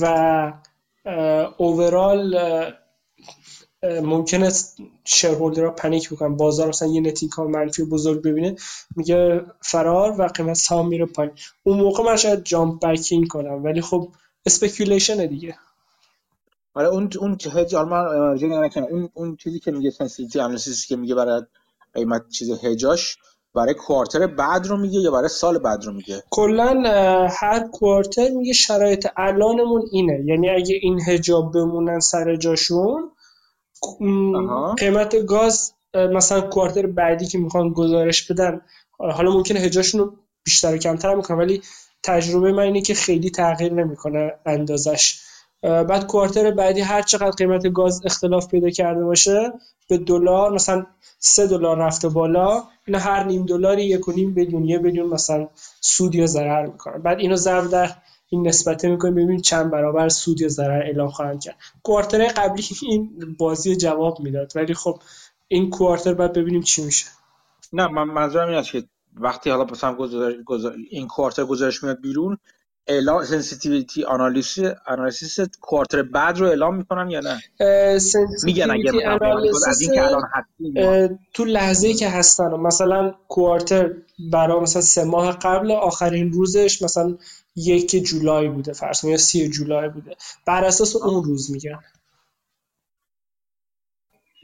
[0.00, 0.52] و
[1.58, 2.40] اوورال
[4.02, 4.52] ممکنه
[5.04, 6.36] shareholder ها panic بکنن.
[6.36, 8.56] بازار مثلا یه net income منفی بزرگ ببینه.
[8.96, 11.32] میگه فرار و قیمت سهام میره پایین.
[11.62, 14.08] اون موقع من شاید jump back in کنم ولی خب
[14.46, 15.54] speculation دیگه.
[16.74, 21.42] آره اون اون هج اون اون چیزی که میگه sensitivity analysis که میگه برای
[21.94, 23.16] قیمت چیز هجاش
[23.54, 26.82] برای quarter بعد رو میگه یا برای سال بعد رو میگه؟ کلا
[27.30, 30.24] هر quarter میگه شرایط الانمون اینه.
[30.26, 33.10] یعنی اگه این هجاب بمونن سر جاشون
[34.78, 38.60] قیمت گاز مثلا کوارتر بعدی که می‌خوان گزارش بدن
[38.98, 40.12] حالا ممکنه هجاشون رو
[40.44, 41.62] بیشتر و کمتر می‌کنن ولی
[42.02, 45.20] تجربه من اینه که خیلی تغییر نمی‌کنه اندازش.
[45.62, 49.52] بعد کوارتر بعدی هر چقدر قیمت گاز اختلاف پیدا کرده باشه
[49.88, 50.86] به دلار مثلا
[51.18, 55.48] سه دلار رفته بالا اینا هر نیم دلاری یک و نیم بدون یه بدون مثلا
[55.80, 57.90] سود یا ضرر می‌کنن بعد اینو ضرب در
[58.28, 61.56] این نسبته می‌کنیم ببینیم چند برابر سود یا ضرر اعلام خواهند کرد.
[61.82, 64.98] quarter قبلی این بازی جواب می‌داد ولی خب
[65.48, 67.06] این quarter بعد ببینیم چی میشه.
[67.72, 68.84] نه من منظورم این است که
[69.14, 69.96] وقتی حالا مثلا
[70.90, 72.38] این quarter گزارش میاد بیرون
[72.86, 77.40] اعلام sensitivity آنالیز analysis quarter بعد رو اعلام می‌کنن یا نه؟
[78.44, 79.08] میگن اگه
[79.68, 80.22] از این که الان
[81.34, 83.90] تو لحظه که هستن مثلا quarter
[84.32, 87.16] برای مثلا سه ماه قبل آخرین روزش مثلا
[87.56, 90.16] یک جولای بوده فرض یا سی جولای بوده.
[90.46, 91.78] بر اساس اون روز میگن.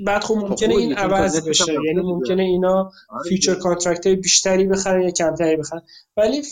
[0.00, 1.72] بعد خب, خب ممکنه این عوض بشه.
[1.72, 2.92] یعنی ممکنه اینا
[3.28, 5.82] future contract های بیشتری بخرن یا کمتری بخرن.
[6.16, 6.42] ولی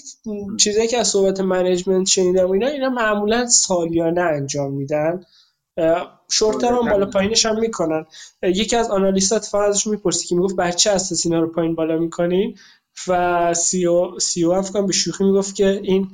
[0.60, 5.24] چیزایی که از صحبت management شنیدم اینا اینا معمولا سالیانه انجام میدن.
[6.30, 8.06] شورت هم بالا پایینش هم می‌کنن.
[8.42, 11.74] یکی از analyst ا فقط ازش می‌پرسید که می‌گفت بر چه اساس اینا رو پایین
[11.74, 12.56] بالا می‌کنین.
[13.08, 16.08] و سی او سی او هم به شوخی می‌گفت که این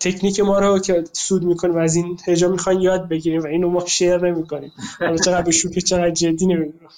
[0.00, 3.68] تکنیک ما رو که سود می‌کنیم و از این هجا می‌خواین یاد بگیریم و اینو
[3.68, 4.72] ما شیر نمی‌کنیم.
[4.98, 6.88] حالا چقدر به شوخی چقدر جدی نمی‌دونم.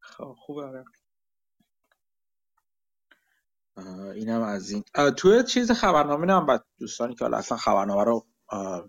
[0.00, 0.84] خب خوبه آره.
[4.14, 4.84] اینم از این.
[5.16, 8.26] توی چیز خبرنامه نه بعد دوستانی که اصلا خبرنامه رو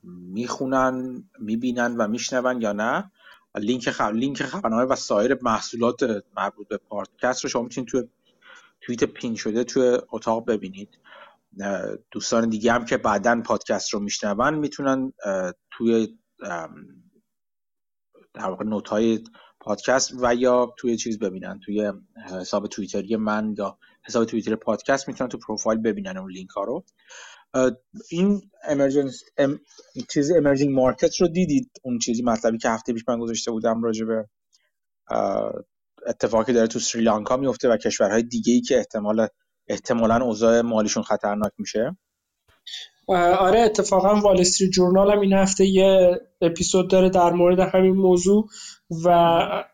[0.03, 3.11] می‌خونن می‌بینن و میشنون یا نه
[3.55, 4.03] لینک خب...
[4.13, 8.03] لینک خبرنامه و سایر محصولات مربوط به پادکست رو شما می‌تونید توی
[8.81, 10.99] توییت pin شده توی اتاق ببینید.
[12.11, 15.13] دوستان دیگه هم که بعدا پادکست رو میشنون می‌تونن
[15.71, 16.19] توی
[18.33, 19.23] در واقع note های
[19.59, 21.91] پادکست و یا توی چیز ببینن توی
[22.25, 23.77] حساب توییتری من یا
[24.07, 26.85] حساب توییتر پادکست می‌تونن تو پروفایل ببینن اون لینک ها رو.
[28.11, 29.59] این emerging m...
[30.13, 34.05] چیز امرجینگ مارکت رو دیدید؟ اون چیزی مطلبی که هفته پیش من گذاشته بودم راجع
[34.05, 34.25] به
[36.07, 39.27] اتفاقی داره تو سریلانکا میفته و کشورهای دیگه ای که احتمال
[39.67, 41.97] احتمالا اوضاع مالیشون خطرناک میشه.
[43.07, 44.43] آره اتفاقا وال
[44.73, 48.49] جورنال هم این هفته یه اپیزود داره در مورد همین موضوع.
[48.89, 49.09] و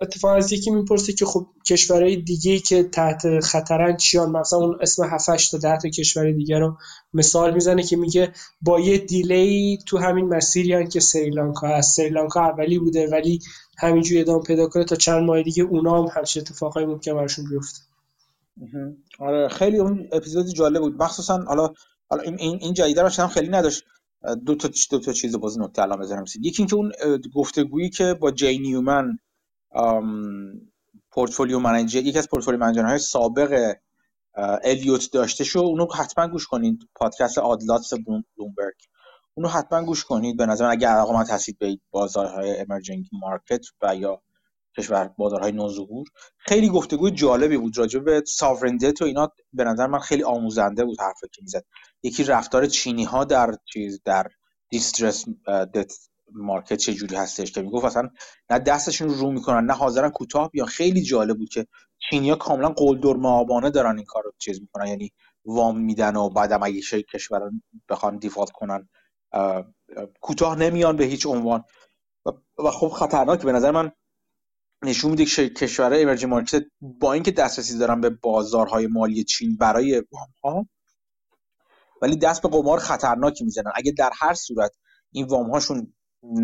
[0.02, 5.04] اتفاقا از یکی می‌پرسه که خب کشورهای دیگه که تحت خطرن چیان؟ مثلا اون اسم
[5.04, 6.78] 7 تا 10 تا کشور دیگه رو
[7.14, 11.96] مثال می‌زنه که میگه با یه delay تو همین مسیری که سریلانکا هست.
[11.96, 13.40] سریلانکا اولی بوده ولی
[13.78, 17.80] همینجوری ادامه پیدا کنه تا چند ماه دیگه اونا هم همچین اتفاقای ممکن براشون بیفته.
[19.20, 21.04] آره خیلی اون اپیزودی جالب بود.
[21.04, 21.74] مخصوصا حالا
[22.10, 23.84] حالا این این جدیده رو خیلی نداشت.
[24.46, 26.92] دو تا دو تا چیز باز نکته الان بزنم یکی اینکه اون
[27.36, 29.18] گفتگویی که با Jay Newman
[31.12, 33.76] portfolio manager یکی از portfolio manager های سابق
[34.64, 36.90] الیوت داشته شو اونو حتما گوش کنید.
[36.96, 38.76] پادکست Odd Lots بلومبرگ.
[39.34, 40.38] اونو حتما گوش کنید.
[40.38, 44.22] به نظر اگر علاقه هستید به بازارهای emerging market و یا
[44.78, 46.08] کشور بازارهای نوظهور.
[46.38, 49.32] خیلی گفتگوی جالبی بود راجع به sovereign debt و اینا.
[49.54, 51.64] به نظر من خیلی آموزنده بود حرفی که می‌زد.
[52.04, 54.28] یکی رفتار چینی ها در چیز در
[54.70, 55.26] distressed
[55.74, 55.94] debt
[56.34, 58.10] market چه جوری هستش که می‌گفت اصلا
[58.50, 60.68] نه دستشون رو می‌کنن نه حاضرن کوتاه بیان.
[60.68, 61.68] خیلی جالب بود که
[62.10, 64.88] چینیا کاملا قلدرمآبانه دارن این کارو چیز می‌کنن.
[64.88, 65.12] یعنی
[65.46, 66.82] وام میدن و بعدم اگه
[67.14, 67.52] کشور
[67.90, 68.90] بخوان default کنن
[70.22, 71.64] کوتاه نمیان به هیچ عنوان.
[72.58, 73.92] و خب خطرناک به نظر من
[74.86, 80.04] نشون میده که کشورهای emerging market با اینکه دسترسی دارن به بازارهای مالی چین برای
[80.12, 80.66] وام ها
[82.02, 83.72] ولی دست به قمار خطرناکی می‌زنن.
[83.76, 84.72] اگه در هر صورت
[85.12, 85.94] این وام هاشون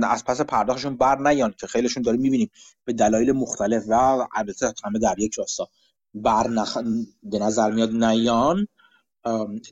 [0.04, 2.52] از پس پرداختشون بر نیان که خیلیشون داریم می‌بینیم
[2.86, 5.68] به دلایل مختلف و البته همه در یک راستا
[6.14, 6.78] بر نخ...
[7.24, 8.68] به نظر میاد نیان.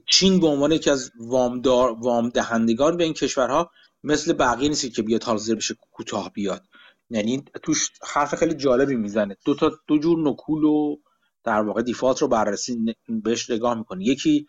[0.05, 3.71] چین به عنوان یکی از وامدار وام دهندگان به این کشورها
[4.03, 6.63] مثل بقیه نیست که بیاد حاضر بشه کوتاه بیاد.
[7.09, 9.37] یعنی توش حرف خیلی جالبی می‌زنه.
[9.45, 10.97] دو تا دو جور نکول و
[11.43, 14.47] در واقع دیفالت رو بررسی بهش نگاه می‌کنه یکی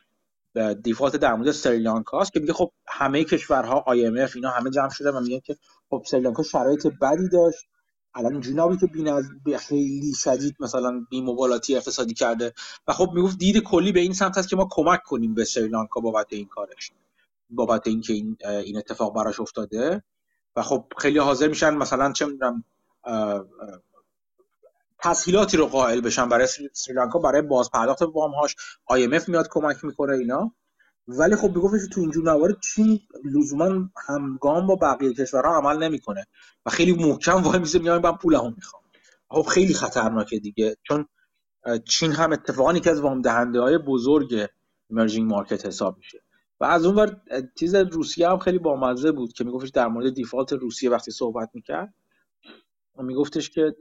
[0.82, 5.12] دیفالت در مورد سریلانکا است که میگه خب همه کشورها IMF اینا همه جمع شده
[5.12, 5.56] و میگن که
[5.90, 7.64] خب سریلانکا شرایط بدی داشت.
[8.14, 12.52] الان نبود که بین به خیلی شدید مثلا بی مبالاتی اقتصادی کرده
[12.86, 16.00] و خب می‌گفت دید کلی به این سمت هست که ما کمک کنیم به سریلانکا
[16.00, 16.92] بابت این کارش
[17.50, 20.02] بابت اینکه این این اتفاق براش افتاده.
[20.56, 22.64] و خب خیلی حاضر میشن مثلا چه می‌دونم
[25.02, 28.56] تسهیلاتی رو قائل بشن برای سریلانکا برای باز پرداخت وام هاش
[28.92, 30.54] IMF میاد کمک می‌کنه اینا.
[31.08, 36.26] ولی خب بگفتش تو اینجور موارد چین لزوما همگام با بقیه کشورها عمل نمی‌کنه.
[36.66, 38.82] و خیلی محکم وای میزه میگم من پولمو می‌خوام.
[39.30, 40.76] خب خیلی خطرناکه دیگه.
[40.82, 41.08] چون
[41.88, 44.46] چین هم اتفاقا که از وام دهنده های بزرگ
[44.90, 46.22] امرجینگ مارکت حساب میشه.
[46.60, 47.20] و از اون ور
[47.58, 51.94] چیز روسیه هم خیلی بامزه بود که میگفتش در مورد دیفالت روسیه وقتی صحبت می‌کرد
[52.98, 53.74] میگفتش که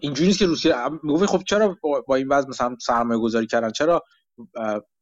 [0.00, 4.02] اینجوری نیست که روسیه می‌گفت خب چرا با این وضع مثلا سرمایه گذاری کردن؟ چرا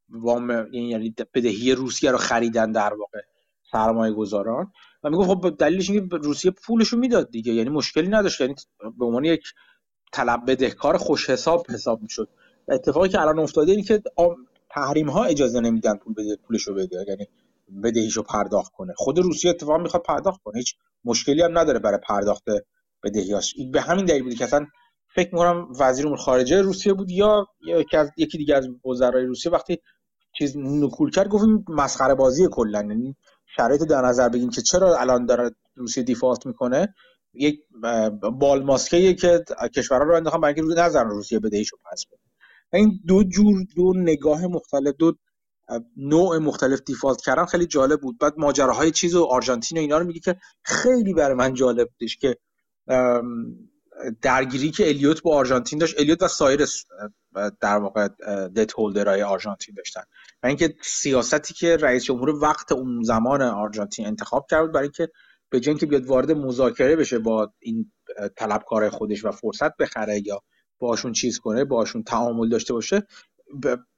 [0.08, 3.20] وام یعنی بدهی روسیه رو خریدن در واقع
[3.72, 4.72] سرمایه گذاران
[5.02, 8.54] و می‌گفت خب دلیلش اینه که روسیه پولشو می‌داد دیگه یعنی مشکلی نداشت یعنی
[8.98, 9.42] به عنوان یک
[10.12, 12.28] طلب بدهکار خوش حساب حساب می‌شد.
[12.68, 14.02] اتفاقی که الان افتاده اینه که
[14.74, 17.26] تحریم ها اجازه نمیدن پول بده پولشو بده یعنی
[17.84, 18.92] بدهیشو پرداخت کنه.
[18.96, 20.58] خود روسیه اتفاقا می‌خواد پرداخت کنه.
[20.58, 20.74] هیچ
[21.04, 22.44] مشکلی هم نداره برای پرداخت
[23.04, 23.54] بدهیاش.
[23.72, 24.66] به همین دلیل بود که اصلا
[25.14, 29.52] فکر می‌کنم وزیر امور خارجه روسیه بود یا یکی از یکی دیگه از وزرای روسیه
[29.52, 29.78] وقتی
[30.38, 32.78] چیز نکول کرد گفتیم مسخره بازی کلا.
[32.78, 33.16] یعنی
[33.56, 36.94] شرایط در نظر بگیریم که چرا الان داره روسیه دیفالت می‌کنه؟
[37.34, 37.60] یک
[38.40, 39.44] بال ماسکه که
[39.76, 42.21] کشورها رو انداختن برای اینکه نظر روسیه بدهیشو پس بده.
[42.72, 45.12] این دو جور دو نگاه مختلف دو
[45.96, 48.18] نوع مختلف دیفالت کردن خیلی جالب بود.
[48.18, 52.16] بعد ماجراهای چیز و آرژانتین و اینا رو میگه که خیلی برای من جالب بودش
[52.16, 52.36] که
[54.22, 56.66] درگیری که الیوت با آرژانتین داشت الیوت و سایر
[57.60, 58.08] در واقع
[58.56, 60.02] دت هولدرهای آرژانتین داشتن.
[60.42, 65.08] و اینکه سیاستی که رئیس جمهور وقت اون زمان آرژانتین انتخاب کرد برای اینکه
[65.50, 67.92] به که بیاد وارد مذاکره بشه با این
[68.36, 70.42] طلبکار خودش و فرصت بخره یا
[70.82, 73.06] باشون چیز کنه باشون تعامل داشته باشه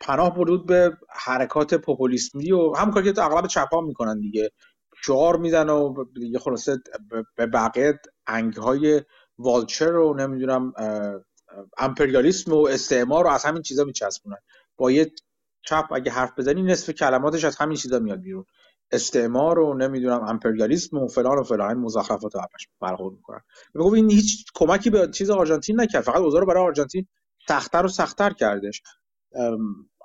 [0.00, 4.50] پناه برود به حرکات پوپولیسمی و هم کاری که اغلب چپا می‌کنن دیگه.
[5.04, 6.76] شعار میزن و دیگه خلاصه
[7.36, 9.02] به بقیه انگ های
[9.38, 10.72] والچر رو نمی‌دونم
[11.78, 14.38] امپریالیسم و استعمار رو از همین چیزا میچسبونن.
[14.76, 15.12] با یه
[15.62, 18.44] چپ اگه حرف بزنی نصف کلماتش از همین چیزا میاد بیرون.
[18.90, 22.40] استعمار و نمی‌دونم امپریالیسم و فلان و فلان این مزخرفات رو
[22.80, 23.40] برخورد می‌کنن.
[23.74, 27.06] میگم این هیچ کمکی به چیز آرژانتین نکرد فقط اوضاع رو برای آرژانتین
[27.48, 28.82] سختتر و سختتر کردش.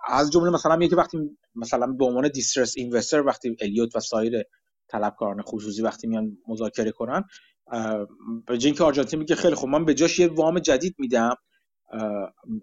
[0.08, 1.18] از جمله مثلا یکی وقتی
[1.56, 4.44] مثلا به عنوان distressed investor وقتی الیوت و سایر
[4.88, 7.24] طلبکاران خصوصی وقتی میان مذاکره کنن
[8.48, 11.36] به جای اینکه آرژانتین میگه خیلی خب من به جاش یه وام جدید میدم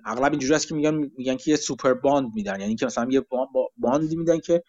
[0.05, 2.61] اغلب اینجوری است که میگن میگن که یه super bond میدن.
[2.61, 3.27] یعنی که مثلا یه
[3.76, 4.62] bond ی میدن که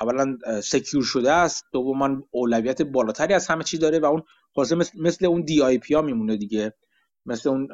[0.00, 1.64] اولا secure شده است.
[1.72, 4.22] دوما اولویت بالاتری از همه چی داره و اون
[4.54, 6.74] خلاصه مثل, اون DIP ها میمونه دیگه.
[7.26, 7.68] مثل اون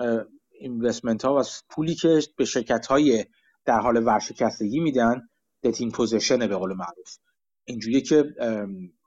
[0.60, 3.24] investment ها و پولی که به شرکت های
[3.64, 5.28] در حال ورشکستگی میدن
[5.62, 7.16] debt in possession به قول معروف.
[7.64, 8.24] اینجوریه که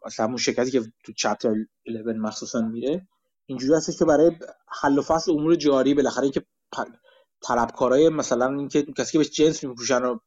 [0.05, 3.07] مثلا اون شرکتی که تو chapter 11 مخصوصا میره
[3.45, 4.31] اینجوری هستش که برای
[4.81, 6.45] حل و فصل امور جاری بالاخره اینکه
[7.41, 10.21] طلبکارای مثلا اینکه کسی که بهش جنس میفروشن رو حل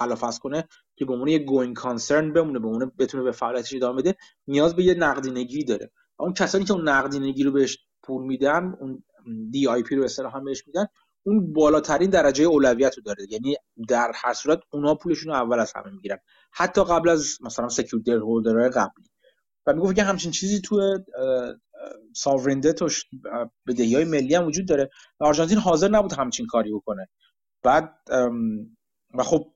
[0.00, 3.74] و فصل کنه که به عنوان یه going concern بمونه به عنوان بتونه به فعالیتش
[3.74, 5.90] ادامه بده نیاز به یه نقدینگی داره.
[6.18, 9.04] اون کسانی که اون نقدینگی رو بهش پول میدن اون
[9.50, 10.86] DIP رو اصطلاحا بهش میدن
[11.26, 13.26] اون بالاترین درجه اولویت رو داره.
[13.30, 13.56] یعنی
[13.88, 16.18] در هر صورت اونا پولشون رو اول از همه می‌گیرن.
[16.52, 19.06] حتی قبل از مثلا secure holder های قبلی.
[19.66, 20.98] و می‌گفت که همچین چیزی تو
[22.16, 22.88] sovereign debt و
[23.66, 27.08] بدهی های ملی هم وجود داره و آرژانتین حاضر نبود همچین کاری بکنه.
[27.62, 27.94] بعد
[29.14, 29.53] و خب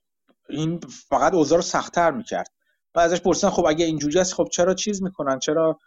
[0.49, 2.49] این فقط اوضاع رو سختتر می‌کرد.
[2.95, 5.79] و ازش پرسیدن خب اگه اینجوری است خب چرا چیز می‌کنن؟ چرا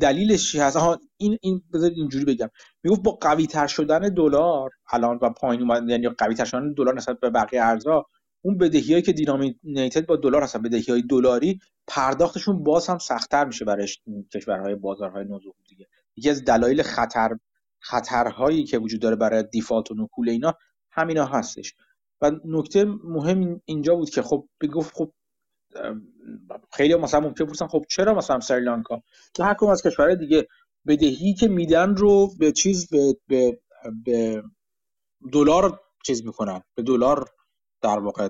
[0.00, 0.76] دلیلش چی هست؟
[1.16, 2.50] این این بذارید اینجوری بگم.
[2.82, 6.96] می‌گفت با قوی تر شدن دلار الان و پایین اومدن یعنی قوی تر شدن دلار
[6.96, 8.06] نسبت به بقیه ارزها
[8.42, 13.64] اون بدهیایی که دینامینیتد با دلار هستن بدهی های دلاری پرداختشون باز هم سختتر میشه
[13.64, 13.88] برای
[14.34, 15.86] کشورهای بازارهای نوظهور دیگه.
[16.16, 17.30] یکی از دلایل خطر
[17.80, 20.54] خطرهایی که وجود داره برای دیفالت و نکول اینا
[20.90, 21.74] همینا هستش.
[22.20, 25.12] و نکته مهم اینجا بود که خب بگفت خب
[26.72, 29.02] خیلی مثلا ممکن بپرسن خب چرا مثلا سریلانکا؟
[29.34, 30.48] تو هر از کشورهای دیگه
[30.86, 33.60] بدهی که میدن رو به چیز به به,
[34.04, 34.42] به
[35.32, 37.28] دلار چیز می‌کنن به دلار
[37.82, 38.28] در واقع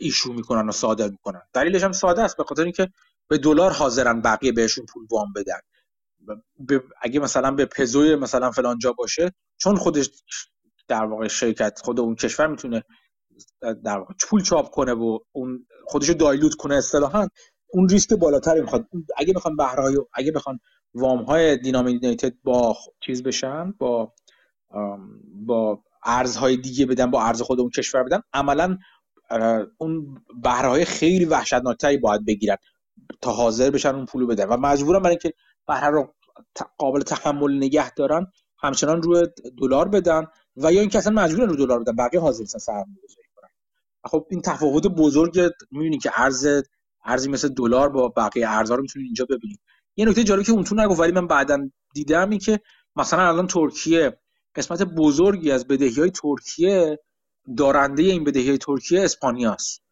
[0.00, 1.42] ایشو می‌کنن و صادر می‌کنن.
[1.52, 2.88] دلیلش هم ساده است به خاطر اینکه
[3.28, 5.60] به دلار حاضرن بقیه بهشون پول وام بدن.
[7.02, 10.10] اگه مثلا به پزوی مثلا فلان جا باشه چون خودش
[10.88, 12.82] در واقع شرکت خود اون کشور می‌تونه
[13.84, 17.28] در واقع پول چاپ کنه و اون خودشو دایلوت کنه اصطلاحا
[17.70, 18.88] اون ریسک بالاتری می‌خواد.
[19.16, 20.58] اگه بخوان بهره اگه بخوان
[20.94, 24.12] وام های دینامینیتد با چیز بشن با
[25.46, 28.78] با ارزهای دیگه بدن با ارز خود اون کشور بدن عملا
[29.78, 32.56] اون بهره های خیلی وحشتناکتری باید بگیرن
[33.20, 34.44] تا حاضر بشن اون پولو بدن.
[34.44, 35.32] و مجبورن برای اینکه
[35.68, 36.14] بهره رو
[36.78, 38.26] قابل تحمل نگه دارن
[38.62, 39.26] همچنان روی
[39.58, 40.26] دلار بدن.
[40.56, 43.48] و یا اینکه اصلا مجبورن رو دلار بدن بقیه حاضر نیستن سرمایه گذاری کنن.
[44.04, 45.40] خب این تفاوت بزرگ
[45.70, 46.46] می‌بینید که ارز
[47.04, 49.60] ارزی مثل دلار با بقیه ارزها رو می‌تونید اینجا ببینید
[49.96, 52.60] یه نکته جالبی که اونتون نگفت ولی من بعدا دیدم این که
[52.96, 54.18] مثلا الان ترکیه
[54.54, 56.98] قسمت بزرگی از بدهی های ترکیه
[57.56, 59.82] دارنده این بدهی های ترکیه اسپانیاست.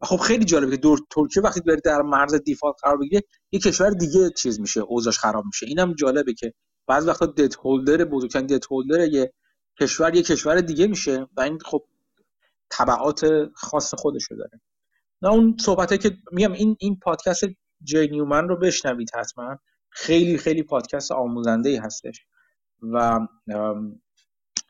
[0.00, 3.90] و خب خیلی جالبه که ترکیه وقتی بره در مرز دیفالت قرار بگیره یه کشور
[3.90, 5.66] دیگه چیز میشه اوضاعش خراب میشه.
[5.66, 6.52] اینم جالبه که
[6.86, 9.32] بعض وقتا دت هولدر بزرگترین دت هولدر یه
[9.80, 11.84] کشور یه کشور دیگه میشه و این خب
[12.70, 14.60] تبعات خاص خودشو داره.
[15.22, 17.44] نه اون صحبته که میگم این این پادکست
[17.82, 19.58] جی نیومن رو بشنوید حتما.
[19.90, 22.26] خیلی خیلی پادکست آموزنده ای هستش.
[22.82, 23.20] و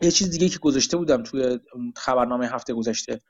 [0.00, 1.58] یه چیز دیگه که گذاشته بودم توی
[1.96, 3.20] خبرنامه هفته گذشته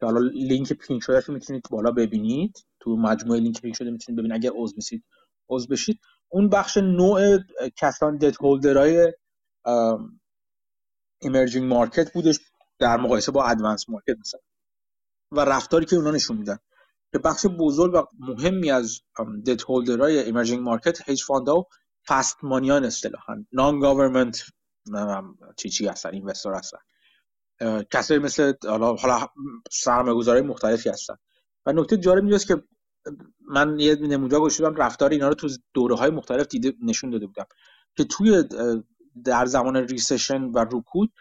[0.00, 2.66] که حالا لینک پین شده رو می‌تونید بالا ببینید.
[2.80, 4.36] تو مجموعه لینک پین شده می‌تونید ببینید.
[4.36, 5.04] اگر عضو بشید
[5.48, 6.00] عضو بشید.
[6.28, 7.38] اون بخش نوع
[7.76, 9.12] کسان debt holder
[11.24, 12.40] ای emerging market بودش
[12.78, 14.40] در مقایسه با advanced market مثلا.
[15.32, 16.58] و رفتاری که اونا نشون میدن.
[17.12, 19.00] که بخش بزرگ و مهمی از
[19.46, 21.64] debt holder ای emerging market hedge fund ا و
[22.06, 23.44] fast money ان اصطلاحا.
[23.52, 24.42] non-government
[25.56, 26.78] چی چی هستن اینوستر هستن.
[27.90, 28.96] کسایی مثل حالا
[29.70, 31.14] سرمایه‌گذاری مختلفی هستن.
[31.66, 32.62] و نکته جالب اینجاست که
[33.48, 37.46] من یه نمودار گذاشتم رفتار اینا رو تو دوره های مختلف دیده نشون داده بودم.
[37.96, 38.44] که توی
[39.24, 41.12] در زمان ریسشن و رکود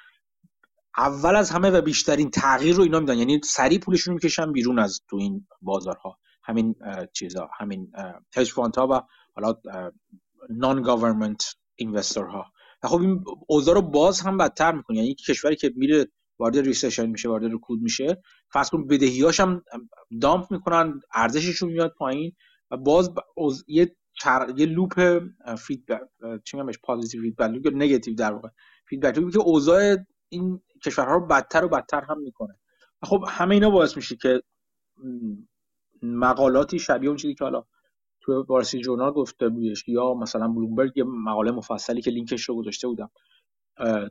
[0.97, 3.17] اول از همه و بیشترین تغییر رو اینا میدن.
[3.17, 6.19] یعنی سریع پولشون رو می‌کشن بیرون از تو این بازارها.
[6.43, 6.75] همین
[7.13, 7.91] چیزا همین
[8.35, 9.01] هج ها و
[9.35, 9.55] حالا
[10.49, 11.43] non-government
[11.75, 12.45] investor ها
[12.83, 14.97] و خب این اوضاع رو باز هم بدتر می‌کنه.
[14.97, 16.07] یعنی کشوری که میره
[16.39, 19.63] وارد recession میشه وارد رکود میشه فرض کن بدهیاش هم
[20.21, 22.31] dump می‌کنن ارزششون میاد پایین
[22.71, 23.09] و باز
[23.67, 23.95] یه
[24.57, 25.19] یه loop
[25.57, 26.01] feedback
[26.43, 28.49] چی میگم positive feedback loop negative در واقع
[28.85, 29.97] feedback loop ی که اوضاع
[30.29, 32.59] این کشورها رو بدتر و بدتر هم می‌کنه.
[33.03, 34.41] خب همه اینا باعث میشه که
[36.01, 37.63] مقالاتی شبیه اون چیزی که حالا
[38.21, 42.55] تو وال استریت ژورنال گفته بودش یا مثلا بلومبرگ یه مقاله مفصلی که لینکش رو
[42.55, 43.11] گذاشته بودم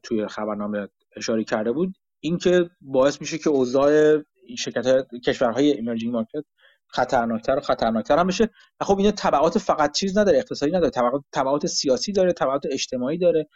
[0.03, 1.95] توی خبرنامه اشاره کرده بود.
[2.21, 4.23] این که باعث میشه که اوضاع
[4.59, 6.45] شرکت کشورهای emerging market
[6.93, 8.51] خطرناکتر و خطرناکتر هم بشه.
[8.81, 13.19] و خب این تبعات فقط چیز نداره اقتصادی نداره تبعات, تبعات سیاسی داره تبعات اجتماعی
[13.19, 13.49] داره.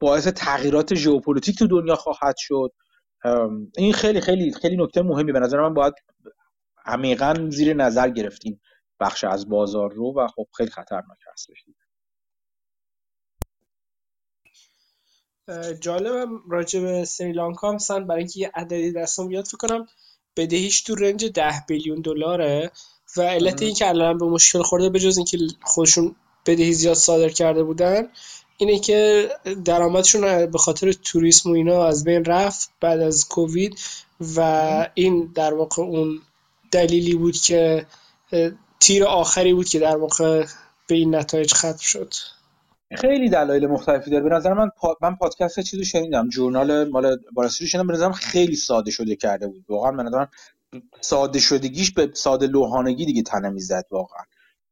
[0.00, 2.72] باعث تغییرات ژئوپلیتیک تو دنیا خواهد شد.
[3.76, 5.94] این خیلی خیلی خیلی نکته مهمی به نظر من باید
[6.86, 8.60] عمیقا زیر نظر گرفتیم
[9.00, 11.64] بخش از بازار رو و خب خیلی خطرناک هستش.
[15.80, 19.86] جالب راجع به سریلانکا هم برای اینکه یه عددی دستم بیاد فکر کنم
[20.36, 22.70] بدهیش تو رنج ده بیلیون دلاره
[23.16, 27.28] و علت این که الان به مشکل خورده به جز اینکه خودشون بدهی زیاد صادر
[27.28, 28.08] کرده بودن
[28.56, 29.30] اینه که
[29.64, 33.78] درآمدشون به خاطر توریسم و اینا از بین رفت بعد از کووید
[34.36, 34.40] و
[34.94, 36.20] این در واقع اون
[36.70, 37.86] دلیلی بود که
[38.80, 40.46] تیر آخری بود که در واقع
[40.86, 42.14] به این نتایج ختم شد.
[42.96, 44.24] خیلی دلایل مختلفی داره.
[44.24, 46.28] به نظر من من پادکست چیزی شنیدم.
[46.28, 47.86] جورنال مال باراسی رو شنیدم.
[47.86, 49.64] به نظرم خیلی ساده شده کرده بود.
[49.68, 50.30] واقعا به نظرم
[51.00, 54.22] ساده شدگیش به ساده لوحانگی دیگه تنه می‌زد واقعا.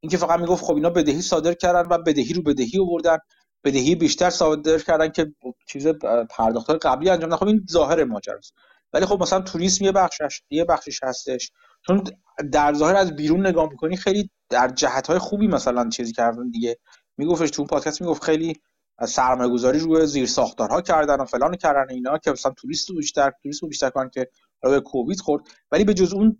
[0.01, 3.19] اینکه فقط می‌گفت خب اینا بدهی صادر کردن و بدهی رو بدهی آوردن.
[3.65, 5.33] بدهی بیشتر صادر کردن که
[5.67, 5.87] چیز
[6.31, 8.55] پرداختهای قبلی انجام خب این ظاهر ماجراست.
[8.93, 11.51] ولی خب مثلا توریسم یه بخشش یه بخشش هستش.
[11.87, 12.05] چون
[12.53, 16.77] در ظاهر از بیرون نگاه می‌کنی خیلی در جهت های خوبی مثلا چیزی کردن دیگه.
[17.21, 18.61] میگفتش تو اون پادکست می‌گفت خیلی
[19.09, 23.33] سرمایه گذاری روی زیر ساختارها کردن و فلان کردن اینا که مثلا توریست رو بیشتر
[23.43, 24.29] توریست رو بیشتر کنن که
[24.63, 25.45] به کووید خورد.
[25.73, 26.39] ولی به جز اون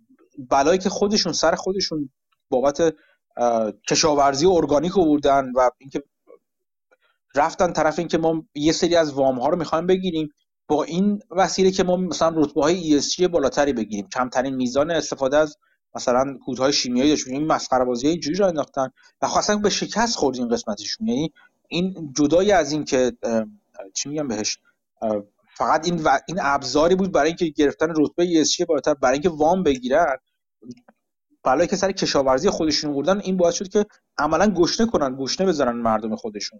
[0.49, 2.09] بلایی که خودشون سر خودشون
[2.49, 2.95] بابت
[3.89, 6.03] کشاورزی ارگانیک آوردن و اینکه
[7.35, 10.29] رفتن طرف اینکه ما یه سری از وام ها رو می‌خوایم بگیریم
[10.67, 14.07] با این وسیله که ما مثلا رتبه های ESG بالاتری بگیریم.
[14.13, 15.57] کمترین میزان استفاده از
[15.95, 18.89] مثلا کودهای شیمیایی داشتیم این مسخره بازی اینجوری رو انداختن
[19.21, 21.07] و خاصا به شکست خورد این قسمتشون.
[21.07, 21.33] یعنی
[21.67, 23.11] این جدای از این که
[23.93, 24.59] چی میگم بهش؟
[25.57, 29.63] فقط این و این ابزاری بود برای اینکه گرفتن رتبه ESG بالاتر برای اینکه وام
[29.63, 30.17] بگیرن.
[31.43, 33.85] بلایی که سر کشاورزی خودشون بردن این باعث شد که
[34.17, 36.59] عملا گشنه کنن گشنه بذارن مردم خودشون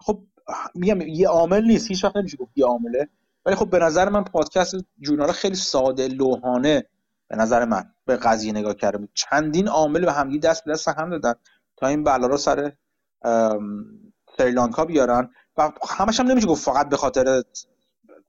[0.00, 0.22] خب
[0.74, 3.08] میگم یه عامل نیست هیچ وقت نمیشه گفت یه عامله.
[3.46, 6.86] ولی خب به نظر من پادکست جورنال خیلی ساده لوحانه
[7.30, 11.10] به نظر من به قضیه نگاه بود چندین عامل به همدی دست به دست هم
[11.10, 11.34] دادن
[11.76, 12.72] تا این بلا رو سر
[14.38, 15.30] سریلانکا بیارن.
[15.56, 17.42] و همش هم نمیشه گفت فقط به خاطر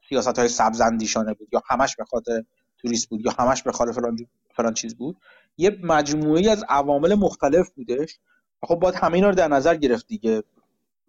[0.09, 2.43] سیاست های سبزندیشانه بود یا همش به خاطر
[2.77, 4.17] توریست بود یا همش به خاطر فلان,
[4.55, 5.17] فلان چیز بود.
[5.57, 8.19] یه مجموعی از عوامل مختلف بودش.
[8.63, 10.43] خب باید همه اینا رو در نظر گرفت دیگه.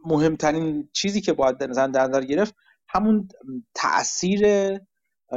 [0.06, 2.54] مهمترین چیزی که باید در نظر گرفت
[2.88, 3.28] همون
[3.74, 4.80] تاثیر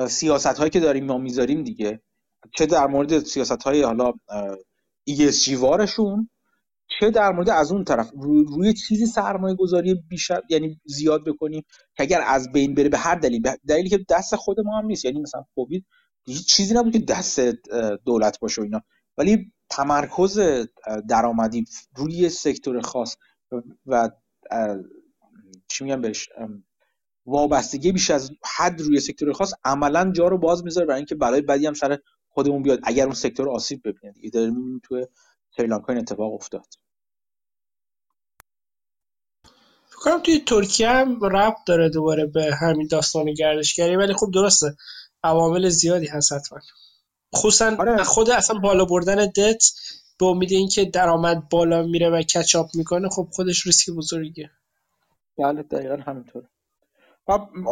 [0.08, 2.02] سیاست هایی که داریم ما می‌ذاریم دیگه.
[2.54, 4.14] چه در مورد سیاست های حالا
[5.10, 6.30] ESG وارشون
[7.00, 11.62] چه در مورد از اون طرف روی, چیزی سرمایه گذاری بیشتر یعنی زیاد بکنیم
[11.96, 15.06] که اگر از بین بره به هر دلیل دلیلی که دست خود ما هم نیست.
[15.06, 15.86] یعنی مثلا کووید
[16.26, 17.40] هیچ چیزی نبود که دست
[18.06, 18.82] دولت باشه و اینا.
[19.18, 20.40] ولی تمرکز
[21.10, 21.66] درآمدی
[21.96, 23.16] روی سکتور خاص
[23.86, 24.10] و
[25.68, 26.30] چی میگم بهش
[27.26, 31.42] وابستگی بیش از حد روی سکتور خاص عملا جا رو باز می‌ذاره برای اینکه برای
[31.42, 32.00] بعدی هم سر
[32.36, 34.30] خودمون بیاد اگر اون سکتور آسیب ببینه دیگه.
[34.30, 35.08] داریم توی
[35.58, 36.66] سریلانکا این اتفاق افتاد.
[39.90, 44.76] فکر توی ترکیه هم ربط داره دوباره به همین داستان گردشگری ولی خب درسته
[45.24, 46.60] عوامل زیادی هست حتما.
[47.36, 48.04] خصوصا آره.
[48.04, 49.64] خود اصلا بالا بردن دت
[50.20, 54.52] به امید اینکه درآمد بالا میره و کچاپ می‌کنه خب خودش ریسک بزرگیه.
[55.38, 56.48] بله دقیقا همینطوره.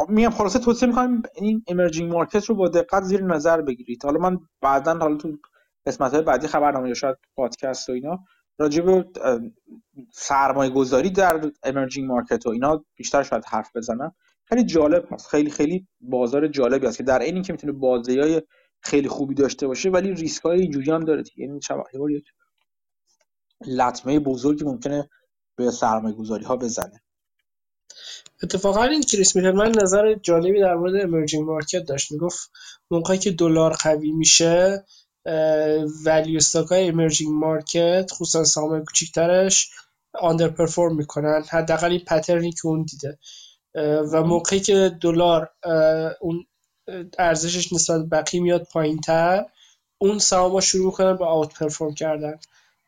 [0.09, 4.06] میگم خلاصه توصیه می‌کنم این emerging market رو با دقت زیر نظر بگیرید.
[4.06, 5.38] حالا من بعدا حالا تو
[5.85, 8.19] قسمت های بعدی خبرنامه یا شاید پادکست و اینا
[8.59, 9.06] راجع به
[10.14, 14.15] سرمایه گذاری در emerging market و اینا بیشتر شاید حرف بزنم.
[14.45, 15.27] خیلی جالب هست.
[15.27, 18.41] خیلی خیلی بازار جالبی هست که در این که می‌تونه بازی های
[18.82, 21.59] خیلی خوبی داشته باشه ولی ریسک های اینجوری هم داره یعنی
[22.09, 22.25] یک
[23.67, 25.09] لطمه بزرگی ممکنه
[25.56, 27.02] به سرمایه گذاری ها بزنه.
[28.44, 32.12] اتفاقا این کریس میتر من نظر جالبی در مورد emerging market داشت.
[32.12, 32.52] می‌گفت
[32.92, 34.86] موقعی که دلار قوی میشه
[36.06, 39.70] value stock های emerging market خصوصا سهام کوچیکترش
[40.14, 41.44] underperform می‌کنن.
[41.50, 43.18] حداقل این pattern ی که اون دیده.
[44.12, 45.50] و موقعی که دلار
[46.22, 46.45] اون
[47.20, 49.45] ارزشش نسبت بقیه میاد پایین تر
[49.98, 52.40] اون سهام شروع می‌کنن به outperform کردن.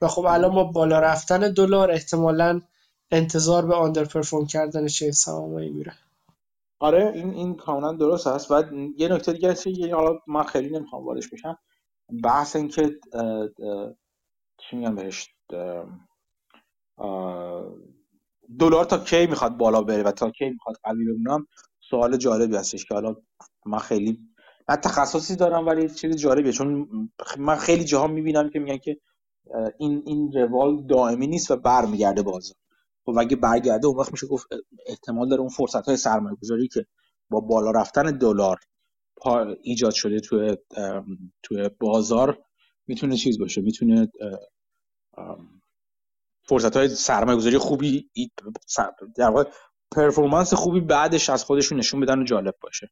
[0.02, 2.62] و خب الان ما بالا رفتن دلار احتمالا
[3.12, 5.94] انتظار به آندر پرفورم کردن چه سهامایی میره.
[6.80, 8.64] آره این این کاملا درست هست و
[8.98, 11.58] یه نکته دیگه هست که حالا من خیلی نمی‌خوام واردش بشم.
[12.24, 13.00] بحث این که
[14.58, 15.30] چی میگم بهش
[18.60, 21.48] دلار تا کی می‌خواد بالا بره و تا کی می‌خواد قوی بمونم؟
[21.90, 23.16] سوال جالبی هستش که حالا
[23.66, 24.20] من خیلی
[24.70, 26.52] من تخصصی دارم ولی چیز جالبیه.
[26.52, 26.90] چون
[27.38, 28.98] من خیلی جاها می‌بینم که میگن که
[29.80, 32.56] این این روال دائمی نیست و برمیگرده بازار.
[33.06, 34.48] خب اگه برگرده اون وقت میشه گفت
[34.86, 36.86] احتمال داره اون فرصت های سرمایه گذاری که
[37.30, 38.60] با بالا رفتن دلار
[39.62, 40.58] ایجاد شده توی
[41.44, 42.38] توی بازار
[42.88, 44.12] می‌تونه چیز باشه می‌تونه
[46.44, 48.10] فرصت های سرمایه گذاری خوبی
[49.16, 49.50] در واقع
[49.92, 52.92] پرفورمنس خوبی بعدش از خودشون نشون بدن و جالب باشه.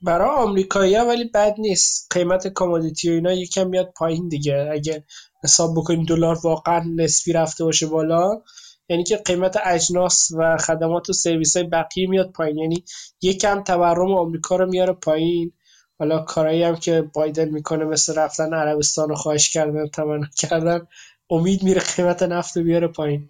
[0.00, 2.06] برای آمریکایی ولی بد نیست.
[2.10, 4.68] قیمت کامودیتی و اینا یکم میاد پایین دیگه.
[4.72, 5.04] اگه
[5.44, 8.42] حساب بکنیم دلار واقعا نسبی رفته باشه بالا.
[8.88, 12.58] یعنی که قیمت اجناس و خدمات و سرویس های بقیه میاد پایین.
[12.58, 12.84] یعنی
[13.22, 15.52] یکم تورم آمریکا رو میاره پایین.
[15.98, 20.86] حالا کارایی هم که بایدن می‌کنه مثل رفتن عربستان رو خواهش کردن تمنا کردن
[21.30, 23.28] امید میره قیمت نفت رو بیاره پایین.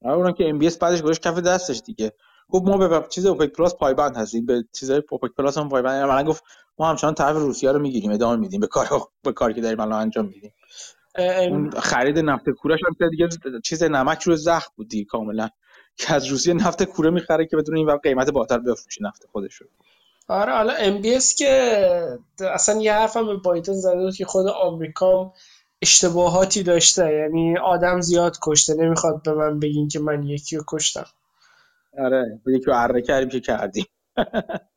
[0.00, 2.12] اونم که ام بی بعدش گذاشت کف دستش دیگه.
[2.48, 4.46] گفت ما به چیز اوپک پلاس پایبند هستیم.
[4.46, 6.08] به چیزای اوپک پلاس هم پایبند.
[6.08, 6.44] من گفت
[6.78, 8.60] ما همچنان طرف روسیه رو می‌گیریم ادامه میدیم.
[8.60, 8.88] به کار
[9.22, 10.52] به کاری که داریم الان انجام میدیم.
[11.78, 13.28] خرید نفت کوره‌ش هم دیگه
[13.64, 15.48] چیز نمک رو زخم بود کاملا.
[15.96, 19.54] که از روسیه نفت کوره می‌خره که بتونه این ور قیمت بالاتر بفروشی نفت خودش
[19.54, 19.66] رو
[20.28, 24.46] آره حالا ام بی اس که اصلا یه حرفم به بایدن زده بود که خود
[24.46, 25.32] آمریکا
[25.82, 27.14] اشتباهاتی داشته.
[27.14, 31.06] یعنی آدم زیاد کشته نمی‌خواد به من بگین که من یکی رو کشتم.
[31.98, 33.86] آره یکی رو عره کردیم که کردیم.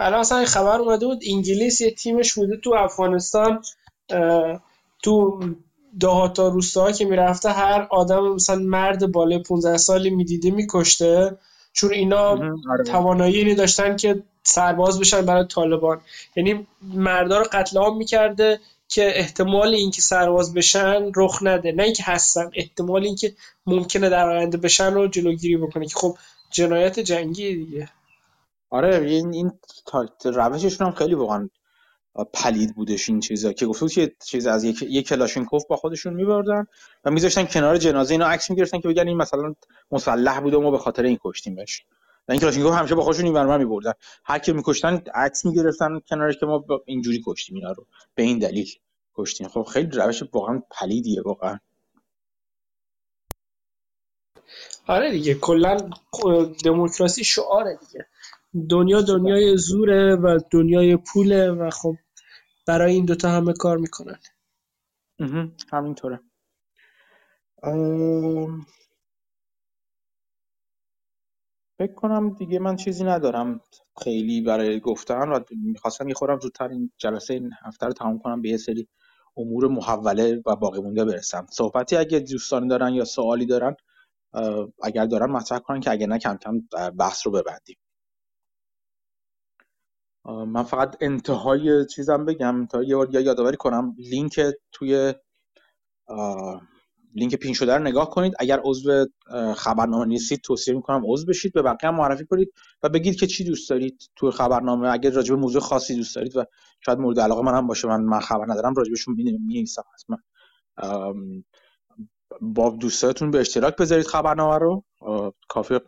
[0.00, 3.62] الان اصلا خبر اومده بود انگلیس یه تیمش بوده تو افغانستان
[5.02, 5.40] تو
[6.00, 11.36] دهاتا روستاها که می‌رفته هر آدم مثلا مرد بالای 15 سالی می‌دیده میکشته.
[11.72, 12.28] چون اینا
[12.70, 12.84] آره.
[12.86, 16.00] توانایی داشتن که سرباز بشن برای طالبان.
[16.36, 21.72] یعنی مردا رو قتل عام می‌کرده که احتمال اینکه سرباز بشن رخ نده.
[21.72, 23.32] نه اینکه هستن احتمال اینکه
[23.66, 26.16] ممکنه در آینده بشن رو جلوگیری بکنه که خب
[26.50, 27.88] جنایت جنگی دیگه.
[28.70, 29.52] آره این این
[30.24, 31.48] روششون هم خیلی واقعا
[32.34, 36.66] پلید بودش این چیزا که گفت که چیز از یک یک کلاشینکوف با خودشون میبردن
[37.04, 39.54] و میذاشتن کنار جنازه اینا عکس می‌گرفتن که بگن این مثلا
[39.90, 41.84] مسلح بوده و ما به خاطر این کشتیمش
[42.28, 43.92] و این کلاشینکوف همیشه با خودشون این ورما میبردن.
[44.24, 47.86] هر کی میکشتن عکس می‌گرفتن کنارش که ما اینجوری کشتیم اینا رو.
[48.14, 48.68] به این دلیل
[49.14, 49.48] کشتیم.
[49.48, 51.58] خب خیلی روش واقعا پلیدیه واقعا.
[54.86, 55.90] آره دیگه کلا
[56.64, 58.06] دموکراسی شعاره دیگه.
[58.70, 61.96] دنیا دنیای زوره و دنیای پوله و خب
[62.68, 64.18] برای این دوتا همه کار می‌کنن.
[65.72, 66.20] همینطوره.
[71.78, 73.60] فکر کنم دیگه من چیزی ندارم
[74.04, 78.42] خیلی برای گفتن و می‌خواستم یه خورم زودتر این جلسه این هفته رو تمام کنم
[78.42, 78.88] به یه سری
[79.38, 81.46] امور محوله و باقی مونده برسم.
[81.50, 83.76] صحبتی اگه دوستانی دارن یا سوالی دارن
[84.84, 86.60] اگر دارن مطرح کنن که اگه نه کم کم
[86.98, 87.78] بحث رو ببندیم.
[90.24, 94.40] من فقط انتهای چیزم بگم تا یه یادآوری کنم لینک
[94.72, 95.14] توی
[97.14, 98.32] لینک پین شده رو نگاه کنید.
[98.38, 99.06] اگر عضو
[99.56, 103.44] خبرنامه نیستید توصیه می‌کنم عضو بشید به بقیه هم معرفی کنید و بگید که چی
[103.44, 104.92] دوست دارید توی خبرنامه.
[104.92, 106.44] اگر راجع موضوع خاصی دوست دارید و
[106.80, 110.18] شاید مورد علاقه‌تون هم باشه من من خبر ندارم راجبشون می‌نویسم حتما.
[112.40, 114.84] با دوستاتون به اشتراک بذارید خبرنامه رو.
[115.48, 115.78] کافیه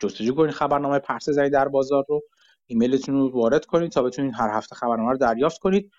[0.00, 2.22] جستجو کنید خبرنامه پرسه زنی در بازار رو.
[2.70, 5.90] ایمیلتون رو وارد کنید تا بتونید هر هفته خبرنامه رو دریافت کنید.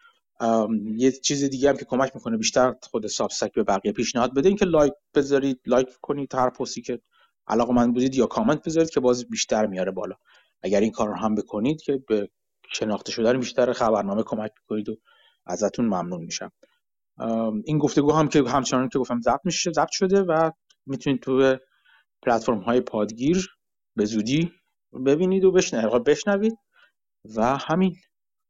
[0.95, 4.65] یه چیز دیگه هم که کمک می‌کنه بیشتر خود Substack به بقیه پیشنهاد بده که
[4.65, 6.99] لایک بذارید لایک کنید هر پستی که
[7.47, 10.15] علاقه‌مند بودید یا کامنت بذارید که باز بیشتر میاره بالا.
[10.63, 12.29] اگر این کار رو هم بکنید که به
[12.71, 14.97] شناخته شدن بیشتر خبرنامه کمک کنید و
[15.45, 16.51] ازتون ممنون میشم.
[17.65, 20.51] این گفتگو هم که همچنان که گفتم ضبط میشه ضبط شده و
[20.85, 21.57] می‌تونید تو
[22.21, 23.47] پلتفرم های پادگیر
[23.95, 24.51] به زودی
[25.05, 26.57] ببینید و بشنوید.
[27.35, 27.95] و همین.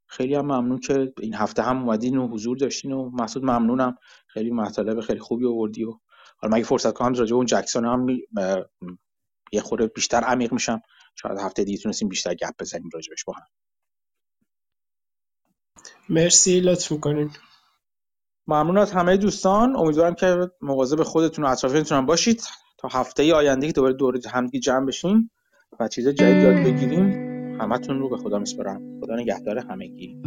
[0.07, 3.97] خیلی هم ممنون که این هفته هم اومدین و حضور داشتین و مسعود ممنونم.
[4.27, 5.99] خیلی مطالب خیلی خوبی آوردی و
[6.37, 8.07] حالا مگه فرصت کنم راجع اون جکسون هم
[9.51, 10.81] یه خورده بیشتر عمیق میشم.
[11.15, 13.45] شاید هفته دیگه تونستیم بیشتر گپ بزنیم راجبش با هم.
[16.09, 16.59] مرسی.
[16.59, 17.31] لطف می‌کنین.
[18.47, 19.75] ممنون از همه دوستان.
[19.75, 22.43] امیدوارم که مواظب خودتون و اطرافیانتون باشید.
[22.77, 25.31] تا هفته آینده که دوباره دور همدیگه جمع بشیم.
[25.79, 27.07] و چیز جدید یاد بگیریم
[27.61, 28.99] همتون رو به خدا میسپارم.
[29.01, 30.17] خدا نگهدار همگی.